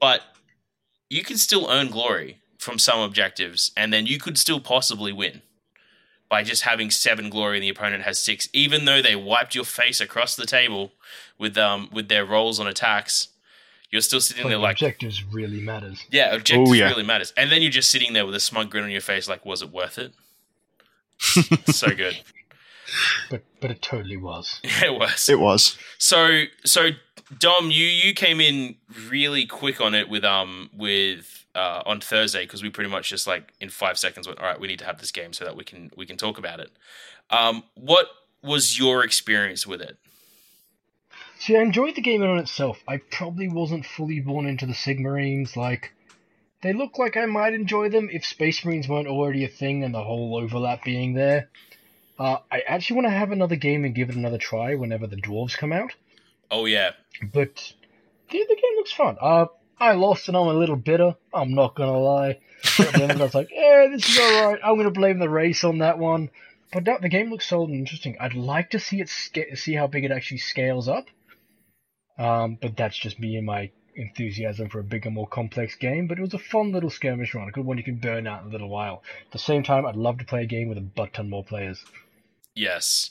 But 0.00 0.22
you 1.10 1.22
can 1.24 1.36
still 1.38 1.68
earn 1.70 1.88
glory 1.88 2.38
from 2.58 2.78
some 2.78 3.00
objectives, 3.00 3.70
and 3.76 3.92
then 3.92 4.06
you 4.06 4.18
could 4.18 4.38
still 4.38 4.60
possibly 4.60 5.12
win 5.12 5.42
by 6.28 6.42
just 6.42 6.62
having 6.62 6.90
seven 6.90 7.28
glory 7.30 7.58
and 7.58 7.62
the 7.64 7.68
opponent 7.68 8.02
has 8.04 8.18
six, 8.18 8.48
even 8.52 8.86
though 8.86 9.02
they 9.02 9.14
wiped 9.14 9.54
your 9.54 9.64
face 9.64 10.00
across 10.00 10.34
the 10.34 10.46
table 10.46 10.92
with 11.38 11.56
um 11.58 11.88
with 11.92 12.08
their 12.08 12.24
rolls 12.24 12.58
on 12.58 12.66
attacks. 12.66 13.28
You're 13.90 14.00
still 14.00 14.20
sitting 14.20 14.42
But 14.44 14.48
there 14.48 14.58
like 14.58 14.76
objectives 14.76 15.22
really 15.24 15.60
matters. 15.60 16.02
yeah, 16.10 16.34
objectives 16.34 16.70
Oh, 16.70 16.72
yeah. 16.72 16.88
really 16.88 17.04
matters. 17.04 17.32
And 17.36 17.52
then 17.52 17.62
you're 17.62 17.70
just 17.70 17.90
sitting 17.92 18.12
there 18.12 18.26
with 18.26 18.34
a 18.34 18.40
smug 18.40 18.68
grin 18.70 18.82
on 18.82 18.90
your 18.90 19.00
face, 19.00 19.28
like, 19.28 19.46
was 19.46 19.62
it 19.62 19.70
worth 19.70 19.98
it? 19.98 20.12
so 21.72 21.88
good. 21.94 22.18
But 23.30 23.42
but 23.60 23.70
it 23.70 23.82
totally 23.82 24.16
was. 24.16 24.60
it 24.64 24.94
was. 24.98 25.28
It 25.28 25.40
was. 25.40 25.78
So 25.98 26.44
so 26.64 26.90
Dom, 27.38 27.70
you 27.70 27.86
you 27.86 28.14
came 28.14 28.40
in 28.40 28.76
really 29.08 29.46
quick 29.46 29.80
on 29.80 29.94
it 29.94 30.08
with 30.08 30.24
um 30.24 30.70
with 30.76 31.46
uh, 31.54 31.82
on 31.86 32.00
Thursday 32.00 32.42
because 32.42 32.62
we 32.62 32.70
pretty 32.70 32.90
much 32.90 33.08
just 33.08 33.26
like 33.26 33.52
in 33.60 33.70
five 33.70 33.98
seconds 33.98 34.26
went, 34.26 34.40
all 34.40 34.46
right, 34.46 34.60
we 34.60 34.66
need 34.66 34.78
to 34.80 34.84
have 34.84 34.98
this 35.00 35.12
game 35.12 35.32
so 35.32 35.44
that 35.44 35.56
we 35.56 35.64
can 35.64 35.90
we 35.96 36.06
can 36.06 36.16
talk 36.16 36.38
about 36.38 36.60
it. 36.60 36.70
Um, 37.30 37.64
what 37.74 38.06
was 38.42 38.78
your 38.78 39.04
experience 39.04 39.66
with 39.66 39.80
it? 39.80 39.96
See, 41.38 41.56
I 41.56 41.62
enjoyed 41.62 41.94
the 41.94 42.02
game 42.02 42.22
in 42.22 42.28
on 42.28 42.38
itself. 42.38 42.82
I 42.86 42.98
probably 42.98 43.48
wasn't 43.48 43.86
fully 43.86 44.20
born 44.20 44.46
into 44.46 44.66
the 44.66 44.72
Sigmarines. 44.72 45.56
Like, 45.56 45.92
they 46.62 46.72
look 46.72 46.98
like 46.98 47.16
I 47.16 47.26
might 47.26 47.54
enjoy 47.54 47.88
them 47.88 48.08
if 48.10 48.24
Space 48.24 48.64
Marines 48.64 48.88
weren't 48.88 49.08
already 49.08 49.44
a 49.44 49.48
thing 49.48 49.84
and 49.84 49.94
the 49.94 50.02
whole 50.02 50.36
overlap 50.36 50.84
being 50.84 51.14
there. 51.14 51.50
Uh, 52.18 52.38
I 52.50 52.60
actually 52.66 52.96
want 52.96 53.06
to 53.06 53.18
have 53.18 53.32
another 53.32 53.56
game 53.56 53.84
and 53.84 53.94
give 53.94 54.10
it 54.10 54.16
another 54.16 54.38
try 54.38 54.74
whenever 54.74 55.06
the 55.06 55.16
dwarves 55.16 55.56
come 55.56 55.72
out. 55.72 55.92
Oh 56.50 56.66
yeah, 56.66 56.92
But 57.32 57.72
the, 58.30 58.38
the 58.38 58.54
game 58.54 58.76
looks 58.76 58.92
fun. 58.92 59.16
Uh, 59.20 59.46
I 59.78 59.92
lost 59.94 60.28
and 60.28 60.36
I'm 60.36 60.46
a 60.46 60.54
little 60.54 60.76
bitter. 60.76 61.16
I'm 61.32 61.54
not 61.54 61.74
gonna 61.74 61.98
lie. 61.98 62.38
At 62.78 62.92
the 62.92 63.02
end 63.04 63.20
I 63.20 63.24
was 63.24 63.34
like, 63.34 63.50
"Yeah, 63.52 63.88
this 63.90 64.08
is 64.08 64.18
all 64.18 64.50
right." 64.50 64.60
I'm 64.62 64.76
gonna 64.76 64.90
blame 64.90 65.18
the 65.18 65.28
race 65.28 65.64
on 65.64 65.78
that 65.78 65.98
one. 65.98 66.30
But 66.72 66.84
no, 66.84 66.98
the 67.00 67.08
game 67.08 67.30
looks 67.30 67.48
solid 67.48 67.70
and 67.70 67.78
interesting. 67.78 68.16
I'd 68.20 68.34
like 68.34 68.70
to 68.70 68.78
see 68.78 69.00
it 69.00 69.08
sca- 69.08 69.56
see 69.56 69.74
how 69.74 69.86
big 69.86 70.04
it 70.04 70.10
actually 70.12 70.38
scales 70.38 70.88
up. 70.88 71.06
Um, 72.18 72.58
but 72.60 72.76
that's 72.76 72.96
just 72.96 73.18
me 73.18 73.36
and 73.36 73.46
my 73.46 73.70
enthusiasm 73.96 74.68
for 74.68 74.80
a 74.80 74.84
bigger, 74.84 75.10
more 75.10 75.26
complex 75.26 75.74
game. 75.76 76.06
But 76.06 76.18
it 76.18 76.22
was 76.22 76.34
a 76.34 76.38
fun 76.38 76.72
little 76.72 76.90
skirmish 76.90 77.34
run, 77.34 77.48
a 77.48 77.52
good 77.52 77.64
one 77.64 77.78
you 77.78 77.84
can 77.84 77.96
burn 77.96 78.26
out 78.26 78.42
in 78.42 78.48
a 78.48 78.52
little 78.52 78.68
while. 78.68 79.02
At 79.26 79.32
the 79.32 79.38
same 79.38 79.62
time, 79.62 79.86
I'd 79.86 79.96
love 79.96 80.18
to 80.18 80.24
play 80.24 80.42
a 80.42 80.46
game 80.46 80.68
with 80.68 80.78
a 80.78 80.82
butt 80.82 81.14
ton 81.14 81.30
more 81.30 81.44
players. 81.44 81.84
Yes. 82.54 83.10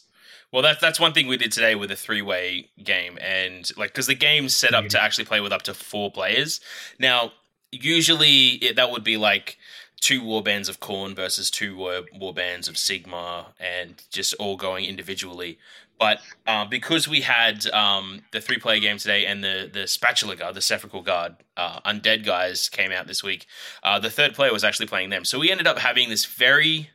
Well, 0.52 0.62
that's 0.62 0.80
that's 0.80 1.00
one 1.00 1.14
thing 1.14 1.28
we 1.28 1.38
did 1.38 1.52
today 1.52 1.74
with 1.74 1.90
a 1.90 1.96
three 1.96 2.22
way 2.22 2.70
game, 2.84 3.18
and 3.20 3.70
like 3.76 3.90
because 3.90 4.06
the 4.06 4.14
game's 4.14 4.54
set 4.54 4.76
up 4.76 4.88
to 4.90 5.02
actually 5.02 5.26
play 5.26 5.42
with 5.42 5.52
up 5.52 5.64
to 5.64 5.74
four 5.74 6.12
players. 6.12 6.62
Now, 7.00 7.32
usually 7.72 8.50
it, 8.62 8.76
that 8.76 8.92
would 8.92 9.04
be 9.04 9.18
like 9.18 9.58
two 10.00 10.22
warbands 10.22 10.70
of 10.70 10.80
Khorne 10.80 11.16
versus 11.16 11.50
two 11.50 11.76
war, 11.76 12.02
warbands 12.16 12.70
of 12.70 12.76
Sigmar, 12.76 13.48
and 13.60 14.04
just 14.12 14.36
all 14.36 14.56
going 14.56 14.86
individually. 14.86 15.58
But 15.98 16.20
uh, 16.46 16.66
because 16.66 17.08
we 17.08 17.22
had 17.22 17.66
um, 17.68 18.22
the 18.32 18.42
three 18.42 18.58
player 18.58 18.80
game 18.80 18.98
today 18.98 19.26
and 19.26 19.44
the 19.44 19.70
the 19.72 19.88
Spatula 19.88 20.36
Guard, 20.36 20.54
the 20.54 20.62
Sepulchral 20.62 21.02
Guard, 21.02 21.36
uh, 21.58 21.80
Undead 21.82 22.24
guys 22.26 22.70
came 22.70 22.92
out 22.92 23.08
this 23.08 23.24
week, 23.24 23.48
uh, 23.82 23.98
the 24.00 24.10
third 24.12 24.36
player 24.36 24.52
was 24.54 24.64
actually 24.64 24.88
playing 24.88 25.10
them. 25.10 25.26
So 25.26 25.40
we 25.40 25.50
ended 25.50 25.66
up 25.66 25.80
having 25.80 26.10
this 26.10 26.26
very 26.26 26.90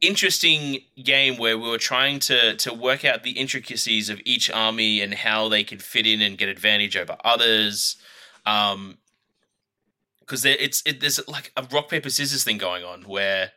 interesting 0.00 0.78
game 1.02 1.36
where 1.36 1.58
we 1.58 1.68
were 1.68 1.78
trying 1.78 2.18
to 2.20 2.54
to 2.56 2.72
work 2.74 3.04
out 3.04 3.22
the 3.22 3.32
intricacies 3.32 4.08
of 4.08 4.20
each 4.24 4.50
army 4.50 5.00
and 5.00 5.14
how 5.14 5.48
they 5.48 5.64
could 5.64 5.82
fit 5.82 6.06
in 6.06 6.20
and 6.20 6.38
get 6.38 6.48
advantage 6.48 6.96
over 6.96 7.16
others. 7.24 7.96
Um, 8.46 8.98
because 10.20 10.42
there, 10.42 10.56
it's 10.58 10.82
it, 10.84 11.00
there's 11.00 11.26
like 11.26 11.52
a 11.56 11.66
rock 11.72 11.88
paper 11.88 12.10
scissors 12.10 12.44
thing 12.44 12.58
going 12.58 12.84
on 12.84 13.02
where 13.02 13.52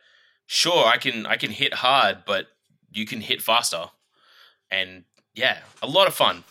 sure 0.46 0.86
I 0.86 0.96
can 0.96 1.26
I 1.26 1.36
can 1.36 1.50
hit 1.50 1.74
hard, 1.74 2.24
but 2.26 2.46
you 2.90 3.06
can 3.06 3.20
hit 3.20 3.42
faster, 3.42 3.86
and 4.70 5.04
yeah, 5.34 5.58
a 5.82 5.86
lot 5.86 6.06
of 6.08 6.14
fun. 6.14 6.44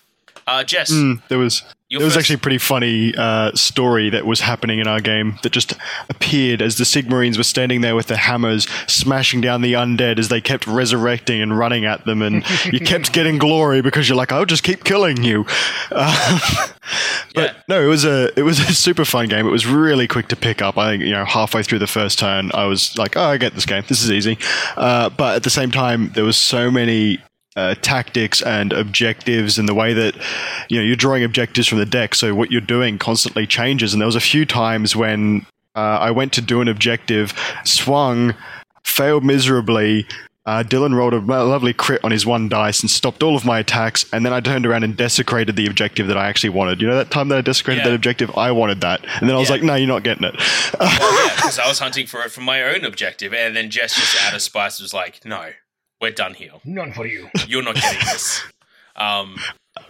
Uh, 0.47 0.63
Jess, 0.63 0.91
Mm, 0.91 1.21
there 1.27 1.37
was 1.39 1.63
your 1.91 1.99
there 1.99 2.05
was 2.05 2.15
actually 2.15 2.35
a 2.35 2.39
pretty 2.39 2.57
funny 2.57 3.13
uh, 3.17 3.51
story 3.53 4.09
that 4.09 4.25
was 4.25 4.39
happening 4.39 4.79
in 4.79 4.87
our 4.87 5.01
game 5.01 5.37
that 5.43 5.51
just 5.51 5.73
appeared 6.09 6.61
as 6.61 6.77
the 6.77 6.85
Sigmarines 6.85 7.37
were 7.37 7.43
standing 7.43 7.81
there 7.81 7.95
with 7.97 8.07
their 8.07 8.17
hammers, 8.17 8.65
smashing 8.87 9.41
down 9.41 9.61
the 9.61 9.73
undead 9.73 10.17
as 10.17 10.29
they 10.29 10.39
kept 10.39 10.65
resurrecting 10.67 11.41
and 11.41 11.57
running 11.57 11.83
at 11.85 12.05
them, 12.05 12.21
and 12.21 12.43
you 12.71 12.79
kept 12.91 13.11
getting 13.11 13.37
glory 13.37 13.81
because 13.81 14.07
you're 14.07 14.15
like, 14.17 14.31
I'll 14.31 14.45
just 14.45 14.63
keep 14.63 14.83
killing 14.85 15.23
you. 15.23 15.45
Uh, 15.93 16.67
but 17.35 17.43
Yeah. 17.43 17.61
no, 17.67 17.81
it 17.83 17.87
was 17.87 18.05
a 18.05 18.31
it 18.39 18.43
was 18.43 18.59
a 18.59 18.73
super 18.73 19.03
fun 19.05 19.27
game. 19.27 19.45
It 19.45 19.49
was 19.49 19.65
really 19.67 20.07
quick 20.07 20.29
to 20.29 20.35
pick 20.37 20.61
up. 20.61 20.77
I 20.77 20.91
think 20.91 21.03
you 21.03 21.11
know 21.11 21.25
halfway 21.25 21.63
through 21.63 21.79
the 21.79 21.87
first 21.87 22.17
turn, 22.17 22.49
I 22.53 22.65
was 22.65 22.97
like, 22.97 23.17
oh, 23.17 23.23
I 23.23 23.37
get 23.37 23.53
this 23.55 23.65
game. 23.65 23.83
This 23.87 24.01
is 24.01 24.09
easy. 24.09 24.37
Uh, 24.77 25.09
but 25.09 25.35
at 25.35 25.43
the 25.43 25.49
same 25.49 25.69
time, 25.69 26.11
there 26.13 26.23
was 26.23 26.37
so 26.37 26.71
many 26.71 27.19
uh, 27.55 27.75
tactics 27.81 28.41
and 28.41 28.71
objectives 28.71 29.57
and 29.59 29.67
the 29.67 29.73
way 29.73 29.93
that 29.93 30.15
you 30.69 30.77
know 30.77 30.83
you're 30.83 30.95
drawing 30.95 31.23
objectives 31.23 31.67
from 31.67 31.79
the 31.79 31.85
deck 31.85 32.15
so 32.15 32.33
what 32.33 32.49
you're 32.51 32.61
doing 32.61 32.97
constantly 32.97 33.45
changes 33.45 33.93
and 33.93 33.99
there 34.01 34.07
was 34.07 34.15
a 34.15 34.21
few 34.21 34.45
times 34.45 34.95
when 34.95 35.45
uh, 35.75 35.79
i 35.79 36.09
went 36.09 36.31
to 36.31 36.41
do 36.41 36.61
an 36.61 36.69
objective 36.69 37.33
swung 37.65 38.33
failed 38.85 39.23
miserably 39.25 40.05
uh, 40.43 40.63
Dylan 40.63 40.95
rolled 40.95 41.13
a 41.13 41.19
lovely 41.19 41.71
crit 41.71 42.03
on 42.03 42.09
his 42.09 42.25
one 42.25 42.49
dice 42.49 42.81
and 42.81 42.89
stopped 42.89 43.21
all 43.21 43.35
of 43.35 43.45
my 43.45 43.59
attacks, 43.59 44.11
and 44.11 44.25
then 44.25 44.33
I 44.33 44.39
turned 44.39 44.65
around 44.65 44.83
and 44.83 44.97
desecrated 44.97 45.55
the 45.55 45.67
objective 45.67 46.07
that 46.07 46.17
I 46.17 46.27
actually 46.27 46.49
wanted. 46.49 46.81
You 46.81 46.87
know 46.87 46.95
that 46.95 47.11
time 47.11 47.27
that 47.29 47.37
I 47.37 47.41
desecrated 47.41 47.83
Yeah. 47.83 47.89
that 47.89 47.95
objective, 47.95 48.35
I 48.35 48.49
wanted 48.51 48.81
that, 48.81 49.05
and 49.19 49.29
then 49.29 49.35
I 49.35 49.39
was 49.39 49.49
Yeah. 49.49 49.53
like, 49.57 49.63
"No, 49.63 49.75
you're 49.75 49.87
not 49.87 50.01
getting 50.01 50.23
it." 50.23 50.33
because 50.71 51.59
I 51.63 51.67
was 51.67 51.77
hunting 51.77 52.07
for 52.07 52.23
it 52.23 52.31
from 52.31 52.43
my 52.43 52.63
own 52.63 52.83
objective, 52.85 53.35
and 53.35 53.55
then 53.55 53.69
Jess 53.69 53.93
just 53.93 54.19
out 54.25 54.33
of 54.33 54.41
spice 54.41 54.79
was 54.79 54.95
like, 54.95 55.23
"No, 55.23 55.51
we're 56.01 56.11
done 56.11 56.33
here. 56.33 56.53
None 56.65 56.93
for 56.93 57.05
you. 57.05 57.29
You're 57.47 57.63
not 57.63 57.75
getting 57.75 57.99
this." 57.99 58.41
Um, 58.95 59.37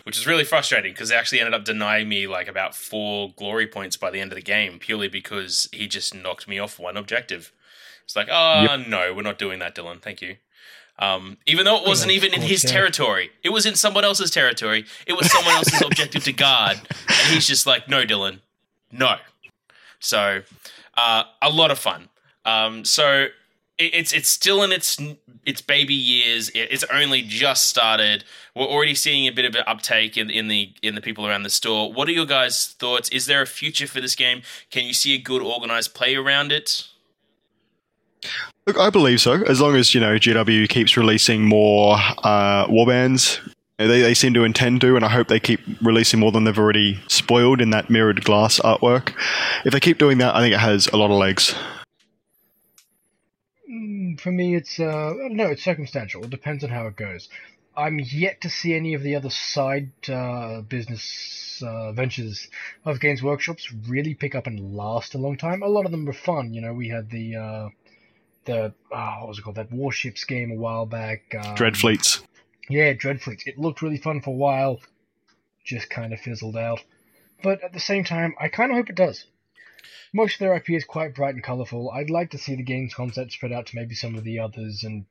which 0.04 0.18
is 0.18 0.28
really 0.28 0.44
frustrating 0.44 0.94
because 0.94 1.10
they 1.10 1.16
actually 1.16 1.40
ended 1.40 1.54
up 1.54 1.66
denying 1.66 2.08
me 2.08 2.28
like 2.28 2.48
about 2.48 2.76
four 2.76 3.34
glory 3.36 3.68
points 3.68 3.98
by 3.98 4.12
the 4.12 4.20
end 4.20 4.32
of 4.32 4.36
the 4.36 4.42
game 4.42 4.78
purely 4.80 5.08
because 5.08 5.68
he 5.72 5.88
just 5.88 6.14
knocked 6.14 6.48
me 6.48 6.60
off 6.60 6.80
one 6.80 6.98
objective. 6.98 7.52
It's 8.04 8.16
like, 8.16 8.28
oh 8.30 8.64
yep. 8.64 8.88
no, 8.88 9.14
we're 9.14 9.22
not 9.22 9.40
doing 9.40 9.60
that, 9.60 9.76
Dylan. 9.76 10.02
Thank 10.02 10.22
you. 10.22 10.36
Um, 11.00 11.38
even 11.48 11.66
though 11.66 11.78
it 11.78 11.88
wasn't 11.88 12.12
even 12.12 12.34
in 12.34 12.42
his 12.42 12.62
territory, 12.62 13.32
it 13.44 13.50
was 13.50 13.66
in 13.66 13.76
someone 13.76 14.04
else's 14.04 14.30
territory. 14.30 14.86
It 15.08 15.14
was 15.14 15.32
someone 15.32 15.56
else's 15.56 15.82
objective 15.86 16.24
to 16.26 16.34
guard, 16.34 16.78
and 16.78 17.34
he's 17.34 17.48
just 17.48 17.66
like, 17.66 17.90
"No, 17.90 18.06
Dylan, 18.06 18.42
no." 18.92 19.16
So, 20.00 20.44
uh, 20.96 21.24
a 21.42 21.50
lot 21.50 21.72
of 21.72 21.80
fun. 21.80 22.10
Um, 22.46 22.86
so 22.86 23.28
it's 23.82 24.14
it's 24.14 24.30
still 24.30 24.64
in 24.64 24.72
its 24.72 24.98
its 25.46 25.62
baby 25.62 25.94
years. 25.94 26.52
It's 26.54 26.84
only 26.92 27.22
just 27.22 27.68
started. 27.68 28.24
We're 28.56 28.66
already 28.66 28.96
seeing 28.96 29.28
a 29.28 29.32
bit 29.32 29.46
of 29.46 29.56
an 29.56 29.64
uptake 29.68 30.18
in 30.18 30.30
in 30.30 30.48
the 30.48 30.74
in 30.82 30.96
the 30.96 31.02
people 31.02 31.28
around 31.28 31.44
the 31.44 31.50
store. 31.50 31.92
What 31.92 32.08
are 32.08 32.12
your 32.12 32.26
guys' 32.26 32.76
thoughts? 32.80 33.10
Is 33.10 33.26
there 33.26 33.42
a 33.42 33.48
future 33.48 33.88
for 33.88 34.02
this 34.02 34.16
game? 34.16 34.42
Can 34.70 34.86
you 34.86 34.94
see 34.94 35.14
a 35.16 35.20
good 35.20 35.42
organized 35.42 35.94
play 35.94 36.16
around 36.16 36.52
it? 36.52 36.88
Look, 38.68 38.78
I 38.78 38.90
believe 38.90 39.20
so. 39.22 39.44
As 39.44 39.60
long 39.60 39.76
as 39.76 39.96
you 39.96 40.02
know 40.02 40.16
GW 40.16 40.70
keeps 40.70 40.96
releasing 40.96 41.46
more 41.46 41.96
uh, 42.24 42.68
warbands, 42.68 43.40
they, 43.78 44.02
they 44.02 44.14
seem 44.14 44.34
to 44.36 44.44
intend 44.44 44.82
to, 44.82 44.96
and 44.96 45.04
I 45.04 45.10
hope 45.10 45.28
they 45.28 45.40
keep 45.40 45.60
releasing 45.82 46.20
more 46.20 46.32
than 46.32 46.44
they've 46.44 46.58
already 46.58 47.00
spoiled 47.08 47.62
in 47.62 47.72
that 47.72 47.90
mirrored 47.90 48.24
glass 48.24 48.60
artwork. 48.60 49.14
If 49.66 49.74
they 49.74 49.80
keep 49.80 49.98
doing 49.98 50.20
that, 50.20 50.36
I 50.36 50.42
think 50.42 50.54
it 50.54 50.60
has 50.60 50.88
a 50.88 50.98
lot 50.98 51.10
of 51.10 51.18
legs. 51.18 51.56
For 54.18 54.32
me, 54.32 54.56
it's 54.56 54.80
uh, 54.80 55.14
no, 55.30 55.48
it's 55.48 55.64
circumstantial. 55.64 56.24
It 56.24 56.30
depends 56.30 56.64
on 56.64 56.70
how 56.70 56.88
it 56.88 56.96
goes. 56.96 57.30
I'm 57.76 58.00
yet 58.00 58.42
to 58.42 58.50
see 58.50 58.74
any 58.74 58.94
of 58.96 59.04
the 59.04 59.16
other 59.16 59.30
side 59.30 59.92
uh, 60.10 60.62
business 60.62 61.64
uh, 61.66 61.94
ventures 61.94 62.50
of 62.84 63.00
Games 63.00 63.24
Workshops 63.24 63.72
really 63.88 64.14
pick 64.14 64.36
up 64.36 64.46
and 64.48 64.76
last 64.76 65.16
a 65.16 65.18
long 65.18 65.38
time. 65.38 65.64
A 65.64 65.68
lot 65.68 65.86
of 65.86 65.92
them 65.92 66.06
were 66.06 66.14
fun. 66.14 66.54
You 66.54 66.62
know, 66.62 66.74
we 66.74 66.90
had 66.90 67.10
the 67.10 67.36
uh, 67.36 67.70
the 68.46 68.74
oh, 68.92 69.16
what 69.20 69.28
was 69.30 69.40
it 69.40 69.44
called 69.44 69.56
that 69.56 69.72
warships 69.72 70.24
game 70.26 70.52
a 70.52 70.56
while 70.56 70.86
back. 70.86 71.34
Um, 71.36 71.56
Dread 71.56 71.78
Fleets. 71.78 72.22
Yeah, 72.70 72.94
Dread 72.94 73.22
Fleets. 73.22 73.44
It 73.48 73.58
looked 73.58 73.82
really 73.82 73.98
fun 73.98 74.22
for 74.22 74.32
a 74.32 74.38
while, 74.38 74.80
just 75.64 75.90
kind 75.90 76.14
of 76.14 76.20
fizzled 76.20 76.58
out. 76.58 76.84
But 77.44 77.64
at 77.64 77.74
the 77.74 77.80
same 77.80 78.04
time, 78.04 78.36
I 78.40 78.50
kind 78.50 78.72
of 78.72 78.78
hope 78.78 78.90
it 78.90 78.96
does. 78.96 79.26
Most 80.14 80.42
IP 80.42 80.72
is 80.72 80.86
quite 80.86 81.16
bright 81.16 81.36
and 81.36 81.44
colourful. 81.44 81.92
I'd 81.92 82.10
like 82.10 82.32
to 82.32 82.38
see 82.38 82.56
the 82.56 82.64
game's 82.64 82.94
concept 82.94 83.32
spread 83.32 83.52
out 83.52 83.68
to 83.68 83.76
maybe 83.76 83.96
some 83.96 84.16
of 84.16 84.24
the 84.24 84.40
others, 84.40 84.84
and 84.84 85.06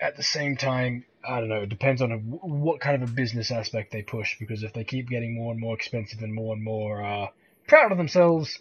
at 0.00 0.16
the 0.16 0.22
same 0.22 0.56
time, 0.56 1.04
I 1.26 1.40
don't 1.40 1.48
know. 1.48 1.62
It 1.62 1.68
depends 1.68 2.02
on 2.02 2.12
a, 2.12 2.16
what 2.18 2.80
kind 2.80 3.02
of 3.02 3.08
a 3.08 3.12
business 3.12 3.50
aspect 3.50 3.92
they 3.92 4.02
push. 4.02 4.38
Because 4.38 4.62
if 4.62 4.72
they 4.72 4.84
keep 4.84 5.08
getting 5.08 5.34
more 5.34 5.52
and 5.52 5.60
more 5.60 5.74
expensive 5.74 6.22
and 6.22 6.34
more 6.34 6.54
and 6.54 6.62
more 6.62 7.02
uh, 7.02 7.28
proud 7.66 7.92
of 7.92 7.98
themselves, 7.98 8.58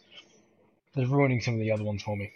they're 0.96 1.08
ruining 1.08 1.42
some 1.42 1.56
of 1.56 1.60
the 1.60 1.72
other 1.72 1.84
ones 1.84 2.02
for 2.02 2.16
me. 2.16 2.32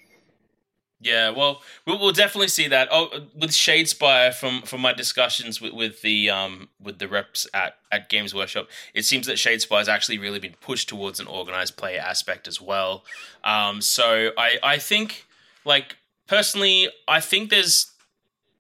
Yeah, 1.02 1.30
well, 1.30 1.62
we'll, 1.88 2.12
definitely 2.12 2.50
see 2.50 2.68
that. 2.68 2.90
Oh, 2.92 3.10
with 3.34 3.52
Shadespire, 3.52 4.34
from 4.34 4.64
from 4.64 4.82
my 4.82 4.92
discussions 4.92 5.62
with, 5.62 5.72
with 5.72 6.02
the 6.02 6.30
um 6.30 6.68
with 6.82 7.00
the 7.00 7.08
reps 7.08 7.48
at, 7.54 7.78
at 7.90 8.10
Games 8.10 8.36
Workshop, 8.36 8.68
it 8.94 9.06
seems 9.06 9.26
that 9.28 9.38
Shadespire 9.38 9.78
has 9.78 9.88
actually 9.88 10.18
really 10.18 10.40
been 10.40 10.56
pushed 10.60 10.90
towards 10.90 11.22
an 11.22 11.28
organized 11.28 11.78
play 11.78 11.98
aspect 11.98 12.50
as 12.50 12.60
well. 12.60 13.06
Um, 13.46 13.82
so 13.82 14.32
I 14.38 14.58
I 14.62 14.78
think 14.78 15.26
like 15.64 15.96
personally, 16.28 16.90
I 17.08 17.22
think 17.22 17.50
there's 17.50 17.94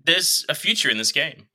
there's 0.06 0.45
a 0.47 0.56
future 0.56 0.89
in 0.89 0.97
this 0.97 1.12
game. 1.12 1.47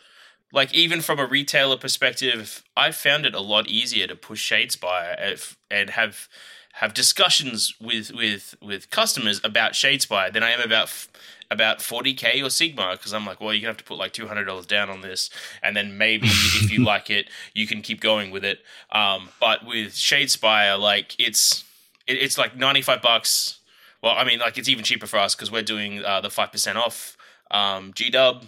Like 0.53 0.75
even 0.75 1.01
from 1.01 1.18
a 1.18 1.27
retailer 1.27 1.79
perspective, 1.79 2.62
I've 2.77 2.94
found 2.94 3.25
it 3.25 3.35
a 3.35 3.40
lot 3.40 3.68
easier 3.68 4.07
to 4.07 4.14
push 4.14 4.53
Shadespire 4.53 5.57
and 5.70 5.90
have 5.90 6.29
have 6.78 6.92
discussions 6.92 7.74
with 7.80 8.12
with 8.12 8.56
with 8.60 8.90
customers 8.90 9.40
about 9.44 9.72
Shadespire 9.72 10.32
than 10.32 10.42
I 10.42 10.50
am 10.50 10.60
about 10.60 11.06
about 11.50 11.78
40k 11.78 12.42
or 12.42 12.46
Sigmar 12.46 12.92
because 12.92 13.14
I'm 13.14 13.24
like, 13.24 13.40
well, 13.40 13.52
you're 13.52 13.60
gonna 13.60 13.70
have 13.70 13.76
to 13.76 13.84
put 13.84 13.96
like 13.96 14.12
two 14.12 14.26
hundred 14.26 14.44
dollars 14.46 14.66
down 14.66 14.90
on 14.90 15.00
this, 15.00 15.30
and 15.62 15.76
then 15.76 15.96
maybe 15.96 16.26
if 16.26 16.72
you 16.72 16.84
like 16.84 17.10
it, 17.10 17.28
you 17.54 17.66
can 17.66 17.80
keep 17.80 18.00
going 18.00 18.30
with 18.32 18.44
it. 18.44 18.58
Um, 18.90 19.28
but 19.40 19.64
with 19.64 19.92
Shadespire, 19.92 20.78
like 20.78 21.14
it's 21.18 21.64
it, 22.08 22.14
it's 22.14 22.37
like 22.37 22.56
ninety 22.56 22.82
five 22.82 23.00
bucks. 23.00 23.60
Well, 24.02 24.14
I 24.16 24.24
mean, 24.24 24.40
like 24.40 24.58
it's 24.58 24.68
even 24.68 24.84
cheaper 24.84 25.06
for 25.06 25.18
us 25.18 25.34
because 25.34 25.52
we're 25.52 25.62
doing 25.62 26.04
uh, 26.04 26.20
the 26.20 26.30
five 26.30 26.50
percent 26.50 26.76
off 26.76 27.16
um, 27.52 27.92
G 27.94 28.10
Dub 28.10 28.46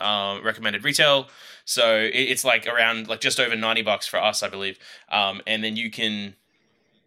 uh, 0.00 0.38
recommended 0.42 0.82
retail. 0.82 1.28
So 1.66 1.98
it, 1.98 2.14
it's 2.14 2.44
like 2.44 2.66
around 2.66 3.06
like 3.06 3.20
just 3.20 3.38
over 3.38 3.54
ninety 3.54 3.82
bucks 3.82 4.06
for 4.06 4.16
us, 4.16 4.42
I 4.42 4.48
believe. 4.48 4.78
Um, 5.10 5.42
and 5.46 5.62
then 5.62 5.76
you 5.76 5.90
can 5.90 6.36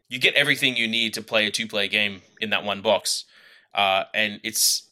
you 0.10 0.20
get 0.20 0.34
everything 0.34 0.76
you 0.76 0.88
need 0.88 1.14
to 1.14 1.22
play 1.22 1.48
a 1.48 1.52
two 1.52 1.68
player 1.68 1.88
game 1.88 2.22
in 2.42 2.50
that 2.50 2.64
one 2.64 2.82
box, 2.82 3.26
uh, 3.74 4.06
and 4.14 4.42
it's 4.44 4.90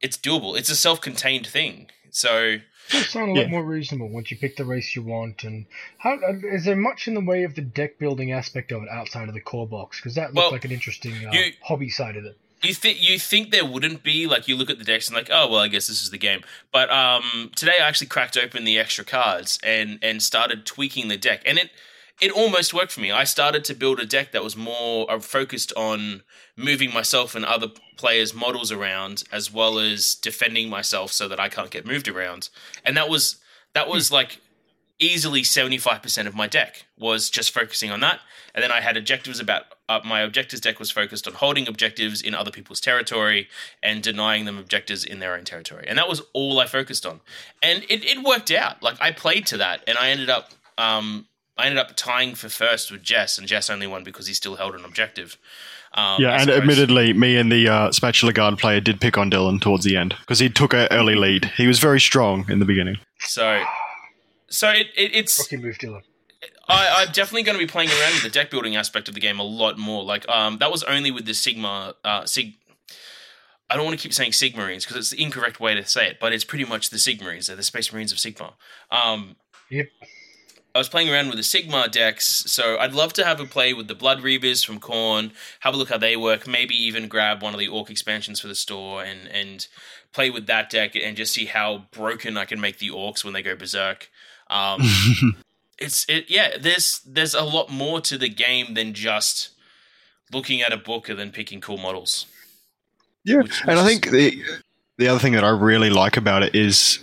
it's 0.00 0.16
doable. 0.16 0.56
It's 0.56 0.70
a 0.70 0.76
self 0.76 1.00
contained 1.00 1.46
thing. 1.46 1.90
So 2.10 2.58
it 2.90 3.04
sound 3.06 3.32
a 3.32 3.34
yeah. 3.34 3.42
lot 3.42 3.50
more 3.50 3.64
reasonable 3.64 4.08
once 4.08 4.30
you 4.30 4.36
pick 4.36 4.56
the 4.56 4.64
race 4.64 4.94
you 4.94 5.02
want. 5.02 5.42
And 5.42 5.66
how 5.98 6.14
uh, 6.14 6.34
is 6.44 6.64
there 6.64 6.76
much 6.76 7.08
in 7.08 7.14
the 7.14 7.20
way 7.20 7.42
of 7.44 7.54
the 7.54 7.62
deck 7.62 7.98
building 7.98 8.32
aspect 8.32 8.70
of 8.72 8.82
it 8.82 8.88
outside 8.88 9.28
of 9.28 9.34
the 9.34 9.40
core 9.40 9.66
box? 9.66 9.98
Because 9.98 10.14
that 10.14 10.34
looks 10.34 10.44
well, 10.44 10.52
like 10.52 10.64
an 10.64 10.72
interesting 10.72 11.14
uh, 11.26 11.32
you, 11.32 11.52
hobby 11.62 11.90
side 11.90 12.16
of 12.16 12.24
it. 12.24 12.38
You 12.62 12.74
think 12.74 13.02
you 13.02 13.18
think 13.18 13.50
there 13.50 13.66
wouldn't 13.66 14.02
be 14.02 14.26
like 14.26 14.48
you 14.48 14.56
look 14.56 14.70
at 14.70 14.78
the 14.78 14.84
decks 14.84 15.08
and 15.08 15.16
like 15.16 15.28
oh 15.30 15.48
well 15.48 15.60
I 15.60 15.68
guess 15.68 15.86
this 15.88 16.02
is 16.02 16.10
the 16.10 16.18
game 16.18 16.40
but 16.72 16.90
um 16.90 17.50
today 17.54 17.74
I 17.78 17.86
actually 17.86 18.06
cracked 18.06 18.36
open 18.36 18.64
the 18.64 18.78
extra 18.78 19.04
cards 19.04 19.58
and 19.62 19.98
and 20.00 20.22
started 20.22 20.64
tweaking 20.64 21.08
the 21.08 21.18
deck 21.18 21.42
and 21.44 21.58
it 21.58 21.70
it 22.20 22.32
almost 22.32 22.72
worked 22.72 22.92
for 22.92 23.00
me. 23.00 23.10
I 23.10 23.24
started 23.24 23.64
to 23.64 23.74
build 23.74 24.00
a 24.00 24.06
deck 24.06 24.32
that 24.32 24.42
was 24.42 24.56
more 24.56 25.10
uh, 25.10 25.20
focused 25.20 25.72
on 25.76 26.22
moving 26.56 26.92
myself 26.92 27.34
and 27.34 27.44
other 27.44 27.68
players' 27.96 28.34
models 28.34 28.72
around, 28.72 29.24
as 29.30 29.52
well 29.52 29.78
as 29.78 30.14
defending 30.14 30.68
myself 30.68 31.12
so 31.12 31.28
that 31.28 31.40
I 31.40 31.48
can't 31.48 31.70
get 31.70 31.86
moved 31.86 32.08
around. 32.08 32.48
And 32.84 32.96
that 32.96 33.08
was 33.08 33.36
that 33.74 33.88
was 33.88 34.10
like 34.10 34.40
easily 34.98 35.44
seventy 35.44 35.78
five 35.78 36.02
percent 36.02 36.26
of 36.26 36.34
my 36.34 36.46
deck 36.46 36.86
was 36.98 37.28
just 37.28 37.50
focusing 37.50 37.90
on 37.90 38.00
that. 38.00 38.20
And 38.54 38.62
then 38.62 38.72
I 38.72 38.80
had 38.80 38.96
objectives 38.96 39.38
about 39.38 39.64
uh, 39.86 40.00
my 40.02 40.22
objectives 40.22 40.62
deck 40.62 40.78
was 40.78 40.90
focused 40.90 41.28
on 41.28 41.34
holding 41.34 41.68
objectives 41.68 42.22
in 42.22 42.34
other 42.34 42.50
people's 42.50 42.80
territory 42.80 43.48
and 43.82 44.02
denying 44.02 44.46
them 44.46 44.56
objectives 44.56 45.04
in 45.04 45.18
their 45.18 45.34
own 45.34 45.44
territory. 45.44 45.84
And 45.86 45.98
that 45.98 46.08
was 46.08 46.22
all 46.32 46.58
I 46.58 46.66
focused 46.66 47.04
on. 47.04 47.20
And 47.62 47.84
it, 47.90 48.02
it 48.02 48.24
worked 48.24 48.50
out. 48.50 48.82
Like 48.82 48.96
I 48.98 49.12
played 49.12 49.46
to 49.48 49.58
that 49.58 49.84
and 49.86 49.98
I 49.98 50.08
ended 50.08 50.30
up 50.30 50.52
um, 50.78 51.26
I 51.58 51.66
ended 51.66 51.78
up 51.78 51.96
tying 51.96 52.34
for 52.34 52.48
first 52.48 52.90
with 52.90 53.02
Jess, 53.02 53.38
and 53.38 53.46
Jess 53.46 53.70
only 53.70 53.86
won 53.86 54.04
because 54.04 54.26
he 54.26 54.34
still 54.34 54.56
held 54.56 54.74
an 54.74 54.84
objective. 54.84 55.38
Um, 55.94 56.20
yeah, 56.20 56.40
and 56.40 56.50
admittedly, 56.50 57.14
me 57.14 57.36
and 57.36 57.50
the 57.50 57.68
uh, 57.68 57.92
Sepulchral 57.92 58.32
Guard 58.32 58.58
player 58.58 58.80
did 58.80 59.00
pick 59.00 59.16
on 59.16 59.30
Dylan 59.30 59.60
towards 59.60 59.84
the 59.84 59.96
end 59.96 60.14
because 60.20 60.38
he 60.38 60.50
took 60.50 60.74
an 60.74 60.88
early 60.90 61.14
lead. 61.14 61.46
He 61.56 61.66
was 61.66 61.78
very 61.78 62.00
strong 62.00 62.44
in 62.50 62.58
the 62.58 62.66
beginning. 62.66 62.98
So, 63.20 63.64
so 64.48 64.68
it, 64.70 64.88
it, 64.94 65.14
it's 65.14 65.38
rookie 65.38 65.56
move, 65.56 65.78
Dylan. 65.78 66.02
I, 66.68 67.04
am 67.04 67.12
definitely 67.12 67.44
going 67.44 67.58
to 67.58 67.64
be 67.64 67.70
playing 67.70 67.90
around 67.90 68.12
with 68.14 68.24
the 68.24 68.28
deck 68.28 68.50
building 68.50 68.76
aspect 68.76 69.08
of 69.08 69.14
the 69.14 69.20
game 69.20 69.38
a 69.38 69.44
lot 69.44 69.78
more. 69.78 70.02
Like, 70.04 70.28
um, 70.28 70.58
that 70.58 70.70
was 70.70 70.82
only 70.82 71.10
with 71.10 71.24
the 71.24 71.32
Sigmar, 71.32 71.94
uh, 72.04 72.26
Sig. 72.26 72.54
I 73.70 73.76
don't 73.76 73.84
want 73.84 73.98
to 73.98 74.02
keep 74.02 74.12
saying 74.12 74.32
Sigmarines 74.32 74.82
because 74.82 74.96
it's 74.96 75.10
the 75.10 75.22
incorrect 75.22 75.60
way 75.60 75.74
to 75.74 75.84
say 75.86 76.08
it, 76.08 76.18
but 76.20 76.32
it's 76.32 76.44
pretty 76.44 76.64
much 76.64 76.90
the 76.90 76.98
Sigmarines. 76.98 77.46
They're 77.46 77.56
the 77.56 77.62
Space 77.62 77.92
Marines 77.92 78.12
of 78.12 78.18
Sigmar. 78.18 78.54
Um, 78.90 79.36
yep. 79.70 79.86
I 80.76 80.78
was 80.78 80.90
playing 80.90 81.08
around 81.08 81.28
with 81.28 81.38
the 81.38 81.42
Sigmar 81.42 81.90
decks, 81.90 82.26
so 82.26 82.76
I'd 82.76 82.92
love 82.92 83.14
to 83.14 83.24
have 83.24 83.40
a 83.40 83.46
play 83.46 83.72
with 83.72 83.88
the 83.88 83.94
Blood 83.94 84.18
Reavers 84.18 84.62
from 84.62 84.78
Khorne, 84.78 85.32
have 85.60 85.72
a 85.72 85.76
look 85.78 85.88
how 85.88 85.96
they 85.96 86.18
work, 86.18 86.46
maybe 86.46 86.74
even 86.74 87.08
grab 87.08 87.42
one 87.42 87.54
of 87.54 87.58
the 87.58 87.66
Orc 87.66 87.88
expansions 87.88 88.40
for 88.40 88.48
the 88.48 88.54
store 88.54 89.02
and 89.02 89.26
and 89.28 89.66
play 90.12 90.28
with 90.28 90.46
that 90.48 90.68
deck 90.68 90.94
and 90.94 91.16
just 91.16 91.32
see 91.32 91.46
how 91.46 91.86
broken 91.92 92.36
I 92.36 92.44
can 92.44 92.60
make 92.60 92.78
the 92.78 92.90
Orcs 92.90 93.24
when 93.24 93.32
they 93.32 93.40
go 93.40 93.56
berserk. 93.56 94.10
Um, 94.50 94.82
it's 95.78 96.04
it 96.10 96.26
yeah. 96.28 96.58
There's 96.60 97.00
there's 97.06 97.34
a 97.34 97.42
lot 97.42 97.70
more 97.70 98.02
to 98.02 98.18
the 98.18 98.28
game 98.28 98.74
than 98.74 98.92
just 98.92 99.52
looking 100.30 100.60
at 100.60 100.74
a 100.74 100.76
book 100.76 101.08
and 101.08 101.18
then 101.18 101.32
picking 101.32 101.62
cool 101.62 101.78
models. 101.78 102.26
Yeah, 103.24 103.38
which, 103.38 103.46
which 103.46 103.60
and 103.66 103.80
I 103.80 103.86
think 103.86 104.10
the 104.10 104.42
the 104.98 105.08
other 105.08 105.20
thing 105.20 105.32
that 105.32 105.44
I 105.44 105.48
really 105.48 105.88
like 105.88 106.18
about 106.18 106.42
it 106.42 106.54
is 106.54 106.98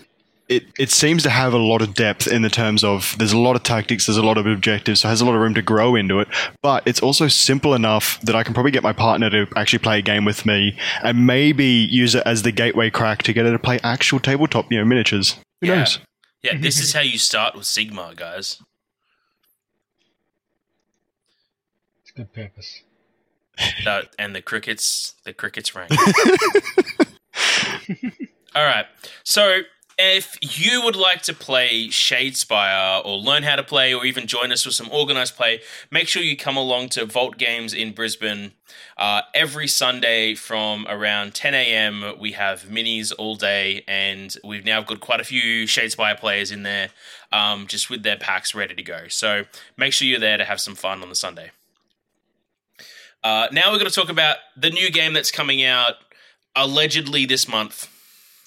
it, 0.49 0.65
it 0.77 0.91
seems 0.91 1.23
to 1.23 1.29
have 1.29 1.53
a 1.53 1.57
lot 1.57 1.81
of 1.81 1.93
depth 1.93 2.27
in 2.27 2.41
the 2.41 2.49
terms 2.49 2.83
of 2.83 3.15
there's 3.17 3.31
a 3.31 3.37
lot 3.37 3.55
of 3.55 3.63
tactics, 3.63 4.07
there's 4.07 4.17
a 4.17 4.23
lot 4.23 4.37
of 4.37 4.45
objectives, 4.45 5.01
so 5.01 5.07
it 5.07 5.11
has 5.11 5.21
a 5.21 5.25
lot 5.25 5.35
of 5.35 5.41
room 5.41 5.53
to 5.53 5.61
grow 5.61 5.95
into 5.95 6.19
it. 6.19 6.27
But 6.61 6.85
it's 6.85 7.01
also 7.01 7.27
simple 7.27 7.73
enough 7.73 8.19
that 8.21 8.35
I 8.35 8.43
can 8.43 8.53
probably 8.53 8.71
get 8.71 8.83
my 8.83 8.93
partner 8.93 9.29
to 9.29 9.47
actually 9.55 9.79
play 9.79 9.99
a 9.99 10.01
game 10.01 10.25
with 10.25 10.45
me 10.45 10.77
and 11.01 11.25
maybe 11.25 11.65
use 11.65 12.13
it 12.13 12.23
as 12.25 12.43
the 12.43 12.51
gateway 12.51 12.89
crack 12.89 13.23
to 13.23 13.33
get 13.33 13.45
her 13.45 13.51
to 13.53 13.59
play 13.59 13.79
actual 13.83 14.19
tabletop, 14.19 14.71
you 14.71 14.77
know, 14.77 14.85
miniatures. 14.85 15.37
Who 15.61 15.67
yeah. 15.67 15.75
knows? 15.75 15.99
Yeah, 16.41 16.57
this 16.57 16.81
is 16.81 16.93
how 16.93 16.99
you 16.99 17.17
start 17.17 17.55
with 17.55 17.63
Sigmar, 17.63 18.15
guys. 18.15 18.61
It's 22.01 22.11
good 22.11 22.33
purpose. 22.33 22.81
Uh, 23.85 24.01
and 24.19 24.35
the 24.35 24.41
crickets, 24.41 25.13
the 25.23 25.31
crickets 25.31 25.73
rang. 25.73 25.87
All 28.55 28.65
right, 28.65 28.85
so 29.23 29.61
if 29.97 30.37
you 30.41 30.81
would 30.83 30.95
like 30.95 31.21
to 31.23 31.33
play 31.33 31.87
Shadespire 31.87 33.05
or 33.05 33.17
learn 33.17 33.43
how 33.43 33.55
to 33.55 33.63
play 33.63 33.93
or 33.93 34.05
even 34.05 34.27
join 34.27 34.51
us 34.51 34.63
for 34.63 34.71
some 34.71 34.89
organized 34.91 35.35
play, 35.35 35.61
make 35.91 36.07
sure 36.07 36.21
you 36.21 36.35
come 36.35 36.57
along 36.57 36.89
to 36.89 37.05
Vault 37.05 37.37
Games 37.37 37.73
in 37.73 37.91
Brisbane 37.91 38.53
uh, 38.97 39.21
every 39.33 39.67
Sunday 39.67 40.35
from 40.35 40.85
around 40.89 41.33
10 41.35 41.53
a.m. 41.53 42.15
We 42.19 42.31
have 42.33 42.63
minis 42.63 43.11
all 43.17 43.35
day, 43.35 43.83
and 43.87 44.35
we've 44.43 44.65
now 44.65 44.81
got 44.81 44.99
quite 44.99 45.19
a 45.19 45.23
few 45.23 45.65
Shadespire 45.65 46.17
players 46.17 46.51
in 46.51 46.63
there 46.63 46.89
um, 47.31 47.67
just 47.67 47.89
with 47.89 48.03
their 48.03 48.17
packs 48.17 48.55
ready 48.55 48.75
to 48.75 48.83
go. 48.83 49.07
So 49.09 49.43
make 49.77 49.93
sure 49.93 50.07
you're 50.07 50.19
there 50.19 50.37
to 50.37 50.45
have 50.45 50.59
some 50.59 50.75
fun 50.75 51.01
on 51.01 51.09
the 51.09 51.15
Sunday. 51.15 51.51
Uh, 53.23 53.47
now 53.51 53.71
we're 53.71 53.79
going 53.79 53.89
to 53.89 53.95
talk 53.95 54.09
about 54.09 54.37
the 54.57 54.69
new 54.69 54.91
game 54.91 55.13
that's 55.13 55.31
coming 55.31 55.63
out 55.63 55.93
allegedly 56.55 57.25
this 57.25 57.47
month. 57.47 57.89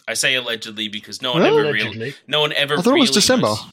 I 0.08 0.14
say 0.14 0.34
allegedly 0.34 0.88
because 0.88 1.20
no 1.20 1.32
one 1.32 1.42
ever 1.42 1.72
really, 1.72 2.14
no 2.26 2.40
one 2.40 2.52
ever. 2.52 2.74
I 2.78 2.82
thought 2.82 2.96
it 2.96 3.00
was 3.00 3.10
December. 3.10 3.46
knows- 3.48 3.70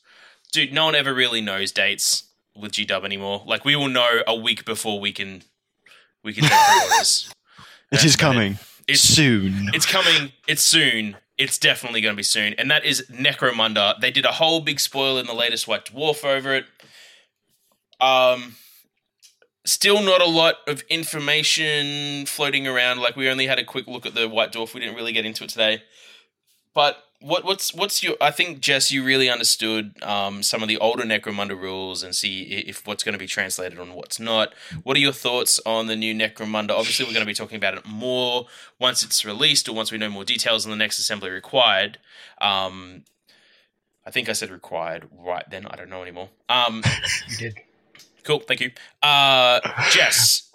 dude. 0.52 0.74
No 0.74 0.86
one 0.86 0.96
ever 0.96 1.14
really 1.14 1.42
knows 1.42 1.72
dates 1.72 2.24
with 2.56 2.72
G 2.72 2.86
Dub 2.86 3.06
anymore. 3.06 3.44
Like 3.46 3.66
we 3.66 3.76
will 3.76 3.88
know 3.90 4.22
a 4.28 4.36
week 4.36 4.66
before 4.66 5.00
we 5.00 5.12
can 5.12 5.44
we 6.24 6.34
can 6.34 6.44
take. 6.44 6.52
It 7.92 8.04
is 8.04 8.16
coming 8.18 8.58
It's 8.88 9.02
soon. 9.02 9.70
it's 9.74 9.86
coming. 9.86 10.32
It's 10.48 10.62
soon. 10.64 11.18
It's 11.38 11.58
definitely 11.58 12.02
going 12.02 12.14
to 12.14 12.18
be 12.18 12.22
soon, 12.24 12.54
and 12.60 12.70
that 12.70 12.86
is 12.86 13.06
Necromunda. 13.12 14.00
They 14.00 14.12
did 14.12 14.24
a 14.26 14.34
whole 14.34 14.60
big 14.62 14.80
spoil 14.80 15.18
in 15.18 15.26
the 15.26 15.34
latest 15.34 15.68
White 15.68 15.86
Dwarf 15.86 16.24
over 16.24 16.54
it. 16.54 16.66
Um, 18.00 18.56
still 19.66 20.02
not 20.04 20.22
a 20.22 20.26
lot 20.28 20.56
of 20.68 20.82
information 20.90 22.26
floating 22.28 22.68
around. 22.68 23.00
Like 23.00 23.16
we 23.16 23.30
only 23.30 23.48
had 23.48 23.58
a 23.60 23.64
quick 23.64 23.88
look 23.88 24.06
at 24.06 24.14
the 24.14 24.28
White 24.30 24.52
Dwarf. 24.52 24.74
We 24.74 24.80
didn't 24.82 24.96
really 24.96 25.12
get 25.14 25.26
into 25.26 25.44
it 25.44 25.50
today. 25.50 25.82
But 26.74 27.04
what 27.22 27.46
what's 27.46 27.74
what's 27.74 28.04
your? 28.04 28.16
I 28.20 28.32
think 28.32 28.60
Jess, 28.60 28.92
you 28.92 29.04
really 29.04 29.30
understood 29.30 30.02
um, 30.04 30.44
some 30.44 30.62
of 30.62 30.68
the 30.68 30.78
older 30.78 31.04
Necromunda 31.04 31.60
rules 31.60 32.04
and 32.04 32.16
see 32.16 32.44
if 32.44 32.86
what's 32.86 33.04
going 33.04 33.14
to 33.14 33.20
be 33.20 33.28
translated 33.28 33.80
and 33.80 33.94
what's 33.96 34.20
not. 34.20 34.54
What 34.84 34.98
are 34.98 35.00
your 35.00 35.14
thoughts 35.14 35.60
on 35.66 35.88
the 35.88 35.96
new 35.96 36.14
Necromunda? 36.14 36.72
Obviously, 36.72 37.06
we're 37.06 37.14
going 37.14 37.26
to 37.26 37.30
be 37.30 37.34
talking 37.34 37.58
about 37.58 37.76
it 37.76 37.86
more 37.86 38.48
once 38.80 39.04
it's 39.04 39.24
released 39.24 39.70
or 39.70 39.74
once 39.74 39.92
we 39.92 39.98
know 39.98 40.10
more 40.10 40.26
details 40.26 40.66
on 40.66 40.72
the 40.72 40.78
next 40.78 41.00
assembly 41.00 41.30
required. 41.30 41.98
Um, 42.42 43.04
I 44.06 44.12
think 44.12 44.28
I 44.28 44.34
said 44.34 44.50
required 44.50 45.08
right 45.18 45.50
then. 45.50 45.66
I 45.66 45.76
don't 45.78 45.90
know 45.90 46.02
anymore. 46.02 46.30
Um, 46.50 46.84
You 47.30 47.38
did. 47.38 47.60
Cool, 48.24 48.40
thank 48.40 48.62
you. 48.62 48.72
Uh, 49.02 49.60
Jess, 49.92 50.53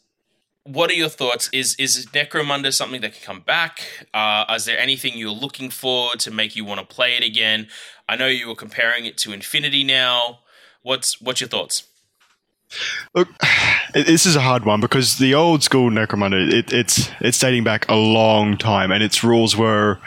what 0.69 0.91
are 0.91 0.95
your 0.95 1.09
thoughts? 1.09 1.49
Is 1.53 1.75
is 1.77 2.07
Necromunda 2.07 2.73
something 2.73 3.01
that 3.01 3.14
can 3.14 3.23
come 3.23 3.41
back? 3.41 4.07
Uh, 4.12 4.45
is 4.55 4.66
there 4.66 4.79
anything 4.79 5.16
you're 5.16 5.31
looking 5.31 5.71
for 5.71 6.14
to 6.16 6.31
make 6.31 6.55
you 6.55 6.64
want 6.64 6.81
to 6.81 6.87
play 6.87 7.16
it 7.16 7.25
again? 7.25 7.69
I 8.09 8.16
know 8.16 8.27
you 8.27 8.49
were 8.49 8.55
comparing 8.55 9.07
it 9.07 9.16
to 9.19 9.33
Infinity 9.33 9.83
now. 9.85 10.41
What's 10.83 11.21
what's 11.21 11.41
your 11.41 11.49
thoughts? 11.49 11.85
Look, 13.14 13.29
this 13.95 14.27
is 14.27 14.37
a 14.37 14.41
hard 14.41 14.66
one 14.66 14.81
because 14.81 15.16
the 15.16 15.35
old 15.35 15.62
school 15.62 15.91
Necromunda, 15.91 16.53
it, 16.53 16.73
it's 16.73 17.11
it's 17.21 17.39
dating 17.39 17.64
back 17.64 17.89
a 17.89 17.97
long 17.97 18.59
time, 18.59 18.91
and 18.91 19.03
its 19.03 19.25
rules 19.25 19.57
were, 19.57 19.99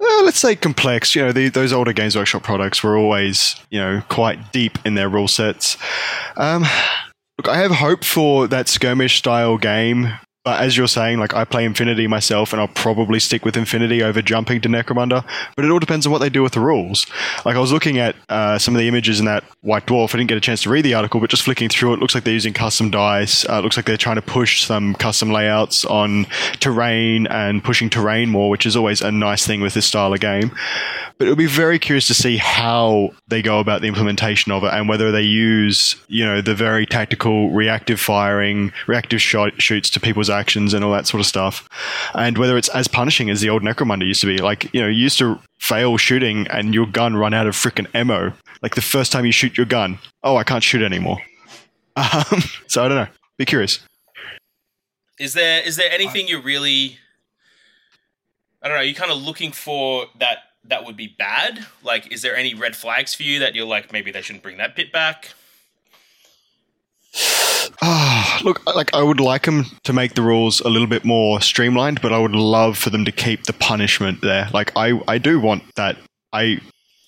uh, 0.00 0.22
let's 0.24 0.38
say, 0.38 0.56
complex. 0.56 1.14
You 1.14 1.26
know, 1.26 1.32
the, 1.32 1.48
those 1.48 1.72
older 1.72 1.92
Games 1.92 2.16
Workshop 2.16 2.42
products 2.42 2.82
were 2.82 2.96
always, 2.96 3.56
you 3.70 3.78
know, 3.78 4.02
quite 4.08 4.52
deep 4.52 4.78
in 4.84 4.94
their 4.94 5.08
rule 5.08 5.28
sets. 5.28 5.76
Um, 6.36 6.64
look, 7.42 7.52
I 7.52 7.58
have 7.58 7.72
hope 7.72 8.04
for 8.04 8.46
that 8.48 8.68
skirmish 8.68 9.18
style 9.18 9.58
game. 9.58 10.12
But 10.44 10.60
as 10.60 10.76
you're 10.76 10.88
saying, 10.88 11.20
like 11.20 11.34
I 11.34 11.44
play 11.44 11.64
Infinity 11.64 12.08
myself, 12.08 12.52
and 12.52 12.60
I'll 12.60 12.66
probably 12.66 13.20
stick 13.20 13.44
with 13.44 13.56
Infinity 13.56 14.02
over 14.02 14.20
jumping 14.20 14.60
to 14.62 14.68
Necromunda. 14.68 15.24
But 15.54 15.64
it 15.64 15.70
all 15.70 15.78
depends 15.78 16.04
on 16.04 16.10
what 16.10 16.18
they 16.18 16.30
do 16.30 16.42
with 16.42 16.52
the 16.52 16.60
rules. 16.60 17.06
Like 17.44 17.54
I 17.54 17.60
was 17.60 17.72
looking 17.72 17.98
at 17.98 18.16
uh, 18.28 18.58
some 18.58 18.74
of 18.74 18.80
the 18.80 18.88
images 18.88 19.20
in 19.20 19.26
that 19.26 19.44
White 19.60 19.86
Dwarf. 19.86 20.12
I 20.12 20.18
didn't 20.18 20.30
get 20.30 20.38
a 20.38 20.40
chance 20.40 20.62
to 20.62 20.70
read 20.70 20.84
the 20.84 20.94
article, 20.94 21.20
but 21.20 21.30
just 21.30 21.44
flicking 21.44 21.68
through 21.68 21.94
it, 21.94 22.00
looks 22.00 22.16
like 22.16 22.24
they're 22.24 22.34
using 22.34 22.52
custom 22.52 22.90
dice. 22.90 23.48
Uh, 23.48 23.54
it 23.54 23.62
looks 23.62 23.76
like 23.76 23.86
they're 23.86 23.96
trying 23.96 24.16
to 24.16 24.22
push 24.22 24.64
some 24.64 24.96
custom 24.96 25.30
layouts 25.30 25.84
on 25.84 26.26
terrain 26.58 27.28
and 27.28 27.62
pushing 27.62 27.88
terrain 27.88 28.28
more, 28.28 28.50
which 28.50 28.66
is 28.66 28.74
always 28.74 29.00
a 29.00 29.12
nice 29.12 29.46
thing 29.46 29.60
with 29.60 29.74
this 29.74 29.86
style 29.86 30.12
of 30.12 30.18
game. 30.18 30.50
But 31.22 31.28
it'll 31.28 31.36
be 31.36 31.46
very 31.46 31.78
curious 31.78 32.08
to 32.08 32.14
see 32.14 32.36
how 32.36 33.10
they 33.28 33.42
go 33.42 33.60
about 33.60 33.80
the 33.80 33.86
implementation 33.86 34.50
of 34.50 34.64
it 34.64 34.74
and 34.74 34.88
whether 34.88 35.12
they 35.12 35.22
use, 35.22 35.94
you 36.08 36.24
know, 36.24 36.40
the 36.40 36.52
very 36.52 36.84
tactical 36.84 37.48
reactive 37.50 38.00
firing, 38.00 38.72
reactive 38.88 39.22
shot 39.22 39.62
shoots 39.62 39.88
to 39.90 40.00
people's 40.00 40.28
actions 40.28 40.74
and 40.74 40.84
all 40.84 40.90
that 40.90 41.06
sort 41.06 41.20
of 41.20 41.26
stuff. 41.26 41.68
And 42.12 42.36
whether 42.38 42.58
it's 42.58 42.68
as 42.70 42.88
punishing 42.88 43.30
as 43.30 43.40
the 43.40 43.50
old 43.50 43.62
Necromunda 43.62 44.04
used 44.04 44.20
to 44.22 44.26
be. 44.26 44.38
Like, 44.38 44.74
you 44.74 44.80
know, 44.80 44.88
you 44.88 45.00
used 45.00 45.16
to 45.20 45.38
fail 45.60 45.96
shooting 45.96 46.48
and 46.48 46.74
your 46.74 46.86
gun 46.86 47.14
run 47.14 47.34
out 47.34 47.46
of 47.46 47.54
freaking 47.54 47.86
ammo. 47.94 48.32
Like 48.60 48.74
the 48.74 48.82
first 48.82 49.12
time 49.12 49.24
you 49.24 49.30
shoot 49.30 49.56
your 49.56 49.66
gun, 49.66 50.00
oh, 50.24 50.34
I 50.34 50.42
can't 50.42 50.64
shoot 50.64 50.82
anymore. 50.82 51.18
Um, 51.94 52.42
so 52.66 52.84
I 52.84 52.88
don't 52.88 52.96
know. 52.96 53.06
Be 53.38 53.44
curious. 53.44 53.78
Is 55.20 55.34
there 55.34 55.62
is 55.62 55.76
there 55.76 55.92
anything 55.92 56.26
you're 56.26 56.42
really 56.42 56.98
I 58.60 58.66
don't 58.66 58.76
know, 58.76 58.82
you're 58.82 58.94
kind 58.94 59.12
of 59.12 59.18
looking 59.18 59.52
for 59.52 60.06
that 60.18 60.38
that 60.64 60.84
would 60.84 60.96
be 60.96 61.14
bad? 61.18 61.66
Like 61.82 62.12
is 62.12 62.22
there 62.22 62.36
any 62.36 62.54
red 62.54 62.76
flags 62.76 63.14
for 63.14 63.22
you 63.22 63.38
that 63.40 63.54
you're 63.54 63.66
like 63.66 63.92
maybe 63.92 64.10
they 64.10 64.22
shouldn't 64.22 64.42
bring 64.42 64.58
that 64.58 64.76
bit 64.76 64.92
back? 64.92 65.30
Ah, 67.84 68.40
look, 68.44 68.64
like 68.74 68.92
I 68.94 69.02
would 69.02 69.18
like 69.20 69.44
them 69.44 69.64
to 69.84 69.92
make 69.92 70.14
the 70.14 70.22
rules 70.22 70.60
a 70.60 70.68
little 70.68 70.86
bit 70.86 71.04
more 71.04 71.40
streamlined, 71.40 72.00
but 72.00 72.12
I 72.12 72.18
would 72.18 72.34
love 72.34 72.76
for 72.78 72.90
them 72.90 73.04
to 73.04 73.12
keep 73.12 73.44
the 73.44 73.52
punishment 73.52 74.20
there. 74.20 74.48
Like 74.52 74.72
I, 74.76 75.00
I 75.08 75.18
do 75.18 75.40
want 75.40 75.62
that. 75.76 75.96
I 76.32 76.60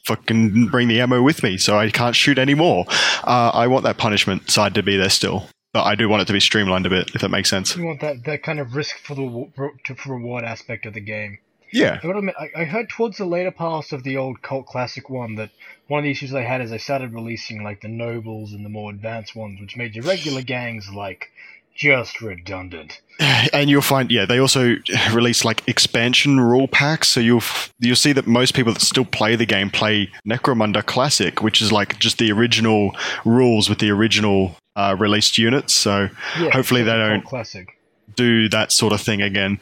fucking 0.04 0.68
bring 0.68 0.88
the 0.88 1.00
ammo 1.00 1.22
with 1.22 1.42
me, 1.42 1.58
so 1.58 1.78
I 1.78 1.90
can't 1.90 2.14
shoot 2.16 2.38
anymore. 2.38 2.86
Uh, 3.24 3.50
I 3.54 3.66
want 3.68 3.84
that 3.84 3.98
punishment 3.98 4.50
side 4.50 4.74
to 4.74 4.82
be 4.82 4.96
there 4.96 5.10
still, 5.10 5.48
but 5.72 5.84
I 5.84 5.94
do 5.94 6.08
want 6.08 6.22
it 6.22 6.26
to 6.26 6.32
be 6.32 6.40
streamlined 6.40 6.86
a 6.86 6.90
bit, 6.90 7.10
if 7.14 7.20
that 7.20 7.30
makes 7.30 7.50
sense. 7.50 7.76
You 7.76 7.84
want 7.86 8.00
that, 8.00 8.24
that 8.24 8.42
kind 8.42 8.58
of 8.58 8.74
risk 8.74 8.98
for 8.98 9.14
the 9.14 9.22
wa- 9.24 9.48
ro- 9.56 9.70
to 9.84 9.94
for 9.94 10.14
reward 10.14 10.44
aspect 10.44 10.86
of 10.86 10.94
the 10.94 11.00
game. 11.00 11.38
Yeah, 11.74 11.98
I, 12.02 12.08
admit, 12.08 12.34
I, 12.38 12.62
I 12.62 12.64
heard 12.64 12.88
towards 12.88 13.16
the 13.18 13.24
later 13.24 13.50
parts 13.50 13.92
of 13.92 14.02
the 14.04 14.16
old 14.16 14.40
cult 14.42 14.66
classic 14.66 15.10
one 15.10 15.34
that 15.34 15.50
one 15.88 15.98
of 15.98 16.04
the 16.04 16.10
issues 16.10 16.30
they 16.30 16.44
had 16.44 16.60
is 16.60 16.70
they 16.70 16.78
started 16.78 17.12
releasing 17.12 17.62
like 17.64 17.80
the 17.82 17.88
nobles 17.88 18.52
and 18.52 18.64
the 18.64 18.68
more 18.70 18.90
advanced 18.90 19.34
ones, 19.34 19.60
which 19.60 19.76
made 19.76 19.94
your 19.94 20.04
regular 20.04 20.42
gangs 20.56 20.88
like 20.94 21.30
just 21.74 22.20
redundant. 22.20 23.00
and 23.52 23.68
you'll 23.68 23.82
find 23.82 24.10
yeah 24.12 24.24
they 24.24 24.38
also 24.38 24.76
release 25.12 25.44
like 25.44 25.66
expansion 25.68 26.38
rule 26.38 26.68
packs 26.68 27.08
so 27.08 27.18
you'll 27.20 27.38
f- 27.38 27.72
you'll 27.80 27.96
see 27.96 28.12
that 28.12 28.26
most 28.28 28.54
people 28.54 28.72
that 28.72 28.80
still 28.80 29.04
play 29.04 29.34
the 29.34 29.44
game 29.46 29.70
play 29.70 30.08
necromunda 30.28 30.84
classic 30.86 31.42
which 31.42 31.60
is 31.60 31.72
like 31.72 31.98
just 31.98 32.18
the 32.18 32.30
original 32.30 32.94
rules 33.24 33.68
with 33.68 33.78
the 33.80 33.90
original 33.90 34.56
uh, 34.76 34.94
released 34.98 35.36
units 35.38 35.72
so 35.74 36.08
Yeah, 36.38 36.50
hopefully 36.50 36.82
they 36.84 36.96
don't 36.96 37.24
classic. 37.24 37.76
do 38.14 38.48
that 38.50 38.70
sort 38.72 38.92
of 38.92 39.00
thing 39.00 39.20
again 39.22 39.58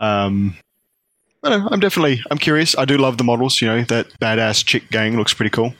um 0.00 0.56
know, 1.50 1.68
I'm 1.70 1.80
definitely 1.80 2.22
I'm 2.30 2.38
curious. 2.38 2.76
I 2.76 2.84
do 2.84 2.96
love 2.96 3.18
the 3.18 3.24
models. 3.24 3.60
You 3.60 3.68
know 3.68 3.84
that 3.84 4.08
badass 4.20 4.64
chick 4.64 4.90
gang 4.90 5.16
looks 5.16 5.34
pretty 5.34 5.50
cool. 5.50 5.74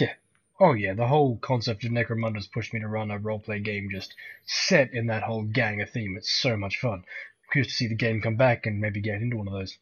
Yeah. 0.00 0.12
Oh 0.60 0.72
yeah, 0.72 0.94
the 0.94 1.06
whole 1.06 1.36
concept 1.38 1.84
of 1.84 1.90
Necromunda's 1.90 2.46
pushed 2.46 2.72
me 2.72 2.80
to 2.80 2.88
run 2.88 3.10
a 3.10 3.18
roleplay 3.18 3.62
game 3.62 3.88
just 3.90 4.14
set 4.46 4.92
in 4.92 5.08
that 5.08 5.24
whole 5.24 5.42
gang 5.42 5.80
of 5.82 5.90
theme. 5.90 6.14
It's 6.16 6.32
so 6.40 6.56
much 6.56 6.78
fun. 6.78 7.04
Curious 7.52 7.72
to 7.72 7.76
see 7.76 7.88
the 7.88 7.94
game 7.94 8.20
come 8.20 8.36
back 8.36 8.66
and 8.66 8.80
maybe 8.80 9.00
get 9.00 9.20
into 9.20 9.36
one 9.36 9.48
of 9.48 9.52
those. 9.52 9.76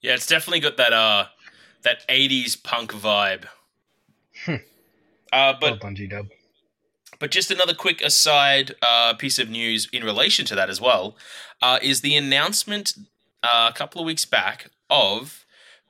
Yeah, 0.00 0.14
it's 0.14 0.26
definitely 0.26 0.60
got 0.60 0.78
that 0.78 0.92
uh 0.92 1.26
that 1.82 2.06
80s 2.08 2.62
punk 2.62 2.92
vibe. 2.92 3.44
Hmm. 4.44 4.56
uh 5.32 5.54
but 5.60 5.80
done, 5.80 5.96
G-Dub. 5.96 6.26
But 7.18 7.30
just 7.30 7.50
another 7.50 7.74
quick 7.74 8.00
aside 8.00 8.74
uh, 8.80 9.12
piece 9.14 9.38
of 9.38 9.50
news 9.50 9.88
in 9.92 10.02
relation 10.02 10.46
to 10.46 10.54
that 10.54 10.70
as 10.70 10.80
well 10.80 11.16
uh, 11.60 11.78
is 11.82 12.00
the 12.00 12.16
announcement 12.16 12.94
uh, 13.42 13.70
a 13.70 13.76
couple 13.76 14.00
of 14.00 14.06
weeks 14.06 14.24
back 14.24 14.70
of 14.88 15.44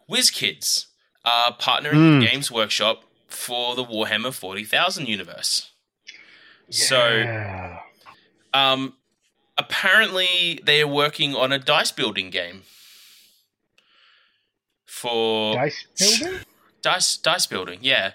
WizKids 0.09 0.87
uh, 1.25 1.53
partnering 1.53 1.93
Mm. 1.95 2.21
with 2.21 2.31
Games 2.31 2.51
Workshop 2.51 3.05
for 3.29 3.75
the 3.77 3.85
Warhammer 3.85 4.33
40,000 4.33 5.07
universe. 5.09 5.71
So, 6.71 7.69
um, 8.55 8.95
apparently, 9.59 10.61
they 10.65 10.81
are 10.81 10.87
working 10.89 11.35
on 11.35 11.53
a 11.53 11.59
dice 11.59 11.91
building 11.93 12.31
game 12.31 12.63
for 14.87 15.55
dice 15.55 15.85
building. 15.99 16.39
dice 16.83 17.17
dice 17.17 17.47
building. 17.47 17.79
Yeah, 17.83 18.13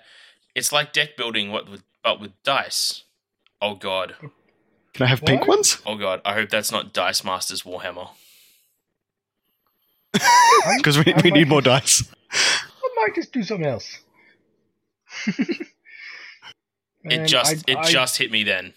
it's 0.54 0.72
like 0.72 0.94
deck 0.94 1.18
building, 1.18 1.52
what 1.52 1.70
with 1.70 1.84
but 2.04 2.20
with 2.20 2.32
dice. 2.44 3.04
Oh 3.62 3.76
god. 3.76 4.16
Can 4.94 5.06
I 5.06 5.10
have 5.10 5.26
pink 5.26 5.46
ones? 5.48 5.82
Oh 5.86 5.96
god, 5.98 6.22
I 6.24 6.34
hope 6.34 6.50
that's 6.50 6.72
not 6.72 6.94
Dice 6.94 7.24
Masters 7.26 7.64
Warhammer. 7.64 8.12
Because 10.78 10.97
we, 11.03 11.13
I 11.13 11.22
we 11.24 11.32
need 11.32 11.47
more 11.47 11.61
just- 11.61 12.09
dice. 12.09 12.16
I 12.32 12.89
might 12.95 13.16
just 13.16 13.32
do 13.32 13.43
something 13.43 13.68
else. 13.68 13.99
It 17.07 17.28
just 17.28 17.68
I- 17.68 17.72
it 17.72 17.78
I- 17.78 17.84
just 17.91 18.18
hit 18.18 18.32
me 18.32 18.43
then. 18.43 18.74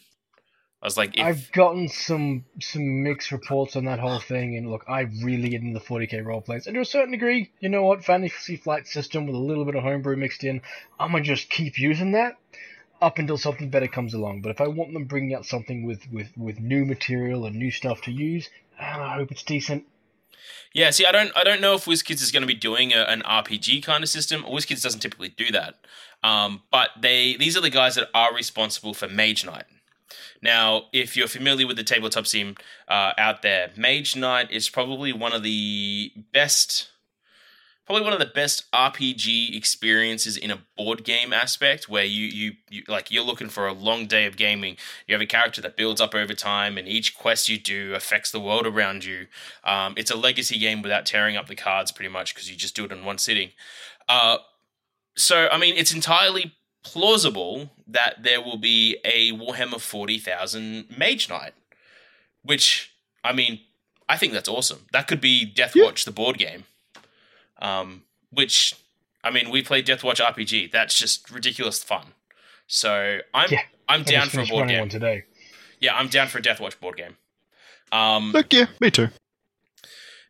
I 0.80 0.86
was 0.86 0.96
like, 0.96 1.16
if, 1.16 1.24
I've 1.24 1.50
gotten 1.50 1.88
some 1.88 2.44
some 2.60 3.02
mixed 3.02 3.32
reports 3.32 3.74
on 3.74 3.86
that 3.86 3.98
whole 3.98 4.20
thing, 4.20 4.56
and 4.56 4.70
look, 4.70 4.84
I 4.86 5.00
really 5.24 5.48
get 5.48 5.62
into 5.62 5.76
the 5.76 5.84
40k 5.84 6.24
role 6.24 6.40
plays, 6.40 6.66
and 6.68 6.74
to 6.74 6.80
a 6.80 6.84
certain 6.84 7.10
degree, 7.10 7.50
you 7.58 7.68
know 7.68 7.82
what, 7.82 8.04
Fantasy 8.04 8.56
Flight 8.56 8.86
system 8.86 9.26
with 9.26 9.34
a 9.34 9.38
little 9.38 9.64
bit 9.64 9.74
of 9.74 9.82
homebrew 9.82 10.16
mixed 10.16 10.44
in, 10.44 10.62
I'm 11.00 11.10
gonna 11.10 11.24
just 11.24 11.50
keep 11.50 11.78
using 11.80 12.12
that 12.12 12.36
up 13.02 13.18
until 13.18 13.38
something 13.38 13.70
better 13.70 13.88
comes 13.88 14.14
along. 14.14 14.42
But 14.42 14.50
if 14.50 14.60
I 14.60 14.68
want 14.68 14.92
them 14.92 15.06
bringing 15.06 15.34
out 15.34 15.46
something 15.46 15.84
with 15.84 16.02
with 16.12 16.28
with 16.36 16.60
new 16.60 16.84
material 16.84 17.46
and 17.46 17.56
new 17.56 17.72
stuff 17.72 18.02
to 18.02 18.12
use, 18.12 18.48
and 18.78 19.02
I 19.02 19.16
hope 19.16 19.32
it's 19.32 19.42
decent. 19.42 19.84
Yeah, 20.74 20.90
see, 20.90 21.06
I 21.06 21.12
don't, 21.12 21.32
I 21.36 21.44
don't 21.44 21.60
know 21.60 21.74
if 21.74 21.86
WizKids 21.86 22.22
is 22.22 22.30
going 22.30 22.42
to 22.42 22.46
be 22.46 22.54
doing 22.54 22.92
a, 22.92 23.02
an 23.02 23.22
RPG 23.22 23.82
kind 23.82 24.04
of 24.04 24.10
system. 24.10 24.42
WizKids 24.42 24.82
doesn't 24.82 25.00
typically 25.00 25.30
do 25.30 25.50
that, 25.52 25.76
um, 26.22 26.62
but 26.70 26.90
they, 27.00 27.36
these 27.36 27.56
are 27.56 27.60
the 27.60 27.70
guys 27.70 27.94
that 27.94 28.08
are 28.14 28.34
responsible 28.34 28.94
for 28.94 29.08
Mage 29.08 29.44
Knight. 29.44 29.64
Now, 30.42 30.84
if 30.92 31.16
you're 31.16 31.28
familiar 31.28 31.66
with 31.66 31.76
the 31.76 31.84
tabletop 31.84 32.26
sim 32.26 32.54
uh, 32.86 33.12
out 33.18 33.42
there, 33.42 33.70
Mage 33.76 34.14
Knight 34.14 34.50
is 34.50 34.68
probably 34.68 35.12
one 35.12 35.32
of 35.32 35.42
the 35.42 36.12
best 36.32 36.90
probably 37.88 38.04
one 38.04 38.12
of 38.12 38.18
the 38.18 38.26
best 38.26 38.70
RPG 38.70 39.56
experiences 39.56 40.36
in 40.36 40.50
a 40.50 40.58
board 40.76 41.04
game 41.04 41.32
aspect 41.32 41.88
where 41.88 42.04
you, 42.04 42.26
you 42.26 42.52
you 42.68 42.82
like 42.86 43.10
you're 43.10 43.24
looking 43.24 43.48
for 43.48 43.66
a 43.66 43.72
long 43.72 44.06
day 44.06 44.26
of 44.26 44.36
gaming. 44.36 44.76
You 45.06 45.14
have 45.14 45.22
a 45.22 45.26
character 45.26 45.62
that 45.62 45.74
builds 45.74 45.98
up 45.98 46.14
over 46.14 46.34
time, 46.34 46.76
and 46.76 46.86
each 46.86 47.16
quest 47.16 47.48
you 47.48 47.58
do 47.58 47.94
affects 47.94 48.30
the 48.30 48.40
world 48.40 48.66
around 48.66 49.06
you. 49.06 49.26
Um, 49.64 49.94
it's 49.96 50.10
a 50.10 50.18
legacy 50.18 50.58
game 50.58 50.82
without 50.82 51.06
tearing 51.06 51.38
up 51.38 51.46
the 51.46 51.54
cards, 51.54 51.90
pretty 51.90 52.10
much, 52.10 52.34
because 52.34 52.50
you 52.50 52.56
just 52.56 52.76
do 52.76 52.84
it 52.84 52.92
in 52.92 53.06
one 53.06 53.16
sitting. 53.16 53.52
Uh, 54.06 54.36
so 55.16 55.48
I 55.50 55.56
mean, 55.56 55.74
it's 55.74 55.94
entirely 55.94 56.52
plausible 56.84 57.70
that 57.86 58.22
there 58.22 58.42
will 58.42 58.58
be 58.58 58.98
a 59.02 59.32
Warhammer 59.32 59.80
forty 59.80 60.18
thousand 60.18 60.94
Mage 60.94 61.30
Knight, 61.30 61.54
which 62.42 62.92
I 63.24 63.32
mean, 63.32 63.60
I 64.10 64.18
think 64.18 64.34
that's 64.34 64.48
awesome. 64.48 64.84
That 64.92 65.08
could 65.08 65.22
be 65.22 65.50
Deathwatch, 65.50 65.74
yeah. 65.74 66.04
the 66.04 66.12
board 66.12 66.36
game. 66.36 66.64
Um, 67.60 68.04
which, 68.30 68.74
I 69.24 69.30
mean, 69.30 69.50
we 69.50 69.62
played 69.62 69.86
Deathwatch 69.86 70.20
RPG. 70.24 70.70
That's 70.70 70.98
just 70.98 71.30
ridiculous 71.30 71.82
fun. 71.82 72.12
So 72.66 73.18
I'm 73.32 73.50
yeah, 73.50 73.62
I'm 73.88 74.02
down 74.02 74.28
for 74.28 74.40
a 74.40 74.46
board 74.46 74.68
game 74.68 74.88
today. 74.88 75.24
Yeah, 75.80 75.96
I'm 75.96 76.08
down 76.08 76.28
for 76.28 76.38
a 76.38 76.42
Deathwatch 76.42 76.78
board 76.78 76.96
game. 76.96 77.16
Um, 77.90 78.32
Look, 78.32 78.52
yeah, 78.52 78.66
me 78.80 78.90
too. 78.90 79.08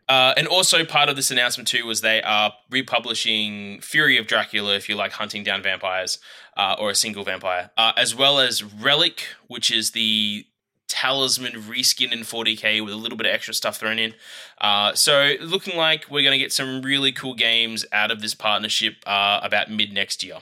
Uh, 0.08 0.32
and 0.38 0.46
also 0.46 0.84
part 0.84 1.10
of 1.10 1.16
this 1.16 1.30
announcement 1.30 1.68
too 1.68 1.84
was 1.84 2.00
they 2.00 2.22
are 2.22 2.54
republishing 2.70 3.80
Fury 3.82 4.16
of 4.16 4.26
Dracula 4.26 4.74
if 4.74 4.88
you 4.88 4.94
like 4.94 5.12
hunting 5.12 5.42
down 5.42 5.62
vampires 5.62 6.18
uh, 6.56 6.76
or 6.78 6.90
a 6.90 6.94
single 6.94 7.24
vampire, 7.24 7.70
uh, 7.76 7.92
as 7.96 8.14
well 8.14 8.40
as 8.40 8.64
Relic, 8.64 9.24
which 9.48 9.70
is 9.70 9.90
the 9.90 10.46
talisman 10.88 11.52
reskin 11.52 12.12
in 12.12 12.20
40k 12.20 12.82
with 12.84 12.92
a 12.92 12.96
little 12.96 13.18
bit 13.18 13.26
of 13.26 13.32
extra 13.32 13.54
stuff 13.54 13.78
thrown 13.78 13.98
in. 13.98 14.14
Uh, 14.60 14.94
so 14.94 15.34
looking 15.40 15.76
like 15.76 16.06
we're 16.10 16.22
going 16.22 16.32
to 16.32 16.38
get 16.38 16.52
some 16.52 16.82
really 16.82 17.12
cool 17.12 17.34
games 17.34 17.84
out 17.92 18.10
of 18.10 18.20
this 18.20 18.34
partnership 18.34 18.94
uh, 19.06 19.40
about 19.42 19.70
mid 19.70 19.92
next 19.92 20.24
year. 20.24 20.38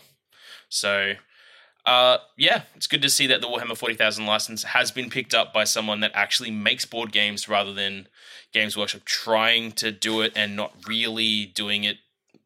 So 0.68 1.14
uh, 1.84 2.18
yeah, 2.36 2.62
it's 2.74 2.86
good 2.86 3.02
to 3.02 3.08
see 3.08 3.26
that 3.28 3.40
the 3.40 3.46
Warhammer 3.46 3.76
40,000 3.76 4.26
license 4.26 4.64
has 4.64 4.90
been 4.90 5.08
picked 5.08 5.34
up 5.34 5.52
by 5.52 5.64
someone 5.64 6.00
that 6.00 6.10
actually 6.14 6.50
makes 6.50 6.84
board 6.84 7.12
games 7.12 7.48
rather 7.48 7.72
than 7.72 8.08
Games 8.52 8.76
Workshop 8.76 9.04
trying 9.04 9.72
to 9.72 9.92
do 9.92 10.20
it 10.20 10.32
and 10.34 10.56
not 10.56 10.72
really 10.88 11.46
doing 11.46 11.84
it 11.84 11.98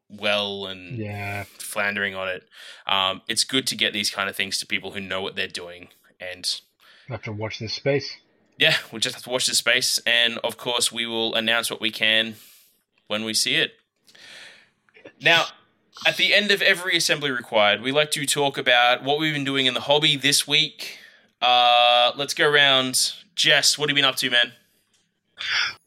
well 0.09 0.65
and 0.65 0.97
yeah. 0.97 1.45
floundering 1.57 2.13
on 2.15 2.27
it. 2.27 2.43
Um, 2.85 3.21
it's 3.27 3.43
good 3.43 3.65
to 3.67 3.75
get 3.75 3.93
these 3.93 4.11
kind 4.11 4.29
of 4.29 4.35
things 4.35 4.59
to 4.59 4.65
people 4.65 4.91
who 4.91 4.99
know 4.99 5.21
what 5.21 5.35
they're 5.35 5.47
doing 5.47 5.87
and 6.19 6.61
have 7.11 7.23
to 7.23 7.31
watch 7.31 7.59
this 7.59 7.73
space. 7.73 8.17
Yeah, 8.57 8.75
we'll 8.91 8.99
just 8.99 9.15
have 9.15 9.23
to 9.23 9.29
watch 9.29 9.47
this 9.47 9.57
space, 9.57 9.99
and 10.05 10.37
of 10.43 10.57
course, 10.57 10.91
we 10.91 11.05
will 11.05 11.33
announce 11.33 11.71
what 11.71 11.81
we 11.81 11.89
can 11.89 12.35
when 13.07 13.23
we 13.23 13.33
see 13.33 13.55
it. 13.55 13.73
Now, 15.21 15.45
at 16.05 16.17
the 16.17 16.33
end 16.33 16.51
of 16.51 16.61
every 16.61 16.95
assembly 16.95 17.31
required, 17.31 17.81
we 17.81 17.91
like 17.91 18.11
to 18.11 18.25
talk 18.25 18.57
about 18.57 19.03
what 19.03 19.19
we've 19.19 19.33
been 19.33 19.43
doing 19.43 19.65
in 19.65 19.73
the 19.73 19.81
hobby 19.81 20.15
this 20.15 20.47
week. 20.47 20.99
Uh, 21.41 22.11
let's 22.15 22.33
go 22.33 22.49
around. 22.49 23.13
Jess, 23.35 23.77
what 23.77 23.89
have 23.89 23.97
you 23.97 24.03
been 24.03 24.09
up 24.09 24.17
to, 24.17 24.29
man? 24.29 24.53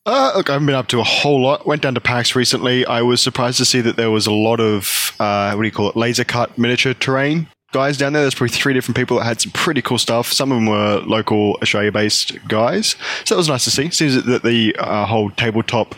Uh, 0.07 0.33
look, 0.37 0.51
I 0.51 0.55
haven't 0.55 0.67
been 0.67 0.75
up 0.75 0.89
to 0.89 1.01
a 1.01 1.05
whole 1.05 1.43
lot. 1.43 1.67
Went 1.67 1.83
down 1.83 1.95
to 1.95 2.01
PAX 2.01 2.35
recently. 2.35 2.85
I 2.87 3.03
was 3.03 3.21
surprised 3.23 3.59
to 3.59 3.65
see 3.65 3.81
that 3.81 3.97
there 3.97 4.11
was 4.11 4.27
a 4.27 4.33
lot 4.33 4.61
of 4.61 5.13
uh, 5.21 5.53
what 5.55 5.63
do 5.63 5.67
you 5.67 5.73
call 5.73 5.89
it, 5.89 5.97
laser 5.97 6.25
cut 6.25 6.59
miniature 6.59 6.93
terrain 6.93 7.49
guys 7.75 7.99
down 7.99 8.13
there. 8.13 8.23
There's 8.23 8.37
probably 8.37 8.57
three 8.57 8.73
different 8.73 8.97
people 8.97 9.19
that 9.19 9.25
had 9.25 9.41
some 9.41 9.51
pretty 9.51 9.83
cool 9.83 9.99
stuff. 9.99 10.33
Some 10.33 10.53
of 10.53 10.57
them 10.57 10.67
were 10.67 11.03
local 11.05 11.59
Australia-based 11.61 12.47
guys, 12.49 12.95
so 13.25 13.35
that 13.35 13.39
was 13.39 13.49
nice 13.49 13.65
to 13.65 13.71
see. 13.71 13.91
Seems 13.91 14.25
that 14.25 14.45
the 14.45 14.77
uh, 14.79 15.05
whole 15.05 15.31
tabletop 15.31 15.97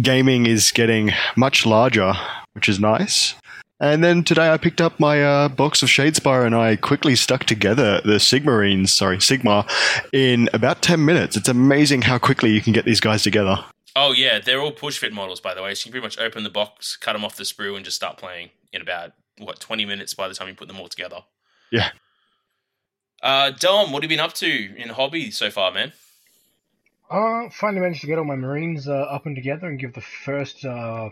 gaming 0.00 0.46
is 0.46 0.70
getting 0.70 1.10
much 1.36 1.64
larger, 1.64 2.12
which 2.52 2.68
is 2.68 2.78
nice. 2.78 3.34
And 3.80 4.04
then 4.04 4.24
today 4.24 4.52
I 4.52 4.58
picked 4.58 4.82
up 4.82 5.00
my 5.00 5.24
uh, 5.24 5.48
box 5.48 5.82
of 5.82 5.88
Shadespire 5.88 6.44
and 6.44 6.54
I 6.54 6.76
quickly 6.76 7.16
stuck 7.16 7.44
together 7.44 8.02
the 8.02 8.18
Sigmarines, 8.18 8.90
sorry, 8.90 9.16
Sigmar, 9.16 9.66
in 10.12 10.50
about 10.52 10.82
10 10.82 11.02
minutes. 11.02 11.34
It's 11.34 11.48
amazing 11.48 12.02
how 12.02 12.18
quickly 12.18 12.50
you 12.50 12.60
can 12.60 12.74
get 12.74 12.84
these 12.84 13.00
guys 13.00 13.22
together. 13.22 13.64
Oh, 13.96 14.12
yeah, 14.12 14.38
they're 14.38 14.60
all 14.60 14.70
push 14.70 14.98
fit 14.98 15.14
models, 15.14 15.40
by 15.40 15.54
the 15.54 15.62
way. 15.62 15.74
So 15.74 15.88
you 15.88 15.92
can 15.92 16.02
pretty 16.02 16.18
much 16.18 16.18
open 16.18 16.44
the 16.44 16.50
box, 16.50 16.94
cut 16.96 17.14
them 17.14 17.24
off 17.24 17.36
the 17.36 17.44
sprue, 17.44 17.74
and 17.74 17.84
just 17.84 17.96
start 17.96 18.18
playing 18.18 18.50
in 18.70 18.82
about 18.82 19.12
what 19.40 19.60
twenty 19.60 19.84
minutes 19.84 20.14
by 20.14 20.28
the 20.28 20.34
time 20.34 20.48
you 20.48 20.54
put 20.54 20.68
them 20.68 20.78
all 20.78 20.88
together. 20.88 21.20
Yeah. 21.72 21.90
Uh, 23.22 23.50
Dom, 23.50 23.92
what 23.92 24.02
have 24.02 24.10
you 24.10 24.16
been 24.16 24.24
up 24.24 24.32
to 24.34 24.76
in 24.76 24.88
hobby 24.90 25.30
so 25.30 25.50
far, 25.50 25.72
man? 25.72 25.92
Uh, 27.10 27.50
finally 27.50 27.80
managed 27.80 28.00
to 28.00 28.06
get 28.06 28.18
all 28.18 28.24
my 28.24 28.36
Marines 28.36 28.88
uh, 28.88 28.92
up 28.92 29.26
and 29.26 29.34
together 29.34 29.66
and 29.66 29.78
give 29.78 29.92
the 29.94 30.00
first 30.00 30.64
uh, 30.64 31.10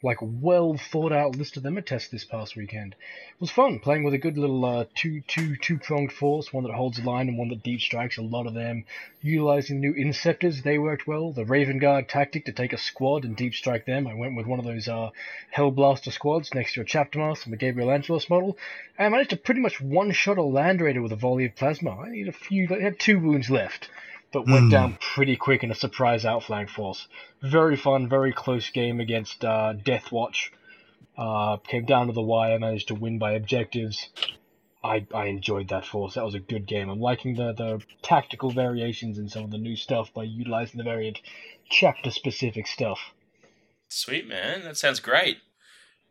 like 0.00 0.18
well 0.20 0.76
thought 0.76 1.10
out 1.10 1.34
list 1.34 1.56
of 1.56 1.64
them 1.64 1.76
a 1.76 1.82
test 1.82 2.12
this 2.12 2.24
past 2.24 2.54
weekend. 2.54 2.92
It 2.92 3.40
was 3.40 3.50
fun 3.50 3.80
playing 3.80 4.04
with 4.04 4.14
a 4.14 4.18
good 4.18 4.38
little 4.38 4.64
uh, 4.64 4.84
two 4.94 5.22
two 5.22 5.56
two 5.56 5.78
pronged 5.78 6.12
force, 6.12 6.52
one 6.52 6.62
that 6.64 6.72
holds 6.72 7.00
line 7.00 7.28
and 7.28 7.36
one 7.36 7.48
that 7.48 7.64
deep 7.64 7.80
strikes. 7.80 8.16
A 8.16 8.22
lot 8.22 8.46
of 8.46 8.54
them 8.54 8.84
utilizing 9.22 9.80
new 9.80 9.92
Inceptors, 9.92 10.62
they 10.62 10.78
worked 10.78 11.08
well. 11.08 11.32
The 11.32 11.44
Raven 11.44 11.80
Guard 11.80 12.08
tactic 12.08 12.44
to 12.44 12.52
take 12.52 12.72
a 12.72 12.78
squad 12.78 13.24
and 13.24 13.36
deep 13.36 13.54
strike 13.54 13.86
them. 13.86 14.06
I 14.06 14.14
went 14.14 14.36
with 14.36 14.46
one 14.46 14.60
of 14.60 14.64
those 14.64 14.86
uh, 14.86 15.10
Hellblaster 15.56 16.12
squads 16.12 16.54
next 16.54 16.74
to 16.74 16.82
a 16.82 16.84
Chapter 16.84 17.18
Master 17.18 17.46
and 17.46 17.52
the 17.52 17.56
Gabriel 17.56 17.90
Angelos 17.90 18.30
model. 18.30 18.56
And 18.96 19.06
I 19.06 19.08
managed 19.08 19.30
to 19.30 19.36
pretty 19.36 19.60
much 19.60 19.80
one 19.80 20.12
shot 20.12 20.38
a 20.38 20.42
Land 20.42 20.80
Raider 20.80 21.02
with 21.02 21.12
a 21.12 21.16
volley 21.16 21.46
of 21.46 21.56
plasma. 21.56 21.98
I 21.98 22.10
need 22.10 22.28
a 22.28 22.32
few. 22.32 22.68
I 22.70 22.80
had 22.80 23.00
two 23.00 23.18
wounds 23.18 23.50
left 23.50 23.90
but 24.32 24.46
went 24.46 24.66
mm. 24.66 24.70
down 24.70 24.98
pretty 25.00 25.36
quick 25.36 25.62
in 25.64 25.70
a 25.70 25.74
surprise 25.74 26.24
outflank 26.24 26.68
force. 26.68 27.06
Very 27.42 27.76
fun, 27.76 28.08
very 28.08 28.32
close 28.32 28.70
game 28.70 29.00
against 29.00 29.44
uh, 29.44 29.74
Deathwatch. 29.74 30.50
Uh, 31.16 31.56
came 31.56 31.84
down 31.84 32.06
to 32.06 32.12
the 32.12 32.22
wire, 32.22 32.58
managed 32.58 32.88
to 32.88 32.94
win 32.94 33.18
by 33.18 33.32
objectives. 33.32 34.08
I, 34.84 35.04
I 35.12 35.26
enjoyed 35.26 35.68
that 35.70 35.84
force. 35.84 36.14
That 36.14 36.24
was 36.24 36.34
a 36.34 36.40
good 36.40 36.66
game. 36.66 36.88
I'm 36.88 37.00
liking 37.00 37.34
the, 37.34 37.52
the 37.52 37.82
tactical 38.02 38.50
variations 38.50 39.18
in 39.18 39.28
some 39.28 39.42
of 39.44 39.50
the 39.50 39.58
new 39.58 39.74
stuff 39.74 40.14
by 40.14 40.22
utilizing 40.22 40.78
the 40.78 40.84
variant 40.84 41.18
chapter 41.68 42.10
specific 42.10 42.68
stuff. 42.68 43.00
Sweet 43.88 44.28
man, 44.28 44.62
that 44.62 44.76
sounds 44.76 45.00
great. 45.00 45.38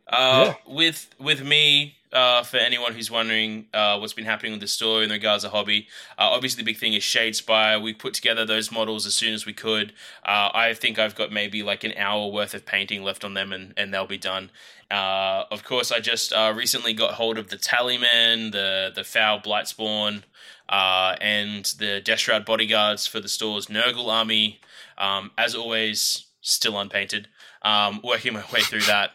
Uh, 0.08 0.54
yeah. 0.66 0.74
With 0.74 1.14
with 1.18 1.44
me, 1.44 1.98
uh, 2.12 2.42
for 2.42 2.56
anyone 2.56 2.94
who's 2.94 3.10
wondering 3.10 3.66
uh, 3.74 3.98
what's 3.98 4.12
been 4.12 4.24
happening 4.24 4.52
with 4.52 4.60
the 4.60 4.68
store 4.68 5.02
in 5.02 5.10
regards 5.10 5.44
to 5.44 5.50
hobby. 5.50 5.88
Uh, 6.18 6.28
obviously, 6.30 6.62
the 6.62 6.70
big 6.70 6.78
thing 6.78 6.94
is 6.94 7.02
Shadespire. 7.02 7.80
We 7.82 7.92
put 7.92 8.14
together 8.14 8.44
those 8.44 8.72
models 8.72 9.06
as 9.06 9.14
soon 9.14 9.34
as 9.34 9.44
we 9.44 9.52
could. 9.52 9.92
Uh, 10.24 10.50
I 10.54 10.74
think 10.74 10.98
I've 10.98 11.14
got 11.14 11.32
maybe 11.32 11.62
like 11.62 11.84
an 11.84 11.92
hour 11.96 12.28
worth 12.28 12.54
of 12.54 12.64
painting 12.64 13.02
left 13.02 13.24
on 13.24 13.34
them, 13.34 13.52
and, 13.52 13.74
and 13.76 13.92
they'll 13.92 14.06
be 14.06 14.18
done. 14.18 14.50
Uh, 14.90 15.44
of 15.50 15.64
course, 15.64 15.92
I 15.92 16.00
just 16.00 16.32
uh, 16.32 16.52
recently 16.56 16.94
got 16.94 17.14
hold 17.14 17.36
of 17.36 17.48
the 17.48 17.58
Tallyman, 17.58 18.52
the 18.52 18.90
the 18.94 19.04
Foul 19.04 19.40
Blightspawn, 19.40 20.22
and 20.70 21.64
the 21.78 22.00
Deathshroud 22.02 22.46
bodyguards 22.46 23.06
for 23.06 23.20
the 23.20 23.28
store's 23.28 23.66
Nurgle 23.66 24.08
army. 24.08 24.60
Um, 24.96 25.30
as 25.36 25.54
always, 25.54 26.26
still 26.40 26.78
unpainted. 26.78 27.28
Um, 27.60 28.00
working 28.02 28.32
my 28.32 28.44
way 28.52 28.60
through 28.62 28.82
that. 28.82 29.10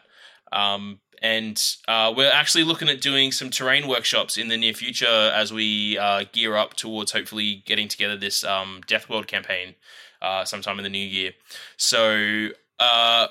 Um, 0.53 0.99
and 1.21 1.61
uh, 1.87 2.13
we're 2.15 2.31
actually 2.31 2.65
looking 2.65 2.89
at 2.89 2.99
doing 2.99 3.31
some 3.31 3.49
terrain 3.49 3.87
workshops 3.87 4.37
in 4.37 4.49
the 4.49 4.57
near 4.57 4.73
future 4.73 5.31
as 5.33 5.53
we 5.53 5.97
uh, 5.97 6.25
gear 6.33 6.55
up 6.55 6.75
towards 6.75 7.13
hopefully 7.13 7.63
getting 7.65 7.87
together 7.87 8.17
this 8.17 8.43
um, 8.43 8.81
Death 8.87 9.09
World 9.09 9.27
campaign 9.27 9.75
uh, 10.21 10.43
sometime 10.43 10.79
in 10.79 10.83
the 10.83 10.89
new 10.89 10.97
year. 11.05 11.31
So 11.77 12.49
uh, 12.77 13.27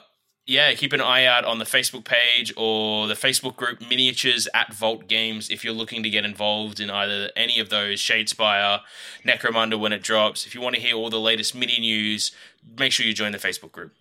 yeah, 0.46 0.72
keep 0.74 0.92
an 0.92 1.00
eye 1.02 1.26
out 1.26 1.44
on 1.44 1.58
the 1.58 1.64
Facebook 1.64 2.04
page 2.04 2.52
or 2.56 3.06
the 3.06 3.14
Facebook 3.14 3.56
group 3.56 3.80
Miniatures 3.80 4.48
at 4.54 4.72
Vault 4.72 5.06
Games 5.06 5.50
if 5.50 5.62
you're 5.62 5.74
looking 5.74 6.02
to 6.02 6.10
get 6.10 6.24
involved 6.24 6.80
in 6.80 6.90
either 6.90 7.30
any 7.36 7.60
of 7.60 7.68
those 7.68 8.00
Shadespire, 8.00 8.80
Necromunda 9.24 9.78
when 9.78 9.92
it 9.92 10.02
drops. 10.02 10.46
If 10.46 10.54
you 10.54 10.60
want 10.60 10.74
to 10.76 10.80
hear 10.80 10.96
all 10.96 11.10
the 11.10 11.20
latest 11.20 11.54
mini 11.54 11.78
news, 11.78 12.32
make 12.78 12.90
sure 12.90 13.06
you 13.06 13.12
join 13.12 13.32
the 13.32 13.38
Facebook 13.38 13.70
group. 13.70 13.92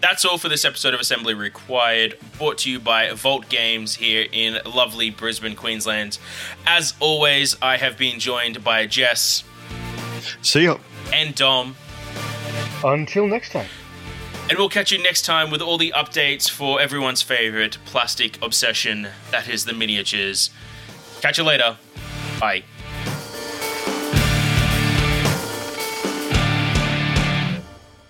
That's 0.00 0.24
all 0.24 0.38
for 0.38 0.48
this 0.48 0.64
episode 0.64 0.94
of 0.94 1.00
Assembly 1.00 1.34
Required, 1.34 2.16
brought 2.38 2.58
to 2.58 2.70
you 2.70 2.78
by 2.78 3.10
Vault 3.10 3.48
Games 3.48 3.96
here 3.96 4.26
in 4.30 4.58
lovely 4.64 5.10
Brisbane, 5.10 5.56
Queensland. 5.56 6.18
As 6.66 6.94
always, 7.00 7.56
I 7.60 7.78
have 7.78 7.98
been 7.98 8.20
joined 8.20 8.62
by 8.62 8.86
Jess. 8.86 9.42
See 10.42 10.64
ya. 10.64 10.78
And 11.12 11.34
Dom. 11.34 11.76
Until 12.84 13.26
next 13.26 13.50
time. 13.50 13.66
And 14.48 14.56
we'll 14.56 14.68
catch 14.68 14.92
you 14.92 15.02
next 15.02 15.22
time 15.22 15.50
with 15.50 15.60
all 15.60 15.78
the 15.78 15.92
updates 15.96 16.48
for 16.48 16.80
everyone's 16.80 17.20
favorite 17.20 17.78
plastic 17.84 18.40
obsession 18.42 19.08
that 19.30 19.48
is 19.48 19.64
the 19.64 19.72
miniatures. 19.72 20.50
Catch 21.20 21.38
you 21.38 21.44
later. 21.44 21.76
Bye. 22.40 22.62